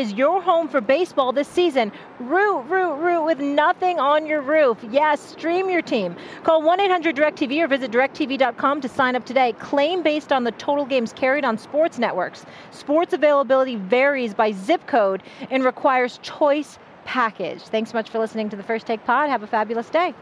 is 0.01 0.13
your 0.13 0.41
home 0.41 0.67
for 0.67 0.81
baseball 0.81 1.31
this 1.31 1.47
season. 1.47 1.91
Root, 2.19 2.61
root, 2.61 2.95
root 2.95 3.23
with 3.23 3.39
nothing 3.39 3.99
on 3.99 4.25
your 4.25 4.41
roof. 4.41 4.79
Yes, 4.89 5.21
stream 5.21 5.69
your 5.69 5.83
team. 5.83 6.15
Call 6.43 6.63
1 6.63 6.79
800 6.79 7.15
DirecTV 7.15 7.61
or 7.61 7.67
visit 7.67 7.91
directv.com 7.91 8.81
to 8.81 8.89
sign 8.89 9.15
up 9.15 9.25
today. 9.25 9.53
Claim 9.59 10.01
based 10.01 10.31
on 10.31 10.43
the 10.43 10.53
total 10.53 10.85
games 10.85 11.13
carried 11.13 11.45
on 11.45 11.55
sports 11.55 11.99
networks. 11.99 12.45
Sports 12.71 13.13
availability 13.13 13.75
varies 13.75 14.33
by 14.33 14.51
zip 14.51 14.87
code 14.87 15.21
and 15.51 15.63
requires 15.63 16.19
choice 16.23 16.79
package. 17.05 17.61
Thanks 17.61 17.91
so 17.91 17.97
much 17.97 18.09
for 18.09 18.17
listening 18.17 18.49
to 18.49 18.55
the 18.55 18.63
First 18.63 18.87
Take 18.87 19.05
Pod. 19.05 19.29
Have 19.29 19.43
a 19.43 19.47
fabulous 19.47 19.89
day. 19.91 20.15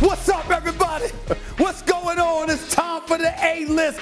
What's 0.00 0.28
up, 0.28 0.50
everybody? 0.50 1.08
What's 1.56 1.80
going 1.80 2.18
on? 2.18 2.50
It's 2.50 2.74
time 2.74 3.00
for 3.06 3.16
the 3.16 3.32
A 3.42 3.64
list. 3.64 4.00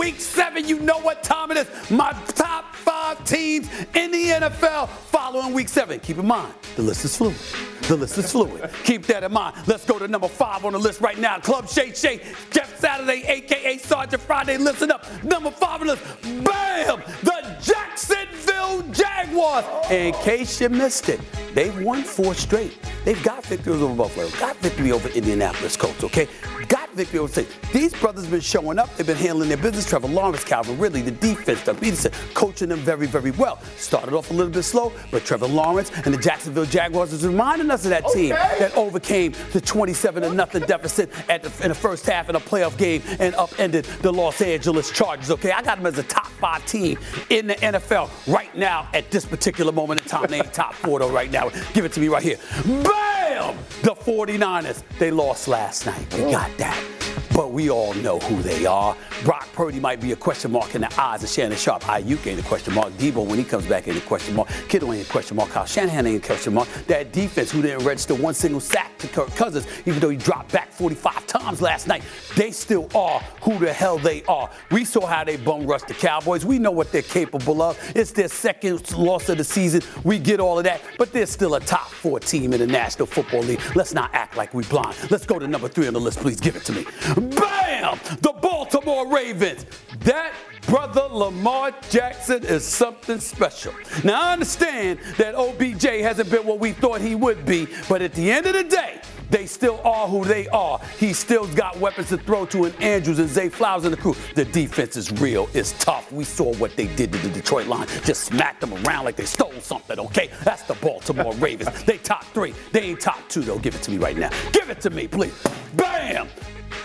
Week 0.00 0.18
seven, 0.18 0.66
you 0.66 0.80
know 0.80 0.98
what 1.00 1.22
time 1.22 1.50
it 1.50 1.58
is. 1.58 1.90
My 1.90 2.12
top 2.28 2.74
five 2.74 3.22
teams 3.26 3.68
in 3.94 4.10
the 4.10 4.28
NFL 4.28 4.88
following 4.88 5.52
week 5.52 5.68
seven. 5.68 6.00
Keep 6.00 6.16
in 6.16 6.26
mind, 6.26 6.54
the 6.76 6.80
list 6.80 7.04
is 7.04 7.14
fluid. 7.18 7.36
The 7.82 7.96
list 7.96 8.16
is 8.16 8.32
fluid. 8.32 8.70
Keep 8.84 9.04
that 9.08 9.24
in 9.24 9.32
mind. 9.32 9.56
Let's 9.66 9.84
go 9.84 9.98
to 9.98 10.08
number 10.08 10.28
five 10.28 10.64
on 10.64 10.72
the 10.72 10.78
list 10.78 11.02
right 11.02 11.18
now. 11.18 11.38
Club 11.38 11.68
Shay 11.68 11.92
Shay, 11.92 12.22
Jeff 12.50 12.80
Saturday, 12.80 13.24
aka 13.26 13.76
Sergeant 13.76 14.22
Friday. 14.22 14.56
Listen 14.56 14.90
up. 14.90 15.04
Number 15.22 15.50
five 15.50 15.82
on 15.82 15.88
the 15.88 15.92
list. 15.92 16.04
Bam! 16.46 17.02
The 17.22 17.39
Jacksonville 17.62 18.82
Jaguars. 18.92 19.64
In 19.90 20.12
case 20.14 20.60
you 20.60 20.68
missed 20.68 21.08
it, 21.08 21.20
they've 21.54 21.78
won 21.82 22.02
four 22.02 22.34
straight. 22.34 22.78
They've 23.04 23.22
got 23.22 23.44
victories 23.46 23.80
over 23.80 23.94
Buffalo, 23.94 24.28
got 24.38 24.56
victory 24.56 24.92
over 24.92 25.08
Indianapolis 25.08 25.76
Colts, 25.76 26.04
okay? 26.04 26.28
Got 26.68 26.90
victory 26.92 27.18
over 27.18 27.32
State. 27.32 27.48
These 27.72 27.94
brothers 27.94 28.26
been 28.26 28.40
showing 28.40 28.78
up. 28.78 28.94
They've 28.96 29.06
been 29.06 29.16
handling 29.16 29.48
their 29.48 29.56
business. 29.56 29.88
Trevor 29.88 30.08
Lawrence, 30.08 30.44
Calvin 30.44 30.78
Ridley, 30.78 31.02
the 31.02 31.10
defense, 31.10 31.62
the 31.62 31.72
Pederson, 31.72 32.12
coaching 32.34 32.68
them 32.68 32.80
very, 32.80 33.06
very 33.06 33.30
well. 33.32 33.60
Started 33.76 34.12
off 34.12 34.30
a 34.30 34.34
little 34.34 34.52
bit 34.52 34.62
slow, 34.62 34.92
but 35.10 35.24
Trevor 35.24 35.46
Lawrence 35.48 35.90
and 36.04 36.12
the 36.12 36.18
Jacksonville 36.18 36.66
Jaguars 36.66 37.12
is 37.12 37.26
reminding 37.26 37.70
us 37.70 37.84
of 37.84 37.90
that 37.90 38.06
team 38.08 38.30
that 38.30 38.76
overcame 38.76 39.32
the 39.52 39.60
27 39.60 40.22
to 40.22 40.34
nothing 40.34 40.62
deficit 40.64 41.10
at 41.30 41.42
the, 41.42 41.64
in 41.64 41.70
the 41.70 41.74
first 41.74 42.06
half 42.06 42.28
in 42.28 42.36
a 42.36 42.40
playoff 42.40 42.76
game 42.76 43.02
and 43.18 43.34
upended 43.36 43.86
the 44.02 44.12
Los 44.12 44.40
Angeles 44.42 44.90
Chargers, 44.90 45.30
okay? 45.30 45.52
I 45.52 45.62
got 45.62 45.76
them 45.78 45.86
as 45.86 45.98
a 45.98 46.02
top 46.02 46.26
five 46.26 46.64
team 46.66 46.98
in 47.30 47.49
the 47.50 47.56
NFL 47.56 48.10
right 48.32 48.54
now 48.56 48.88
at 48.94 49.10
this 49.10 49.26
particular 49.26 49.72
moment 49.72 50.00
in 50.00 50.06
time. 50.06 50.26
They 50.28 50.38
ain't 50.38 50.52
top 50.52 50.74
four 50.74 51.00
though 51.00 51.10
right 51.10 51.30
now. 51.30 51.50
Give 51.74 51.84
it 51.84 51.92
to 51.92 52.00
me 52.00 52.08
right 52.08 52.22
here. 52.22 52.38
Bam! 52.64 53.56
The 53.82 53.94
49ers, 53.94 54.82
they 54.98 55.10
lost 55.10 55.48
last 55.48 55.86
night. 55.86 56.12
We 56.14 56.30
got 56.30 56.56
that. 56.58 57.09
But 57.40 57.52
we 57.52 57.70
all 57.70 57.94
know 57.94 58.18
who 58.18 58.42
they 58.42 58.66
are. 58.66 58.94
Brock 59.24 59.48
Purdy 59.54 59.80
might 59.80 59.98
be 59.98 60.12
a 60.12 60.16
question 60.16 60.52
mark 60.52 60.74
in 60.74 60.82
the 60.82 61.00
eyes 61.00 61.22
of 61.22 61.30
Shannon 61.30 61.56
Sharpe. 61.56 61.82
Aiyuk 61.84 62.26
ain't 62.26 62.38
a 62.38 62.42
question 62.42 62.74
mark. 62.74 62.92
Deebo, 62.98 63.26
when 63.26 63.38
he 63.38 63.44
comes 63.44 63.64
back, 63.64 63.88
ain't 63.88 63.96
a 63.96 64.02
question 64.02 64.36
mark. 64.36 64.50
Kittle 64.68 64.92
ain't 64.92 65.08
a 65.08 65.10
question 65.10 65.38
mark. 65.38 65.48
Kyle 65.48 65.64
Shanahan 65.64 66.06
ain't 66.06 66.22
a 66.22 66.26
question 66.26 66.52
mark. 66.52 66.68
That 66.86 67.12
defense, 67.12 67.50
who 67.50 67.62
didn't 67.62 67.82
register 67.86 68.14
one 68.14 68.34
single 68.34 68.60
sack 68.60 68.98
to 68.98 69.08
Kirk 69.08 69.34
Cousins, 69.36 69.66
even 69.86 70.00
though 70.00 70.10
he 70.10 70.18
dropped 70.18 70.52
back 70.52 70.70
45 70.70 71.26
times 71.26 71.62
last 71.62 71.86
night, 71.86 72.02
they 72.36 72.50
still 72.50 72.90
are 72.94 73.20
who 73.40 73.58
the 73.58 73.72
hell 73.72 73.96
they 73.96 74.22
are. 74.24 74.50
We 74.70 74.84
saw 74.84 75.06
how 75.06 75.24
they 75.24 75.38
bum 75.38 75.66
rushed 75.66 75.88
the 75.88 75.94
Cowboys. 75.94 76.44
We 76.44 76.58
know 76.58 76.70
what 76.70 76.92
they're 76.92 77.00
capable 77.00 77.62
of. 77.62 77.78
It's 77.96 78.12
their 78.12 78.28
second 78.28 78.92
loss 78.92 79.30
of 79.30 79.38
the 79.38 79.44
season. 79.44 79.80
We 80.04 80.18
get 80.18 80.40
all 80.40 80.58
of 80.58 80.64
that, 80.64 80.82
but 80.98 81.10
they're 81.10 81.24
still 81.24 81.54
a 81.54 81.60
top 81.60 81.88
four 81.88 82.20
team 82.20 82.52
in 82.52 82.60
the 82.60 82.66
National 82.66 83.06
Football 83.06 83.44
League. 83.44 83.62
Let's 83.74 83.94
not 83.94 84.10
act 84.12 84.36
like 84.36 84.52
we're 84.52 84.62
blind. 84.64 84.94
Let's 85.10 85.24
go 85.24 85.38
to 85.38 85.48
number 85.48 85.68
three 85.68 85.86
on 85.86 85.94
the 85.94 86.00
list, 86.00 86.18
please. 86.18 86.38
Give 86.38 86.54
it 86.54 86.64
to 86.66 86.72
me. 86.72 86.84
Bam! 87.30 87.98
The 88.20 88.32
Baltimore 88.40 89.06
Ravens. 89.12 89.66
That 90.00 90.32
brother 90.66 91.08
Lamar 91.10 91.72
Jackson 91.90 92.44
is 92.44 92.64
something 92.64 93.18
special. 93.20 93.72
Now, 94.04 94.22
I 94.22 94.32
understand 94.32 94.98
that 95.18 95.34
OBJ 95.34 95.84
hasn't 96.02 96.30
been 96.30 96.46
what 96.46 96.58
we 96.58 96.72
thought 96.72 97.00
he 97.00 97.14
would 97.14 97.44
be, 97.44 97.66
but 97.88 98.02
at 98.02 98.14
the 98.14 98.30
end 98.30 98.46
of 98.46 98.54
the 98.54 98.64
day, 98.64 99.00
they 99.30 99.46
still 99.46 99.80
are 99.84 100.08
who 100.08 100.24
they 100.24 100.48
are. 100.48 100.80
He 100.98 101.12
still 101.12 101.46
got 101.54 101.78
weapons 101.78 102.08
to 102.08 102.18
throw 102.18 102.46
to 102.46 102.64
an 102.64 102.74
Andrews 102.80 103.20
and 103.20 103.28
Zay 103.28 103.48
Flowers 103.48 103.84
and 103.84 103.92
the 103.92 103.96
crew. 103.96 104.16
The 104.34 104.44
defense 104.44 104.96
is 104.96 105.12
real. 105.12 105.48
It's 105.54 105.72
tough. 105.72 106.10
We 106.12 106.24
saw 106.24 106.52
what 106.56 106.76
they 106.76 106.88
did 106.96 107.12
to 107.12 107.18
the 107.18 107.28
Detroit 107.28 107.68
line. 107.68 107.86
Just 108.04 108.24
smacked 108.24 108.60
them 108.60 108.74
around 108.84 109.04
like 109.04 109.16
they 109.16 109.24
stole 109.24 109.52
something, 109.60 109.98
okay? 110.00 110.30
That's 110.42 110.62
the 110.62 110.74
Baltimore 110.74 111.32
Ravens. 111.34 111.84
They 111.84 111.98
top 111.98 112.24
three. 112.24 112.54
They 112.72 112.82
ain't 112.82 113.00
top 113.00 113.20
two, 113.28 113.42
though. 113.42 113.58
Give 113.58 113.74
it 113.74 113.82
to 113.82 113.90
me 113.92 113.98
right 113.98 114.16
now. 114.16 114.30
Give 114.52 114.68
it 114.68 114.80
to 114.80 114.90
me, 114.90 115.06
please. 115.06 115.34
Bam! 115.76 116.28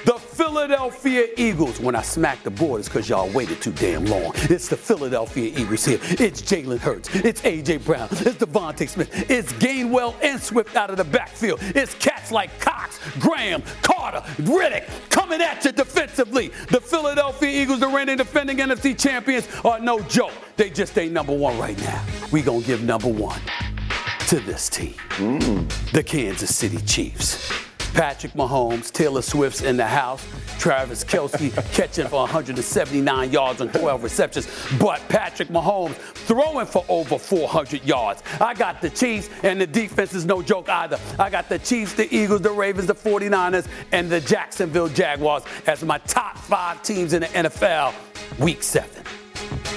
The 0.05 0.13
Philadelphia 0.13 1.27
Eagles. 1.37 1.79
When 1.79 1.95
I 1.95 2.01
smack 2.01 2.43
the 2.43 2.51
board, 2.51 2.79
it's 2.79 2.89
because 2.89 3.07
y'all 3.09 3.29
waited 3.29 3.61
too 3.61 3.71
damn 3.73 4.05
long. 4.05 4.31
It's 4.35 4.67
the 4.67 4.77
Philadelphia 4.77 5.51
Eagles 5.57 5.85
here. 5.85 5.99
It's 6.01 6.41
Jalen 6.41 6.79
Hurts. 6.79 7.13
It's 7.15 7.43
A.J. 7.45 7.77
Brown. 7.77 8.07
It's 8.11 8.35
DeVonta 8.35 8.87
Smith. 8.87 9.29
It's 9.29 9.53
Gainwell 9.53 10.15
and 10.21 10.41
Swift 10.41 10.75
out 10.75 10.89
of 10.89 10.97
the 10.97 11.03
backfield. 11.03 11.59
It's 11.61 11.93
cats 11.95 12.31
like 12.31 12.59
Cox, 12.59 12.99
Graham, 13.19 13.63
Carter, 13.81 14.23
Reddick 14.39 14.87
coming 15.09 15.41
at 15.41 15.63
you 15.65 15.71
defensively. 15.71 16.49
The 16.69 16.81
Philadelphia 16.81 17.61
Eagles, 17.61 17.79
the 17.79 17.87
reigning 17.87 18.17
defending 18.17 18.57
NFC 18.57 18.99
champions, 18.99 19.47
are 19.63 19.79
no 19.79 19.99
joke. 20.01 20.33
They 20.57 20.69
just 20.69 20.97
ain't 20.97 21.13
number 21.13 21.35
one 21.35 21.57
right 21.57 21.77
now. 21.79 22.03
We 22.31 22.41
gonna 22.41 22.61
give 22.61 22.83
number 22.83 23.07
one 23.07 23.41
to 24.27 24.39
this 24.39 24.69
team, 24.69 24.95
mm. 25.17 25.91
the 25.91 26.03
Kansas 26.03 26.55
City 26.55 26.77
Chiefs. 26.85 27.51
Patrick 27.95 28.33
Mahomes, 28.33 28.91
Taylor 28.91 29.21
Swift's 29.21 29.61
in 29.61 29.77
the 29.77 29.85
house. 29.85 30.27
Travis 30.59 31.01
Kelce 31.05 31.53
catching 31.73 32.07
for 32.07 32.19
179 32.19 33.31
yards 33.31 33.61
on 33.61 33.69
12 33.69 34.03
receptions. 34.03 34.49
But 34.77 34.99
Patrick 35.07 35.47
Mahomes 35.47 35.93
throwing 35.93 36.65
for 36.65 36.83
over 36.89 37.17
400 37.17 37.85
yards. 37.85 38.21
I 38.41 38.53
got 38.53 38.81
the 38.81 38.89
Chiefs, 38.89 39.29
and 39.43 39.61
the 39.61 39.65
defense 39.65 40.13
is 40.13 40.25
no 40.25 40.41
joke 40.41 40.67
either. 40.67 40.99
I 41.17 41.29
got 41.29 41.47
the 41.47 41.57
Chiefs, 41.57 41.93
the 41.93 42.13
Eagles, 42.13 42.41
the 42.41 42.51
Ravens, 42.51 42.87
the 42.87 42.95
49ers, 42.95 43.65
and 43.93 44.09
the 44.09 44.19
Jacksonville 44.19 44.89
Jaguars 44.89 45.43
as 45.65 45.81
my 45.81 45.97
top 45.99 46.37
five 46.37 46.83
teams 46.83 47.13
in 47.13 47.21
the 47.21 47.27
NFL 47.27 47.93
week 48.39 48.61
seven. 48.61 49.05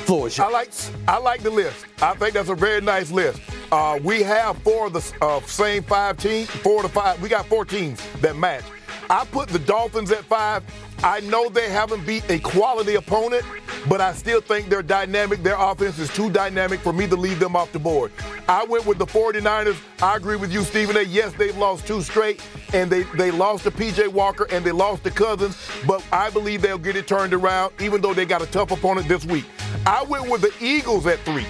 Floor 0.07 0.27
is 0.27 0.37
yours. 0.37 0.49
I 0.49 0.53
like 0.53 0.71
I 1.07 1.19
like 1.19 1.43
the 1.45 1.51
list. 1.51 1.87
I 2.03 2.15
think 2.15 2.35
that's 2.35 2.49
a 2.49 2.55
very 2.57 2.81
nice 2.81 3.13
list. 3.13 3.41
Uh, 3.71 3.99
we 4.03 4.23
have 4.23 4.57
four 4.59 4.87
of 4.87 4.93
the 4.95 5.15
uh, 5.21 5.41
same 5.43 5.83
five 5.83 6.17
teams, 6.17 6.49
four 6.49 6.83
to 6.83 6.89
five. 6.89 7.21
We 7.21 7.29
got 7.29 7.47
four 7.47 7.65
teams 7.65 8.01
that 8.21 8.37
match. 8.37 8.65
I 9.11 9.25
put 9.27 9.49
the 9.49 9.59
Dolphins 9.59 10.11
at 10.11 10.25
five. 10.25 10.63
I 11.03 11.21
know 11.21 11.49
they 11.49 11.71
haven't 11.71 12.07
beat 12.07 12.29
a 12.31 12.39
quality 12.41 12.97
opponent, 12.97 13.45
but 13.89 14.01
I 14.01 14.13
still 14.13 14.41
think 14.41 14.69
they're 14.69 14.83
dynamic. 14.83 15.43
Their 15.43 15.57
offense 15.59 15.99
is 15.99 16.13
too 16.13 16.31
dynamic 16.31 16.81
for 16.81 16.93
me 16.93 17.07
to 17.07 17.17
leave 17.17 17.39
them 17.39 17.55
off 17.57 17.71
the 17.73 17.79
board. 17.79 18.11
I 18.49 18.65
went 18.65 18.85
with 18.85 18.99
the 18.99 19.07
49ers. 19.07 19.77
I 20.03 20.17
agree 20.17 20.37
with 20.37 20.53
you, 20.53 20.63
Stephen 20.63 20.97
A. 20.97 21.03
Yes, 21.03 21.33
they've 21.35 21.57
lost 21.57 21.87
two 21.87 22.03
straight, 22.03 22.43
and 22.73 22.91
they, 22.91 23.05
they 23.17 23.31
lost 23.31 23.65
to 23.65 23.71
PJ 23.71 24.09
Walker 24.09 24.47
and 24.51 24.65
they 24.65 24.73
lost 24.73 25.05
to 25.05 25.11
Cousins, 25.11 25.57
but 25.87 26.05
I 26.11 26.31
believe 26.31 26.63
they'll 26.63 26.79
get 26.79 26.97
it 26.97 27.07
turned 27.07 27.33
around, 27.33 27.75
even 27.81 28.01
though 28.01 28.15
they 28.15 28.25
got 28.27 28.43
a 28.43 28.47
tough 28.47 28.73
opponent 28.73 29.09
this 29.09 29.25
week. 29.25 29.45
I 29.87 30.03
went 30.05 30.29
with 30.29 30.41
the 30.41 30.53
Eagles 30.61 31.07
at 31.07 31.19
three. 31.21 31.47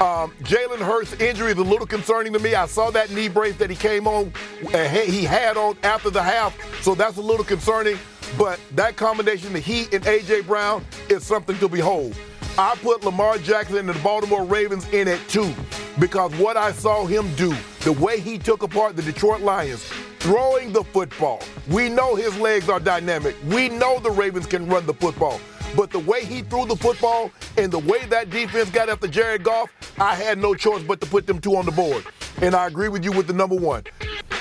Um, 0.00 0.32
Jalen 0.42 0.78
Hurts' 0.78 1.12
injury 1.20 1.52
is 1.52 1.58
a 1.58 1.62
little 1.62 1.86
concerning 1.86 2.32
to 2.32 2.40
me. 2.40 2.54
I 2.56 2.66
saw 2.66 2.90
that 2.90 3.12
knee 3.12 3.28
brace 3.28 3.56
that 3.56 3.70
he 3.70 3.76
came 3.76 4.08
on, 4.08 4.32
he 4.72 5.22
had 5.22 5.56
on 5.56 5.76
after 5.84 6.10
the 6.10 6.22
half, 6.22 6.56
so 6.82 6.96
that's 6.96 7.16
a 7.16 7.22
little 7.22 7.44
concerning. 7.44 7.96
But 8.36 8.58
that 8.72 8.96
combination, 8.96 9.52
the 9.52 9.60
Heat 9.60 9.94
and 9.94 10.04
AJ 10.04 10.46
Brown, 10.46 10.84
is 11.08 11.24
something 11.24 11.56
to 11.58 11.68
behold. 11.68 12.16
I 12.58 12.74
put 12.82 13.04
Lamar 13.04 13.38
Jackson 13.38 13.76
and 13.76 13.88
the 13.88 13.98
Baltimore 14.00 14.44
Ravens 14.44 14.88
in 14.92 15.06
at 15.06 15.20
two 15.28 15.54
because 16.00 16.32
what 16.36 16.56
I 16.56 16.72
saw 16.72 17.06
him 17.06 17.32
do, 17.36 17.54
the 17.80 17.92
way 17.92 18.18
he 18.18 18.38
took 18.38 18.62
apart 18.62 18.96
the 18.96 19.02
Detroit 19.02 19.42
Lions, 19.42 19.84
throwing 20.18 20.72
the 20.72 20.82
football. 20.82 21.40
We 21.68 21.88
know 21.88 22.14
his 22.14 22.36
legs 22.38 22.68
are 22.68 22.80
dynamic. 22.80 23.36
We 23.46 23.68
know 23.68 23.98
the 24.00 24.10
Ravens 24.10 24.46
can 24.46 24.66
run 24.66 24.86
the 24.86 24.94
football. 24.94 25.40
But 25.76 25.90
the 25.90 25.98
way 25.98 26.24
he 26.24 26.42
threw 26.42 26.66
the 26.66 26.76
football 26.76 27.30
and 27.56 27.72
the 27.72 27.80
way 27.80 28.04
that 28.06 28.30
defense 28.30 28.70
got 28.70 28.88
after 28.88 29.08
Jared 29.08 29.42
Goff, 29.42 29.70
I 29.98 30.14
had 30.14 30.38
no 30.38 30.54
choice 30.54 30.82
but 30.82 31.00
to 31.00 31.06
put 31.06 31.26
them 31.26 31.40
two 31.40 31.56
on 31.56 31.66
the 31.66 31.72
board. 31.72 32.04
And 32.42 32.54
I 32.54 32.66
agree 32.66 32.88
with 32.88 33.04
you 33.04 33.12
with 33.12 33.26
the 33.26 33.32
number 33.32 33.56
one. 33.56 33.84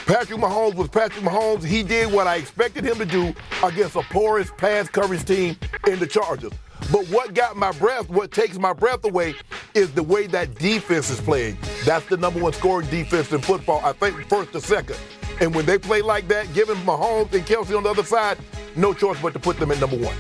Patrick 0.06 0.40
Mahomes 0.40 0.76
was 0.76 0.90
Patrick 0.90 1.24
Mahomes. 1.24 1.64
He 1.64 1.82
did 1.82 2.12
what 2.12 2.28
I 2.28 2.36
expected 2.36 2.84
him 2.84 2.98
to 2.98 3.06
do 3.06 3.34
against 3.64 3.96
a 3.96 4.02
porous 4.02 4.52
pass 4.58 4.90
coverage 4.90 5.24
team 5.26 5.56
in 5.88 6.00
the 6.00 6.08
Chargers. 6.08 6.52
But 6.92 7.08
what 7.08 7.34
got 7.34 7.56
my 7.56 7.72
breath, 7.74 8.10
what 8.10 8.32
takes 8.32 8.58
my 8.60 8.74
breath 8.74 9.06
away, 9.06 9.36
is 9.74 9.92
the 9.94 10.04
way 10.04 10.28
that 10.28 10.56
defense 10.56 11.10
is 11.10 11.22
playing. 11.22 11.58
That's 11.86 12.06
the 12.08 12.18
number 12.18 12.42
one 12.42 12.54
scoring 12.54 12.90
defense 12.90 13.32
in 13.32 13.42
football, 13.42 13.82
I 13.84 13.94
think 13.94 14.28
first 14.28 14.52
to 14.52 14.62
second. 14.62 14.98
And 15.40 15.56
when 15.56 15.66
they 15.66 15.78
play 15.78 16.02
like 16.02 16.28
that, 16.28 16.54
giving 16.54 16.76
Mahomes 16.78 17.34
and 17.34 17.46
Kelce 17.46 17.76
on 17.76 17.84
the 17.84 17.90
other 17.90 18.04
side, 18.04 18.38
no 18.76 18.94
choice 18.94 19.18
but 19.22 19.34
to 19.34 19.40
put 19.40 19.58
them 19.58 19.72
at 19.72 19.80
number 19.80 19.98
one. 19.98 20.16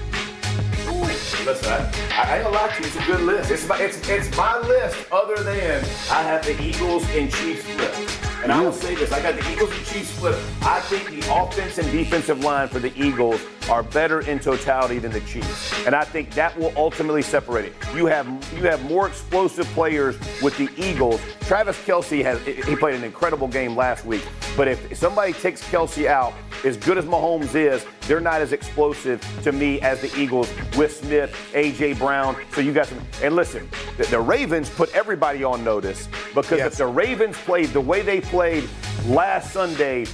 Listen, 1.46 1.74
I, 1.74 2.24
I 2.24 2.36
ain't 2.36 2.46
gonna 2.46 2.56
lie 2.56 2.70
to 2.70 2.82
you, 2.82 2.88
it's 2.88 2.96
a 2.96 3.06
good 3.06 3.20
list. 3.22 3.52
It's 3.52 3.68
my, 3.68 3.78
it's, 3.78 4.08
it's 4.08 4.38
my 4.38 4.60
list 4.60 5.12
other 5.12 5.36
than 5.44 5.84
I 6.10 6.24
have 6.24 6.46
the 6.46 6.62
Eagles 6.64 7.04
and 7.10 7.30
Chiefs 7.30 7.64
split. 7.64 8.20
And 8.44 8.52
I 8.52 8.62
will 8.62 8.72
say 8.72 8.96
this, 8.96 9.12
I 9.12 9.22
got 9.22 9.36
the 9.36 9.52
Eagles 9.52 9.70
and 9.76 9.86
Chiefs 9.86 10.10
split. 10.10 10.36
I 10.62 10.80
think 10.82 11.10
the 11.10 11.36
offense 11.36 11.78
and 11.80 11.92
defensive 11.92 12.40
line 12.46 12.70
for 12.70 12.80
the 12.80 12.98
Eagles 12.98 13.42
are 13.70 13.84
better 13.84 14.22
in 14.22 14.40
totality 14.40 15.00
than 15.00 15.12
the 15.12 15.22
Chiefs. 15.22 15.86
And 15.86 15.96
I 15.96 16.04
think 16.04 16.32
that 16.36 16.58
will 16.58 16.74
ultimately 16.76 17.22
separate 17.22 17.66
it. 17.66 17.74
You 17.96 18.06
have 18.08 18.28
you 18.56 18.64
have 18.64 18.84
more 18.86 19.08
explosive 19.08 19.66
players 19.68 20.18
with 20.42 20.58
the 20.58 20.70
Eagles. 20.78 21.22
Travis 21.42 21.78
Kelce 21.86 22.24
has 22.24 22.42
he 22.46 22.76
played 22.76 22.96
an 22.96 23.04
incredible 23.04 23.48
game 23.48 23.76
last 23.76 24.06
week. 24.06 24.26
But 24.56 24.68
if 24.68 24.96
somebody 24.98 25.34
takes 25.34 25.64
Kelce 25.64 26.06
out, 26.08 26.34
as 26.64 26.78
good 26.78 26.98
as 26.98 27.06
Mahomes 27.06 27.56
is, 27.56 27.86
they're 28.08 28.20
not 28.22 28.42
as 28.42 28.52
explosive 28.54 29.20
to 29.44 29.52
me 29.52 29.82
as 29.82 30.00
the 30.02 30.16
Eagles 30.20 30.50
with 30.78 30.96
Smith, 30.96 31.36
AJ 31.54 31.98
Brown. 31.98 32.36
So 32.54 32.62
you 32.62 32.72
got 32.74 32.88
some. 32.88 33.00
And 33.22 33.36
listen, 33.36 33.68
the, 33.98 34.04
the 34.06 34.20
Ravens 34.20 34.70
put 34.70 34.94
everybody 34.94 35.44
on 35.44 35.64
notice 35.64 36.08
because 36.36 36.60
Yes. 36.60 36.74
if 36.74 36.78
the 36.78 36.88
Ravens 36.88 37.38
played 37.40 37.70
the 37.70 37.82
way 37.82 38.02
they 38.02 38.22
played 38.22 38.68
last 39.08 39.52
Sunday, 39.52 40.06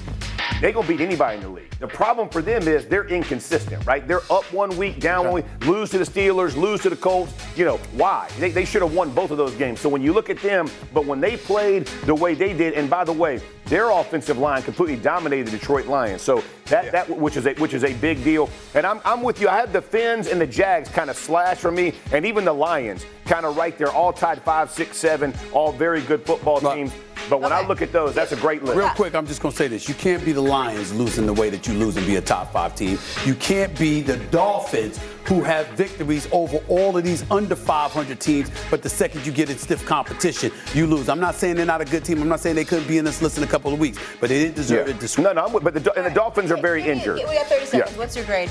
they 0.62 0.72
gonna 0.72 0.88
beat 0.88 1.02
anybody 1.02 1.38
in 1.38 1.44
the 1.44 1.50
league. 1.50 1.70
The 1.80 1.88
problem 1.88 2.30
for 2.30 2.42
them 2.42 2.68
is 2.68 2.86
they're 2.88 3.08
inconsistent, 3.08 3.86
right? 3.86 4.06
They're 4.08 4.22
up 4.32 4.44
one 4.52 4.76
week, 4.78 5.00
down 5.00 5.26
one 5.26 5.34
week, 5.36 5.46
lose 5.66 5.90
to 5.92 5.98
the 5.98 6.04
Steelers, 6.04 6.56
lose 6.58 6.82
to 6.82 6.90
the 6.90 6.96
Colts. 6.96 7.34
You 7.56 7.66
know 7.66 7.78
why? 7.94 8.30
They, 8.40 8.52
they 8.52 8.66
should 8.66 8.82
have 8.82 8.94
won 8.94 9.12
both 9.12 9.32
of 9.32 9.38
those 9.38 9.56
games. 9.56 9.80
So 9.80 9.88
when 9.88 10.02
you 10.02 10.12
look 10.12 10.30
at 10.30 10.42
them, 10.42 10.70
but 10.94 11.06
when 11.06 11.22
they 11.22 11.38
played 11.38 11.86
the 12.06 12.16
way 12.16 12.34
they 12.34 12.54
did, 12.54 12.74
and 12.74 12.90
by 12.90 13.04
the 13.04 13.14
way, 13.14 13.42
their 13.66 13.92
offensive 13.92 14.38
line 14.38 14.64
completely 14.64 14.98
dominated 14.98 15.48
the 15.48 15.52
Detroit 15.52 15.86
Lions. 15.86 16.22
So 16.24 16.44
that 16.66 16.92
that 16.92 17.10
which 17.10 17.38
is 17.38 17.46
a 17.46 17.54
which 17.56 17.74
is 17.74 17.84
a 17.84 17.94
big 17.94 18.24
deal. 18.24 18.50
And 18.74 18.86
I'm 18.86 19.00
I'm 19.06 19.22
with 19.22 19.40
you. 19.40 19.48
I 19.48 19.58
had 19.58 19.72
the 19.72 19.82
Finns 19.82 20.28
and 20.28 20.42
the 20.42 20.48
Jags 20.48 20.90
kind 20.90 21.10
of 21.10 21.16
slash 21.16 21.58
for 21.58 21.72
me, 21.72 21.94
and 22.12 22.26
even 22.26 22.46
the 22.46 22.54
Lions 22.54 23.06
kind 23.26 23.46
of 23.46 23.58
right 23.58 23.78
there, 23.78 23.92
all 23.92 24.12
tied 24.12 24.42
five, 24.42 24.72
six, 24.72 24.98
seven, 24.98 25.34
all 25.54 25.72
very 25.72 26.02
good 26.02 26.26
football 26.26 26.60
Right. 26.60 26.92
Teams. 27.30 27.42
But 27.42 27.42
when 27.42 27.52
I 27.54 27.66
look 27.68 27.82
at 27.82 27.92
those, 27.92 28.16
that's 28.16 28.32
a 28.32 28.36
great 28.36 28.64
list. 28.64 28.78
Real 28.78 28.90
quick, 28.90 29.16
I'm 29.16 29.28
just 29.28 29.42
going 29.42 29.52
to 29.52 29.58
say 29.58 29.68
this. 29.68 29.88
You 29.88 29.96
can't 29.96 30.24
be 30.26 30.32
the 30.32 30.42
Lions 30.42 30.94
losing 30.94 31.26
the 31.26 31.34
way 31.34 31.50
that 31.50 31.68
you 31.68 31.74
lose 31.74 31.98
and 31.98 32.06
be 32.06 32.16
a 32.18 32.22
top 32.22 32.52
five 32.52 32.76
team. 32.76 32.98
You 33.26 33.36
can't 33.36 33.78
be 33.78 34.02
the 34.02 34.18
Dolphins 34.18 35.00
who 35.26 35.42
have 35.44 35.68
victories 35.70 36.28
over 36.32 36.58
all 36.68 36.98
of 36.98 37.04
these 37.04 37.24
under 37.30 37.56
500 37.56 38.20
teams, 38.20 38.50
but 38.72 38.82
the 38.82 38.90
second 38.90 39.24
you 39.28 39.32
get 39.32 39.48
in 39.50 39.58
stiff 39.60 39.86
competition, 39.86 40.52
you 40.74 40.88
lose. 40.88 41.08
I'm 41.08 41.20
not 41.20 41.36
saying 41.36 41.56
they're 41.56 41.68
not 41.68 41.82
a 41.82 41.86
good 41.86 42.04
team. 42.04 42.20
I'm 42.20 42.28
not 42.30 42.40
saying 42.40 42.56
they 42.56 42.66
couldn't 42.66 42.88
be 42.88 42.98
in 42.98 43.06
this 43.06 43.22
list 43.22 43.38
in 43.38 43.44
a 43.44 43.48
couple 43.48 43.72
of 43.72 43.80
weeks, 43.80 44.00
but 44.20 44.30
they 44.30 44.40
didn't 44.40 44.56
deserve 44.56 44.88
Yeah. 44.88 44.96
it 44.96 45.00
this 45.00 45.20
No, 45.20 45.32
no, 45.32 45.46
I'm 45.46 45.54
with- 45.54 45.64
but 45.64 45.76
the, 45.76 45.94
and 45.96 46.06
the 46.06 46.10
Dolphins 46.10 46.52
are 46.52 46.58
very 46.60 46.82
injured. 46.82 47.18
We 47.18 47.36
got 47.36 47.46
30 47.46 47.66
seconds. 47.68 47.92
Yeah. 47.94 47.98
What's 48.00 48.16
your 48.16 48.26
grade? 48.26 48.50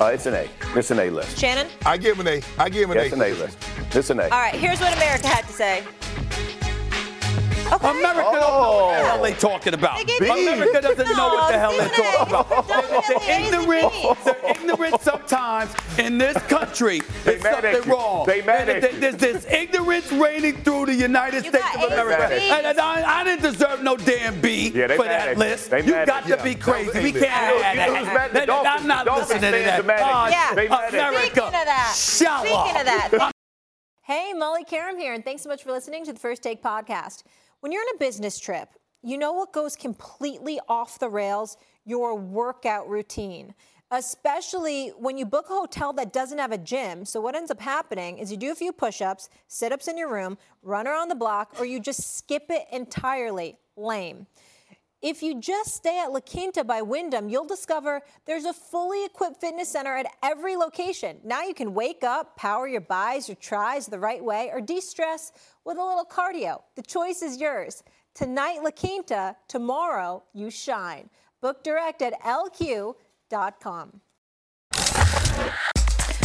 Uh, 0.00 0.06
it's 0.06 0.24
an 0.24 0.34
A. 0.34 0.48
It's 0.74 0.90
an 0.90 0.98
A 1.00 1.10
list. 1.10 1.38
Shannon? 1.38 1.66
I 1.84 1.98
give 1.98 2.18
him 2.18 2.26
an 2.26 2.38
A. 2.38 2.42
I 2.62 2.68
give 2.70 2.84
him 2.84 2.92
an 2.92 2.96
Yeah, 2.96 3.02
A. 3.02 3.04
it's 3.06 3.14
an 3.14 3.20
A 3.22 3.32
list. 3.34 3.58
It's 3.94 4.10
an 4.10 4.20
A. 4.20 4.24
All 4.24 4.30
right, 4.30 4.54
here's 4.54 4.80
what 4.80 4.94
America 4.96 5.26
had 5.28 5.46
to 5.46 5.52
say. 5.52 5.82
Okay. 7.72 7.88
America 7.98 8.20
don't 8.22 8.34
know 8.34 8.84
what 8.84 8.98
the 8.98 9.04
hell 9.08 9.22
they 9.22 9.32
talking 9.34 9.74
about. 9.74 10.06
They 10.06 10.16
America 10.28 10.80
doesn't 10.80 11.16
know 11.16 11.28
what 11.28 11.50
the 11.52 11.58
hell 11.58 11.72
they're 11.76 11.88
talking 11.88 12.34
about. 12.34 13.08
They're 13.08 13.40
ignorant. 13.40 13.92
They're 14.24 14.50
ignorant 14.50 15.00
sometimes 15.00 15.74
in 15.98 16.18
this 16.18 16.36
country. 16.44 17.00
They 17.00 17.36
There's 17.36 17.42
mad 17.42 17.64
at 17.64 17.72
something 17.74 17.90
you. 17.90 17.96
wrong. 17.96 18.26
They 18.26 18.42
mad 18.42 18.68
at 18.68 18.92
you. 18.92 19.00
There's 19.00 19.16
this 19.16 19.46
ignorance 19.46 20.10
reigning 20.12 20.56
through 20.62 20.86
the 20.86 20.94
United 20.94 21.44
You 21.44 21.50
States 21.50 21.64
of 21.76 21.82
America. 21.92 22.34
And 22.34 22.78
I, 22.78 23.20
I 23.20 23.24
didn't 23.24 23.42
deserve 23.42 23.82
no 23.82 23.96
damn 23.96 24.40
B 24.40 24.70
Yeah, 24.74 24.88
for 24.96 25.04
that 25.04 25.28
at 25.28 25.34
you. 25.36 25.40
list. 25.40 25.72
You 25.72 25.82
got 26.04 26.26
to 26.26 26.36
be 26.42 26.54
That 26.54 26.60
crazy. 26.60 27.02
We 27.02 27.12
can't 27.12 27.22
You 27.22 27.26
know- 27.28 27.62
have 27.62 27.74
you 27.88 27.92
know 27.94 27.96
who's 28.04 28.14
mad 28.14 28.32
that. 28.32 28.50
I'm 28.50 28.86
not 28.86 29.06
listening 29.06 29.40
to 29.40 29.50
that. 29.50 29.80
are 29.80 29.82
mad 29.82 30.00
at 30.00 30.06
you. 30.06 30.12
Oh, 30.14 30.28
Yeah. 30.28 30.54
They 30.54 30.68
mad 30.68 30.84
at 30.84 30.92
you. 30.92 30.98
America. 31.00 31.28
Speaking 31.30 31.44
of 31.46 31.64
that, 31.66 31.92
speaking 31.94 32.76
of 32.80 32.86
that, 32.86 33.30
Hey, 34.02 34.34
Molly 34.34 34.64
Qerim 34.64 34.98
here, 34.98 35.14
and 35.14 35.24
thanks 35.24 35.42
so 35.42 35.48
much 35.48 35.62
for 35.62 35.72
listening 35.72 36.04
to 36.04 36.12
the 36.12 36.18
First 36.18 36.42
Take 36.42 36.62
podcast. 36.62 37.22
When 37.64 37.72
you're 37.72 37.80
on 37.80 37.94
a 37.94 37.98
business 37.98 38.38
trip, 38.38 38.68
you 39.02 39.16
know 39.16 39.32
what 39.32 39.54
goes 39.54 39.74
completely 39.74 40.60
off 40.68 40.98
the 40.98 41.08
rails? 41.08 41.56
Your 41.86 42.14
workout 42.14 42.90
routine. 42.90 43.54
Especially 43.90 44.88
when 44.88 45.16
you 45.16 45.24
book 45.24 45.46
a 45.48 45.54
hotel 45.54 45.94
that 45.94 46.12
doesn't 46.12 46.36
have 46.36 46.52
a 46.52 46.58
gym. 46.58 47.06
So, 47.06 47.22
what 47.22 47.34
ends 47.34 47.50
up 47.50 47.62
happening 47.62 48.18
is 48.18 48.30
you 48.30 48.36
do 48.36 48.52
a 48.52 48.54
few 48.54 48.70
push 48.70 49.00
ups, 49.00 49.30
sit 49.48 49.72
ups 49.72 49.88
in 49.88 49.96
your 49.96 50.12
room, 50.12 50.36
run 50.62 50.86
around 50.86 51.08
the 51.08 51.14
block, 51.14 51.54
or 51.58 51.64
you 51.64 51.80
just 51.80 52.18
skip 52.18 52.50
it 52.50 52.66
entirely. 52.70 53.56
Lame. 53.78 54.26
If 55.04 55.22
you 55.22 55.38
just 55.38 55.74
stay 55.74 56.00
at 56.00 56.12
La 56.12 56.20
Quinta 56.20 56.64
by 56.64 56.80
Wyndham, 56.80 57.28
you'll 57.28 57.44
discover 57.44 58.00
there's 58.24 58.46
a 58.46 58.54
fully 58.54 59.04
equipped 59.04 59.38
fitness 59.38 59.68
center 59.68 59.94
at 59.94 60.06
every 60.22 60.56
location. 60.56 61.18
Now 61.22 61.42
you 61.42 61.52
can 61.52 61.74
wake 61.74 62.02
up, 62.02 62.38
power 62.38 62.66
your 62.66 62.80
buys 62.80 63.28
or 63.28 63.34
tries 63.34 63.86
the 63.86 63.98
right 63.98 64.24
way, 64.24 64.48
or 64.50 64.62
de 64.62 64.80
stress 64.80 65.30
with 65.62 65.76
a 65.76 65.84
little 65.84 66.06
cardio. 66.06 66.62
The 66.74 66.82
choice 66.82 67.20
is 67.20 67.38
yours. 67.38 67.84
Tonight, 68.14 68.62
La 68.62 68.70
Quinta, 68.70 69.36
tomorrow, 69.46 70.22
you 70.32 70.48
shine. 70.48 71.10
Book 71.42 71.62
direct 71.62 72.00
at 72.00 72.18
lq.com. 72.22 74.00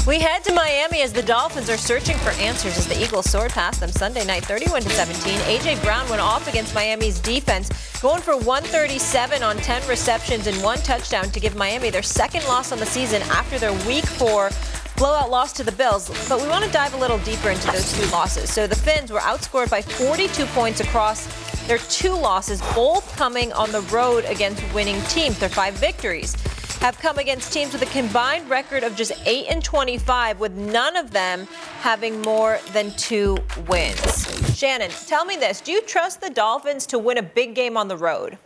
We 0.10 0.18
head 0.18 0.44
to 0.46 0.54
Miami 0.56 1.04
as 1.04 1.14
the 1.14 1.22
Dolphins 1.22 1.70
are 1.70 1.78
searching 1.78 2.18
for 2.18 2.32
answers 2.42 2.76
as 2.80 2.88
the 2.88 3.00
Eagles 3.00 3.30
soared 3.30 3.52
past 3.52 3.80
them 3.80 3.92
Sunday 3.92 4.26
night 4.26 4.44
31 4.44 4.82
to 4.82 4.90
17. 4.90 5.38
AJ 5.42 5.84
Brown 5.84 6.10
went 6.10 6.20
off 6.20 6.48
against 6.48 6.74
Miami's 6.74 7.20
defense, 7.20 7.70
going 8.02 8.24
for 8.24 8.36
137 8.36 9.44
on 9.44 9.58
10 9.58 9.88
receptions 9.88 10.48
and 10.48 10.64
one 10.64 10.80
touchdown 10.80 11.30
to 11.30 11.40
give 11.40 11.56
Miami 11.56 11.92
their 11.92 12.02
second 12.02 12.44
loss 12.46 12.72
on 12.72 12.80
the 12.80 12.88
season 12.88 13.22
after 13.30 13.60
their 13.60 13.72
week 13.88 14.04
4 14.04 14.50
blowout 14.98 15.30
loss 15.30 15.54
to 15.54 15.64
the 15.64 15.72
Bills. 15.72 16.10
But 16.28 16.42
we 16.42 16.48
want 16.48 16.66
to 16.66 16.72
dive 16.72 16.96
a 16.96 16.98
little 16.98 17.20
deeper 17.20 17.52
into 17.52 17.68
those 17.68 17.94
two 17.94 18.10
losses. 18.12 18.52
So 18.52 18.66
the 18.66 18.76
Finns 18.76 19.12
were 19.12 19.20
outscored 19.20 19.70
by 19.70 19.84
42 19.84 20.44
points 20.48 20.80
across 20.80 21.28
their 21.68 21.78
two 21.78 22.16
losses, 22.16 22.64
both 22.74 23.16
coming 23.16 23.54
on 23.54 23.72
the 23.72 23.82
road 23.82 24.26
against 24.26 24.64
winning 24.74 25.00
teams. 25.04 25.38
Their 25.38 25.50
five 25.50 25.76
victories 25.76 26.36
have 26.80 26.98
come 27.00 27.18
against 27.18 27.52
teams 27.52 27.74
with 27.74 27.82
a 27.82 27.86
combined 27.88 28.50
record 28.50 28.84
of 28.84 28.96
just 28.96 29.12
8 29.26 29.48
and 29.50 29.64
25 29.64 30.40
with 30.40 30.54
none 30.54 30.96
of 30.96 31.12
them 31.12 31.46
having 31.82 32.22
more 32.22 32.60
than 32.72 32.92
2 32.92 33.38
wins. 33.68 34.58
Shannon, 34.58 34.90
tell 34.90 35.26
me 35.26 35.36
this, 35.36 35.60
do 35.60 35.74
you 35.74 35.82
trust 35.82 36.22
the 36.22 36.30
Dolphins 36.30 36.86
to 36.88 36.98
win 36.98 37.18
a 37.18 37.24
big 37.24 37.54
game 37.54 37.76
on 37.76 37.90
the 37.90 37.98
road? 37.98 38.38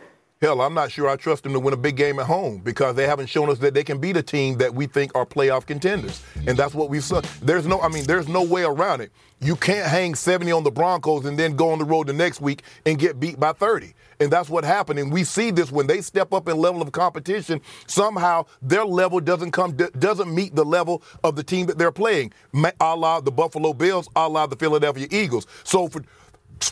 Hell, 0.43 0.59
I'm 0.59 0.73
not 0.73 0.91
sure 0.91 1.07
I 1.07 1.15
trust 1.15 1.43
them 1.43 1.53
to 1.53 1.59
win 1.61 1.73
a 1.73 1.77
big 1.77 1.95
game 1.95 2.19
at 2.19 2.25
home 2.25 2.57
because 2.57 2.97
they 2.97 3.07
haven't 3.07 3.27
shown 3.27 3.49
us 3.49 3.59
that 3.59 3.73
they 3.73 3.81
can 3.85 3.97
beat 3.97 4.17
a 4.17 4.21
team 4.21 4.57
that 4.57 4.75
we 4.75 4.87
think 4.87 5.15
are 5.15 5.25
playoff 5.25 5.65
contenders. 5.65 6.21
And 6.45 6.57
that's 6.57 6.73
what 6.73 6.89
we've 6.89 7.01
seen. 7.01 7.21
There's 7.41 7.65
no, 7.65 7.79
I 7.79 7.87
mean, 7.87 8.03
there's 8.03 8.27
no 8.27 8.43
way 8.43 8.63
around 8.63 8.99
it. 8.99 9.13
You 9.39 9.55
can't 9.55 9.87
hang 9.87 10.15
70 10.15 10.51
on 10.51 10.65
the 10.65 10.69
Broncos 10.69 11.23
and 11.23 11.39
then 11.39 11.55
go 11.55 11.69
on 11.69 11.79
the 11.79 11.85
road 11.85 12.07
the 12.07 12.13
next 12.13 12.41
week 12.41 12.63
and 12.85 12.99
get 12.99 13.21
beat 13.21 13.39
by 13.39 13.53
30. 13.53 13.93
And 14.19 14.29
that's 14.29 14.49
what 14.49 14.65
happened. 14.65 14.99
And 14.99 15.13
we 15.13 15.23
see 15.23 15.49
this 15.49 15.71
when 15.71 15.87
they 15.87 16.01
step 16.01 16.33
up 16.33 16.49
in 16.49 16.57
level 16.57 16.81
of 16.81 16.91
competition, 16.91 17.61
somehow 17.87 18.45
their 18.61 18.83
level 18.83 19.21
doesn't 19.21 19.51
come, 19.51 19.77
doesn't 19.97 20.35
meet 20.35 20.55
the 20.55 20.65
level 20.65 21.03
of 21.23 21.37
the 21.37 21.43
team 21.45 21.67
that 21.67 21.77
they're 21.77 21.89
playing. 21.89 22.33
A 22.81 22.93
la 22.97 23.21
the 23.21 23.31
Buffalo 23.31 23.71
Bills, 23.71 24.09
a 24.13 24.27
la 24.27 24.45
the 24.45 24.57
Philadelphia 24.57 25.07
Eagles. 25.09 25.47
So 25.63 25.87
for, 25.87 26.03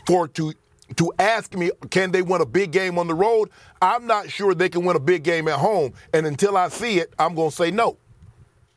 for 0.05 0.27
to 0.27 0.53
to 0.97 1.11
ask 1.19 1.55
me, 1.55 1.71
can 1.89 2.11
they 2.11 2.21
win 2.21 2.41
a 2.41 2.45
big 2.45 2.71
game 2.71 2.97
on 2.97 3.07
the 3.07 3.13
road? 3.13 3.49
I'm 3.81 4.07
not 4.07 4.29
sure 4.29 4.53
they 4.53 4.69
can 4.69 4.85
win 4.85 4.95
a 4.95 4.99
big 4.99 5.23
game 5.23 5.47
at 5.47 5.59
home. 5.59 5.93
And 6.13 6.25
until 6.25 6.57
I 6.57 6.69
see 6.69 6.99
it, 6.99 7.13
I'm 7.17 7.35
going 7.35 7.49
to 7.49 7.55
say 7.55 7.71
no. 7.71 7.97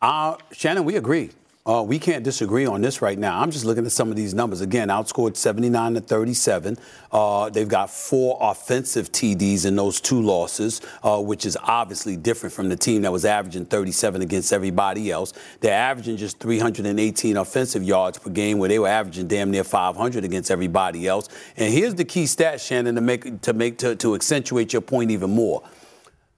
Uh, 0.00 0.36
Shannon, 0.52 0.84
we 0.84 0.96
agree. 0.96 1.30
Uh, 1.66 1.82
we 1.82 1.98
can't 1.98 2.22
disagree 2.22 2.66
on 2.66 2.82
this 2.82 3.00
right 3.00 3.18
now. 3.18 3.40
I'm 3.40 3.50
just 3.50 3.64
looking 3.64 3.86
at 3.86 3.92
some 3.92 4.10
of 4.10 4.16
these 4.16 4.34
numbers. 4.34 4.60
Again, 4.60 4.88
outscored 4.88 5.34
79 5.34 5.94
to 5.94 6.00
37. 6.02 6.76
Uh, 7.10 7.48
they've 7.48 7.66
got 7.66 7.88
four 7.88 8.36
offensive 8.38 9.10
TDs 9.10 9.64
in 9.64 9.74
those 9.74 9.98
two 9.98 10.20
losses, 10.20 10.82
uh, 11.02 11.18
which 11.22 11.46
is 11.46 11.56
obviously 11.62 12.18
different 12.18 12.52
from 12.52 12.68
the 12.68 12.76
team 12.76 13.00
that 13.00 13.10
was 13.10 13.24
averaging 13.24 13.64
37 13.64 14.20
against 14.20 14.52
everybody 14.52 15.10
else. 15.10 15.32
They're 15.60 15.72
averaging 15.72 16.18
just 16.18 16.38
318 16.38 17.38
offensive 17.38 17.82
yards 17.82 18.18
per 18.18 18.28
game, 18.28 18.58
where 18.58 18.68
they 18.68 18.78
were 18.78 18.88
averaging 18.88 19.26
damn 19.26 19.50
near 19.50 19.64
500 19.64 20.22
against 20.22 20.50
everybody 20.50 21.08
else. 21.08 21.30
And 21.56 21.72
here's 21.72 21.94
the 21.94 22.04
key 22.04 22.26
stat, 22.26 22.60
Shannon, 22.60 22.94
to 22.94 23.00
make 23.00 23.40
to 23.40 23.54
make 23.54 23.78
to, 23.78 23.96
to 23.96 24.14
accentuate 24.14 24.74
your 24.74 24.82
point 24.82 25.10
even 25.10 25.30
more. 25.30 25.62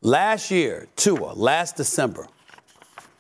Last 0.03 0.53
year, 0.53 0.87
Tua, 0.95 1.33
last 1.33 1.75
December, 1.77 2.29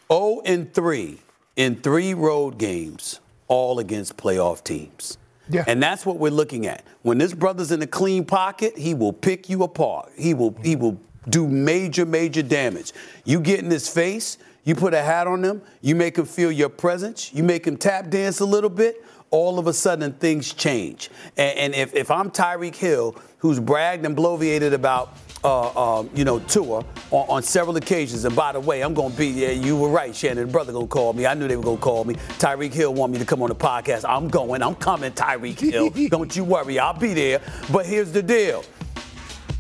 0 0.08 0.42
and 0.44 0.72
3 0.72 1.18
in 1.56 1.76
three 1.76 2.14
road 2.14 2.58
games, 2.58 3.20
all 3.48 3.78
against 3.78 4.16
playoff 4.16 4.62
teams. 4.62 5.18
Yeah. 5.48 5.64
And 5.66 5.82
that's 5.82 6.04
what 6.04 6.18
we're 6.18 6.30
looking 6.30 6.66
at. 6.66 6.84
When 7.02 7.18
this 7.18 7.32
brother's 7.32 7.70
in 7.70 7.80
a 7.82 7.86
clean 7.86 8.24
pocket, 8.24 8.76
he 8.76 8.94
will 8.94 9.12
pick 9.12 9.48
you 9.48 9.62
apart. 9.62 10.10
He 10.16 10.34
will 10.34 10.56
he 10.62 10.76
will 10.76 11.00
do 11.28 11.48
major, 11.48 12.04
major 12.04 12.42
damage. 12.42 12.92
You 13.24 13.40
get 13.40 13.60
in 13.60 13.70
his 13.70 13.88
face, 13.88 14.38
you 14.64 14.74
put 14.74 14.94
a 14.94 15.02
hat 15.02 15.26
on 15.26 15.44
him, 15.44 15.62
you 15.80 15.94
make 15.94 16.18
him 16.18 16.26
feel 16.26 16.52
your 16.52 16.68
presence, 16.68 17.32
you 17.32 17.42
make 17.42 17.66
him 17.66 17.76
tap 17.76 18.10
dance 18.10 18.40
a 18.40 18.44
little 18.44 18.70
bit, 18.70 19.04
all 19.30 19.58
of 19.58 19.66
a 19.66 19.72
sudden 19.72 20.12
things 20.14 20.52
change. 20.52 21.10
And, 21.36 21.58
and 21.58 21.74
if, 21.74 21.94
if 21.94 22.10
I'm 22.10 22.30
Tyreek 22.30 22.74
Hill, 22.74 23.16
who's 23.38 23.60
bragged 23.60 24.04
and 24.04 24.16
bloviated 24.16 24.72
about 24.72 25.16
uh, 25.46 25.98
um, 26.00 26.10
you 26.12 26.24
know, 26.24 26.40
Tua 26.40 26.78
on, 27.10 27.28
on, 27.28 27.42
several 27.42 27.76
occasions. 27.76 28.24
And 28.24 28.34
by 28.34 28.52
the 28.52 28.60
way, 28.60 28.82
I'm 28.82 28.94
going 28.94 29.12
to 29.12 29.18
be, 29.18 29.28
yeah, 29.28 29.50
you 29.50 29.76
were 29.76 29.88
right, 29.88 30.14
Shannon. 30.14 30.50
Brother 30.50 30.72
going 30.72 30.88
to 30.88 30.92
call 30.92 31.12
me. 31.12 31.24
I 31.24 31.34
knew 31.34 31.46
they 31.46 31.56
were 31.56 31.62
going 31.62 31.76
to 31.78 31.82
call 31.82 32.04
me. 32.04 32.14
Tyreek 32.14 32.72
Hill 32.72 32.92
want 32.92 33.12
me 33.12 33.18
to 33.20 33.24
come 33.24 33.42
on 33.42 33.48
the 33.48 33.54
podcast. 33.54 34.04
I'm 34.08 34.28
going. 34.28 34.60
I'm 34.60 34.74
coming, 34.74 35.12
Tyreek 35.12 35.60
Hill. 35.60 35.90
Don't 36.08 36.34
you 36.34 36.42
worry. 36.42 36.80
I'll 36.80 36.98
be 36.98 37.14
there. 37.14 37.40
But 37.72 37.86
here's 37.86 38.10
the 38.10 38.22
deal. 38.22 38.64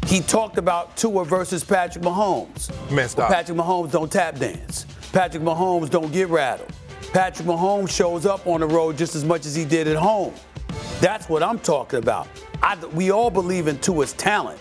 He 0.06 0.20
talked 0.20 0.58
about 0.58 0.96
Tua 0.96 1.24
versus 1.24 1.62
Patrick 1.62 2.04
Mahomes. 2.04 2.62
Stop. 3.08 3.18
Well, 3.18 3.28
Patrick 3.28 3.58
Mahomes 3.58 3.90
don't 3.90 4.10
tap 4.10 4.38
dance. 4.38 4.86
Patrick 5.12 5.42
Mahomes 5.42 5.90
don't 5.90 6.12
get 6.12 6.28
rattled. 6.28 6.70
Patrick 7.12 7.48
Mahomes 7.48 7.90
shows 7.90 8.24
up 8.24 8.46
on 8.46 8.60
the 8.60 8.66
road 8.66 8.96
just 8.96 9.16
as 9.16 9.24
much 9.24 9.46
as 9.46 9.54
he 9.56 9.64
did 9.64 9.88
at 9.88 9.96
home. 9.96 10.32
That's 11.00 11.28
what 11.28 11.42
I'm 11.42 11.58
talking 11.58 11.98
about. 11.98 12.28
I, 12.62 12.76
we 12.86 13.10
all 13.10 13.30
believe 13.30 13.66
in 13.66 13.78
Tua's 13.80 14.12
talent. 14.12 14.60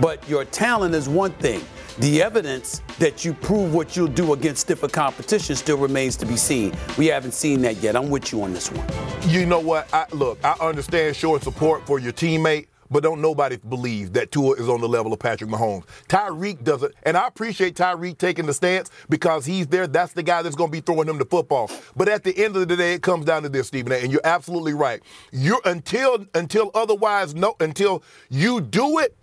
But 0.00 0.26
your 0.28 0.44
talent 0.46 0.94
is 0.94 1.08
one 1.08 1.32
thing. 1.32 1.62
The 1.98 2.22
evidence 2.22 2.80
that 2.98 3.24
you 3.24 3.34
prove 3.34 3.74
what 3.74 3.96
you'll 3.96 4.06
do 4.06 4.32
against 4.32 4.62
stiffer 4.62 4.88
competition 4.88 5.56
still 5.56 5.76
remains 5.76 6.16
to 6.16 6.26
be 6.26 6.36
seen. 6.36 6.72
We 6.96 7.06
haven't 7.06 7.32
seen 7.32 7.60
that 7.62 7.76
yet. 7.76 7.96
I'm 7.96 8.08
with 8.08 8.32
you 8.32 8.42
on 8.42 8.54
this 8.54 8.70
one. 8.72 8.86
You 9.28 9.44
know 9.44 9.60
what? 9.60 9.92
I, 9.92 10.06
look, 10.12 10.42
I 10.42 10.52
understand 10.60 11.16
showing 11.16 11.42
support 11.42 11.86
for 11.86 11.98
your 11.98 12.12
teammate, 12.12 12.68
but 12.90 13.02
don't 13.02 13.20
nobody 13.20 13.56
believe 13.56 14.14
that 14.14 14.32
Tua 14.32 14.54
is 14.54 14.70
on 14.70 14.80
the 14.80 14.88
level 14.88 15.12
of 15.12 15.18
Patrick 15.18 15.50
Mahomes. 15.50 15.84
Tyreek 16.08 16.64
doesn't, 16.64 16.94
and 17.02 17.16
I 17.16 17.26
appreciate 17.26 17.74
Tyreek 17.74 18.16
taking 18.16 18.46
the 18.46 18.54
stance 18.54 18.90
because 19.10 19.44
he's 19.44 19.66
there. 19.66 19.86
That's 19.86 20.14
the 20.14 20.22
guy 20.22 20.40
that's 20.40 20.56
going 20.56 20.70
to 20.70 20.72
be 20.72 20.80
throwing 20.80 21.08
him 21.08 21.18
the 21.18 21.26
football. 21.26 21.70
But 21.94 22.08
at 22.08 22.24
the 22.24 22.36
end 22.42 22.56
of 22.56 22.66
the 22.66 22.76
day, 22.76 22.94
it 22.94 23.02
comes 23.02 23.26
down 23.26 23.42
to 23.42 23.50
this, 23.50 23.66
Stephen, 23.66 23.92
and 23.92 24.10
you're 24.10 24.20
absolutely 24.24 24.74
right. 24.74 25.02
You're 25.30 25.62
until 25.66 26.26
until 26.34 26.70
otherwise 26.74 27.34
no 27.34 27.54
until 27.60 28.02
you 28.30 28.62
do 28.62 28.98
it 28.98 29.16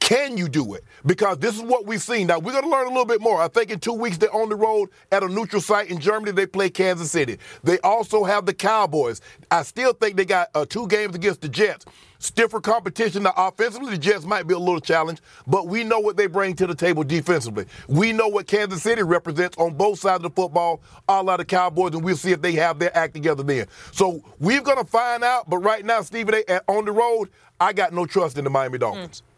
can 0.00 0.36
you 0.36 0.48
do 0.48 0.74
it? 0.74 0.84
Because 1.06 1.38
this 1.38 1.54
is 1.54 1.62
what 1.62 1.86
we've 1.86 2.02
seen. 2.02 2.26
Now, 2.26 2.38
we're 2.38 2.52
going 2.52 2.64
to 2.64 2.70
learn 2.70 2.86
a 2.86 2.90
little 2.90 3.04
bit 3.04 3.20
more. 3.20 3.40
I 3.40 3.48
think 3.48 3.70
in 3.70 3.78
two 3.78 3.92
weeks, 3.92 4.16
they're 4.16 4.34
on 4.34 4.48
the 4.48 4.56
road 4.56 4.88
at 5.12 5.22
a 5.22 5.28
neutral 5.28 5.62
site 5.62 5.88
in 5.90 6.00
Germany. 6.00 6.32
They 6.32 6.46
play 6.46 6.68
Kansas 6.68 7.10
City. 7.10 7.38
They 7.62 7.78
also 7.80 8.24
have 8.24 8.44
the 8.44 8.54
Cowboys. 8.54 9.20
I 9.50 9.62
still 9.62 9.92
think 9.92 10.16
they 10.16 10.24
got 10.24 10.48
uh, 10.54 10.66
two 10.66 10.88
games 10.88 11.14
against 11.14 11.42
the 11.42 11.48
Jets. 11.48 11.84
Stiffer 12.18 12.60
competition. 12.60 13.22
Now, 13.22 13.32
offensively, 13.36 13.92
the 13.92 13.98
Jets 13.98 14.24
might 14.24 14.46
be 14.46 14.52
a 14.52 14.58
little 14.58 14.80
challenge, 14.80 15.20
but 15.46 15.68
we 15.68 15.84
know 15.84 16.00
what 16.00 16.16
they 16.16 16.26
bring 16.26 16.54
to 16.56 16.66
the 16.66 16.74
table 16.74 17.02
defensively. 17.02 17.64
We 17.88 18.12
know 18.12 18.28
what 18.28 18.46
Kansas 18.46 18.82
City 18.82 19.02
represents 19.02 19.56
on 19.56 19.74
both 19.74 20.00
sides 20.00 20.16
of 20.16 20.22
the 20.22 20.30
football, 20.30 20.82
all 21.08 21.30
out 21.30 21.40
of 21.40 21.46
Cowboys, 21.46 21.94
and 21.94 22.04
we'll 22.04 22.16
see 22.16 22.32
if 22.32 22.42
they 22.42 22.52
have 22.52 22.78
their 22.78 22.94
act 22.96 23.14
together 23.14 23.42
then. 23.42 23.66
So 23.92 24.22
we're 24.38 24.60
going 24.60 24.76
to 24.76 24.84
find 24.84 25.24
out, 25.24 25.48
but 25.48 25.58
right 25.58 25.84
now, 25.84 26.02
Stephen 26.02 26.42
A., 26.46 26.60
on 26.68 26.84
the 26.84 26.92
road, 26.92 27.30
I 27.58 27.72
got 27.72 27.92
no 27.92 28.06
trust 28.06 28.36
in 28.36 28.44
the 28.44 28.50
Miami 28.50 28.78
Dolphins. 28.78 29.22
Mm. 29.22 29.29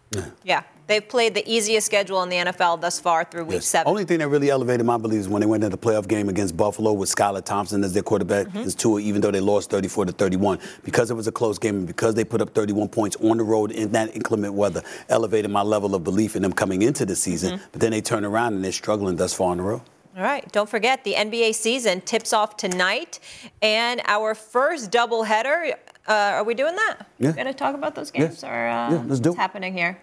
Yeah. 0.44 0.62
They've 0.88 1.06
played 1.08 1.32
the 1.34 1.48
easiest 1.50 1.86
schedule 1.86 2.22
in 2.22 2.28
the 2.28 2.36
NFL 2.36 2.80
thus 2.80 2.98
far 3.00 3.24
through 3.24 3.44
week 3.44 3.54
Yes. 3.54 3.66
seven. 3.66 3.88
Only 3.88 4.04
thing 4.04 4.18
that 4.18 4.28
really 4.28 4.50
elevated 4.50 4.84
my 4.84 4.98
belief 4.98 5.20
is 5.20 5.28
when 5.28 5.40
they 5.40 5.46
went 5.46 5.62
into 5.64 5.74
the 5.74 5.80
playoff 5.80 6.06
game 6.08 6.28
against 6.28 6.56
Buffalo 6.56 6.92
with 6.92 7.08
Skylar 7.14 7.42
Thompson 7.42 7.82
as 7.84 7.92
their 7.94 8.02
quarterback, 8.02 8.48
Mm-hmm. 8.48 8.58
is 8.58 8.74
Tua, 8.74 9.00
even 9.00 9.20
though 9.22 9.30
they 9.30 9.40
lost 9.40 9.70
34 9.70 10.06
to 10.06 10.12
31. 10.12 10.58
Because 10.84 11.10
it 11.10 11.14
was 11.14 11.28
a 11.28 11.32
close 11.32 11.56
game 11.58 11.76
and 11.76 11.86
because 11.86 12.14
they 12.14 12.24
put 12.24 12.42
up 12.42 12.52
31 12.52 12.88
points 12.88 13.16
on 13.22 13.36
the 13.38 13.44
road 13.44 13.70
in 13.70 13.92
that 13.92 14.14
inclement 14.14 14.54
weather, 14.54 14.82
elevated 15.08 15.50
my 15.50 15.62
level 15.62 15.94
of 15.94 16.02
belief 16.04 16.36
in 16.36 16.42
them 16.42 16.52
coming 16.52 16.82
into 16.82 17.06
the 17.06 17.16
season. 17.16 17.54
Mm-hmm. 17.54 17.64
But 17.72 17.80
then 17.80 17.92
they 17.92 18.00
turn 18.02 18.24
around 18.24 18.54
and 18.54 18.64
they're 18.64 18.72
struggling 18.72 19.16
thus 19.16 19.32
far 19.32 19.52
in 19.52 19.58
the 19.58 19.64
row. 19.64 19.82
All 20.14 20.22
right. 20.22 20.50
Don't 20.52 20.68
forget 20.68 21.04
the 21.04 21.14
NBA 21.14 21.54
season 21.54 22.02
tips 22.02 22.34
off 22.34 22.58
tonight, 22.58 23.18
and 23.62 24.02
our 24.06 24.34
first 24.34 24.90
doubleheader. 24.90 25.74
Uh, 26.08 26.12
are 26.12 26.44
we 26.44 26.54
doing 26.54 26.74
that? 26.76 27.06
Yeah. 27.18 27.28
We're 27.30 27.34
going 27.34 27.46
to 27.46 27.54
talk 27.54 27.74
about 27.74 27.94
those 27.94 28.10
Yeah. 28.14 28.22
games, 28.26 28.42
or 28.44 28.48
uh, 28.48 28.90
Yeah, 28.90 29.02
let's 29.06 29.20
do 29.20 29.30
what's 29.30 29.38
it. 29.38 29.40
happening 29.40 29.72
here? 29.72 29.98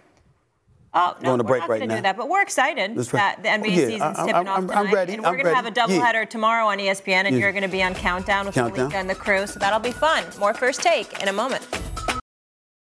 Oh 0.91 1.15
no, 1.21 1.25
Going 1.25 1.37
to 1.39 1.43
we're 1.43 1.47
break 1.49 1.59
not 1.61 1.69
right 1.69 1.77
going 1.79 1.89
to 1.89 1.95
now. 1.95 1.99
do 1.99 2.03
that, 2.03 2.17
but 2.17 2.29
we're 2.29 2.41
excited 2.41 2.95
That's 2.95 3.13
right. 3.13 3.35
that 3.43 3.43
the 3.43 3.49
NBA 3.49 3.77
Oh, 3.77 3.79
yeah. 3.79 3.85
season's 3.87 4.01
I- 4.01 4.09
I- 4.09 4.25
tipping 4.25 4.35
I'm- 4.35 4.47
off 4.47 4.57
I'm 4.57 4.67
tonight, 4.67 4.93
ready. 4.93 5.13
and 5.13 5.23
we're 5.23 5.31
going 5.33 5.45
to 5.45 5.53
have 5.55 5.65
a 5.65 5.69
ready. 5.71 5.93
Yeah. 5.93 6.01
doubleheader 6.01 6.29
tomorrow 6.29 6.65
on 6.67 6.79
ESPN, 6.79 7.25
and 7.27 7.35
Yeah. 7.35 7.41
you're 7.43 7.51
going 7.51 7.61
to 7.63 7.67
be 7.69 7.83
on 7.83 7.93
Countdown 7.93 8.45
with 8.47 8.55
Countdown. 8.55 8.85
Malika 8.85 8.97
and 8.97 9.09
the 9.09 9.13
crew, 9.15 9.45
so 9.45 9.59
that'll 9.59 9.79
be 9.79 9.91
fun. 9.91 10.23
More 10.39 10.53
first 10.55 10.81
take 10.81 11.21
in 11.21 11.27
a 11.27 11.33
moment. 11.33 11.67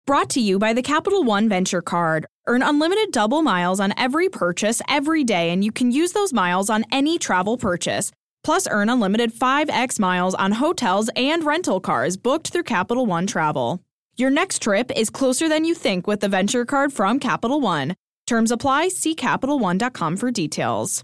Brought 0.06 0.30
to 0.32 0.40
you 0.40 0.58
by 0.58 0.74
the 0.74 0.82
Capital 0.82 1.24
One 1.24 1.50
Venture 1.50 1.82
Card. 1.82 2.26
Earn 2.48 2.64
unlimited 2.64 3.12
double 3.12 3.42
miles 3.42 3.80
on 3.80 3.94
every 3.98 4.30
purchase 4.30 4.82
every 4.88 5.24
day, 5.24 5.52
and 5.52 5.64
you 5.64 5.72
can 5.72 5.92
use 5.92 6.14
those 6.14 6.32
miles 6.34 6.70
on 6.70 6.86
any 6.92 7.18
travel 7.18 7.58
purchase. 7.58 8.12
Plus, 8.44 8.68
earn 8.70 8.90
unlimited 8.90 9.34
5x 9.34 10.00
miles 10.00 10.34
on 10.36 10.54
hotels 10.54 11.10
and 11.16 11.44
rental 11.44 11.80
cars 11.80 12.18
booked 12.18 12.50
through 12.50 12.64
Capital 12.64 13.06
One 13.06 13.28
Travel. 13.28 13.80
Your 14.18 14.30
next 14.30 14.62
trip 14.62 14.92
is 14.96 15.10
closer 15.10 15.48
than 15.48 15.66
you 15.66 15.76
think 15.76 16.08
with 16.08 16.20
the 16.20 16.30
Venture 16.30 16.66
Card 16.66 16.92
from 16.92 17.20
Capital 17.20 17.62
One. 17.62 17.96
Terms 18.28 18.52
apply. 18.52 18.88
See 18.90 19.16
CapitalOne.com 19.16 20.18
for 20.18 20.32
details. 20.32 21.04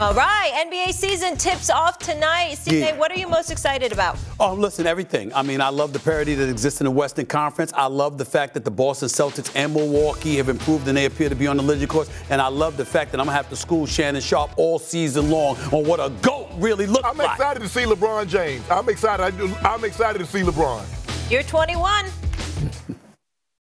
All 0.00 0.14
right, 0.14 0.50
NBA 0.66 0.94
season 0.94 1.36
tips 1.36 1.68
off 1.68 1.98
tonight. 1.98 2.56
CJ, 2.56 2.78
Yeah. 2.80 2.96
what 2.96 3.12
are 3.12 3.18
you 3.18 3.28
most 3.28 3.50
excited 3.50 3.92
about? 3.92 4.16
Oh, 4.38 4.54
listen, 4.54 4.86
everything. 4.86 5.30
I 5.34 5.42
mean, 5.42 5.60
I 5.60 5.68
love 5.68 5.92
the 5.92 5.98
parity 5.98 6.34
that 6.36 6.48
exists 6.48 6.80
in 6.80 6.86
the 6.86 6.90
Western 6.90 7.26
Conference. 7.26 7.70
I 7.76 7.84
love 7.86 8.16
the 8.16 8.24
fact 8.24 8.54
that 8.54 8.64
the 8.64 8.70
Boston 8.70 9.10
Celtics 9.10 9.50
and 9.54 9.74
Milwaukee 9.74 10.38
have 10.38 10.48
improved 10.48 10.88
and 10.88 10.96
they 10.96 11.04
appear 11.04 11.28
to 11.28 11.34
be 11.34 11.46
on 11.46 11.58
the 11.58 11.62
Legend 11.62 11.90
course. 11.90 12.08
And 12.30 12.40
I 12.40 12.48
love 12.48 12.78
the 12.78 12.84
fact 12.86 13.12
that 13.12 13.20
I'm 13.20 13.26
going 13.26 13.34
to 13.34 13.42
have 13.42 13.50
to 13.50 13.56
school 13.56 13.84
Shannon 13.84 14.22
Sharpe 14.22 14.52
all 14.56 14.78
season 14.78 15.30
long 15.30 15.58
on 15.70 15.84
what 15.84 16.00
a 16.00 16.08
GOAT 16.22 16.48
really 16.56 16.86
looks 16.86 17.04
like. 17.04 17.18
I'm 17.18 17.32
excited 17.32 17.60
to 17.60 17.68
see 17.68 17.82
LeBron 17.82 18.26
James. 18.26 18.64
I'm 18.70 18.88
excited. 18.88 19.22
I 19.22 19.30
do, 19.32 19.54
I'm 19.60 19.84
excited 19.84 20.18
to 20.20 20.24
see 20.24 20.40
LeBron. 20.40 20.82
You're 21.30 21.42
21. 21.42 22.06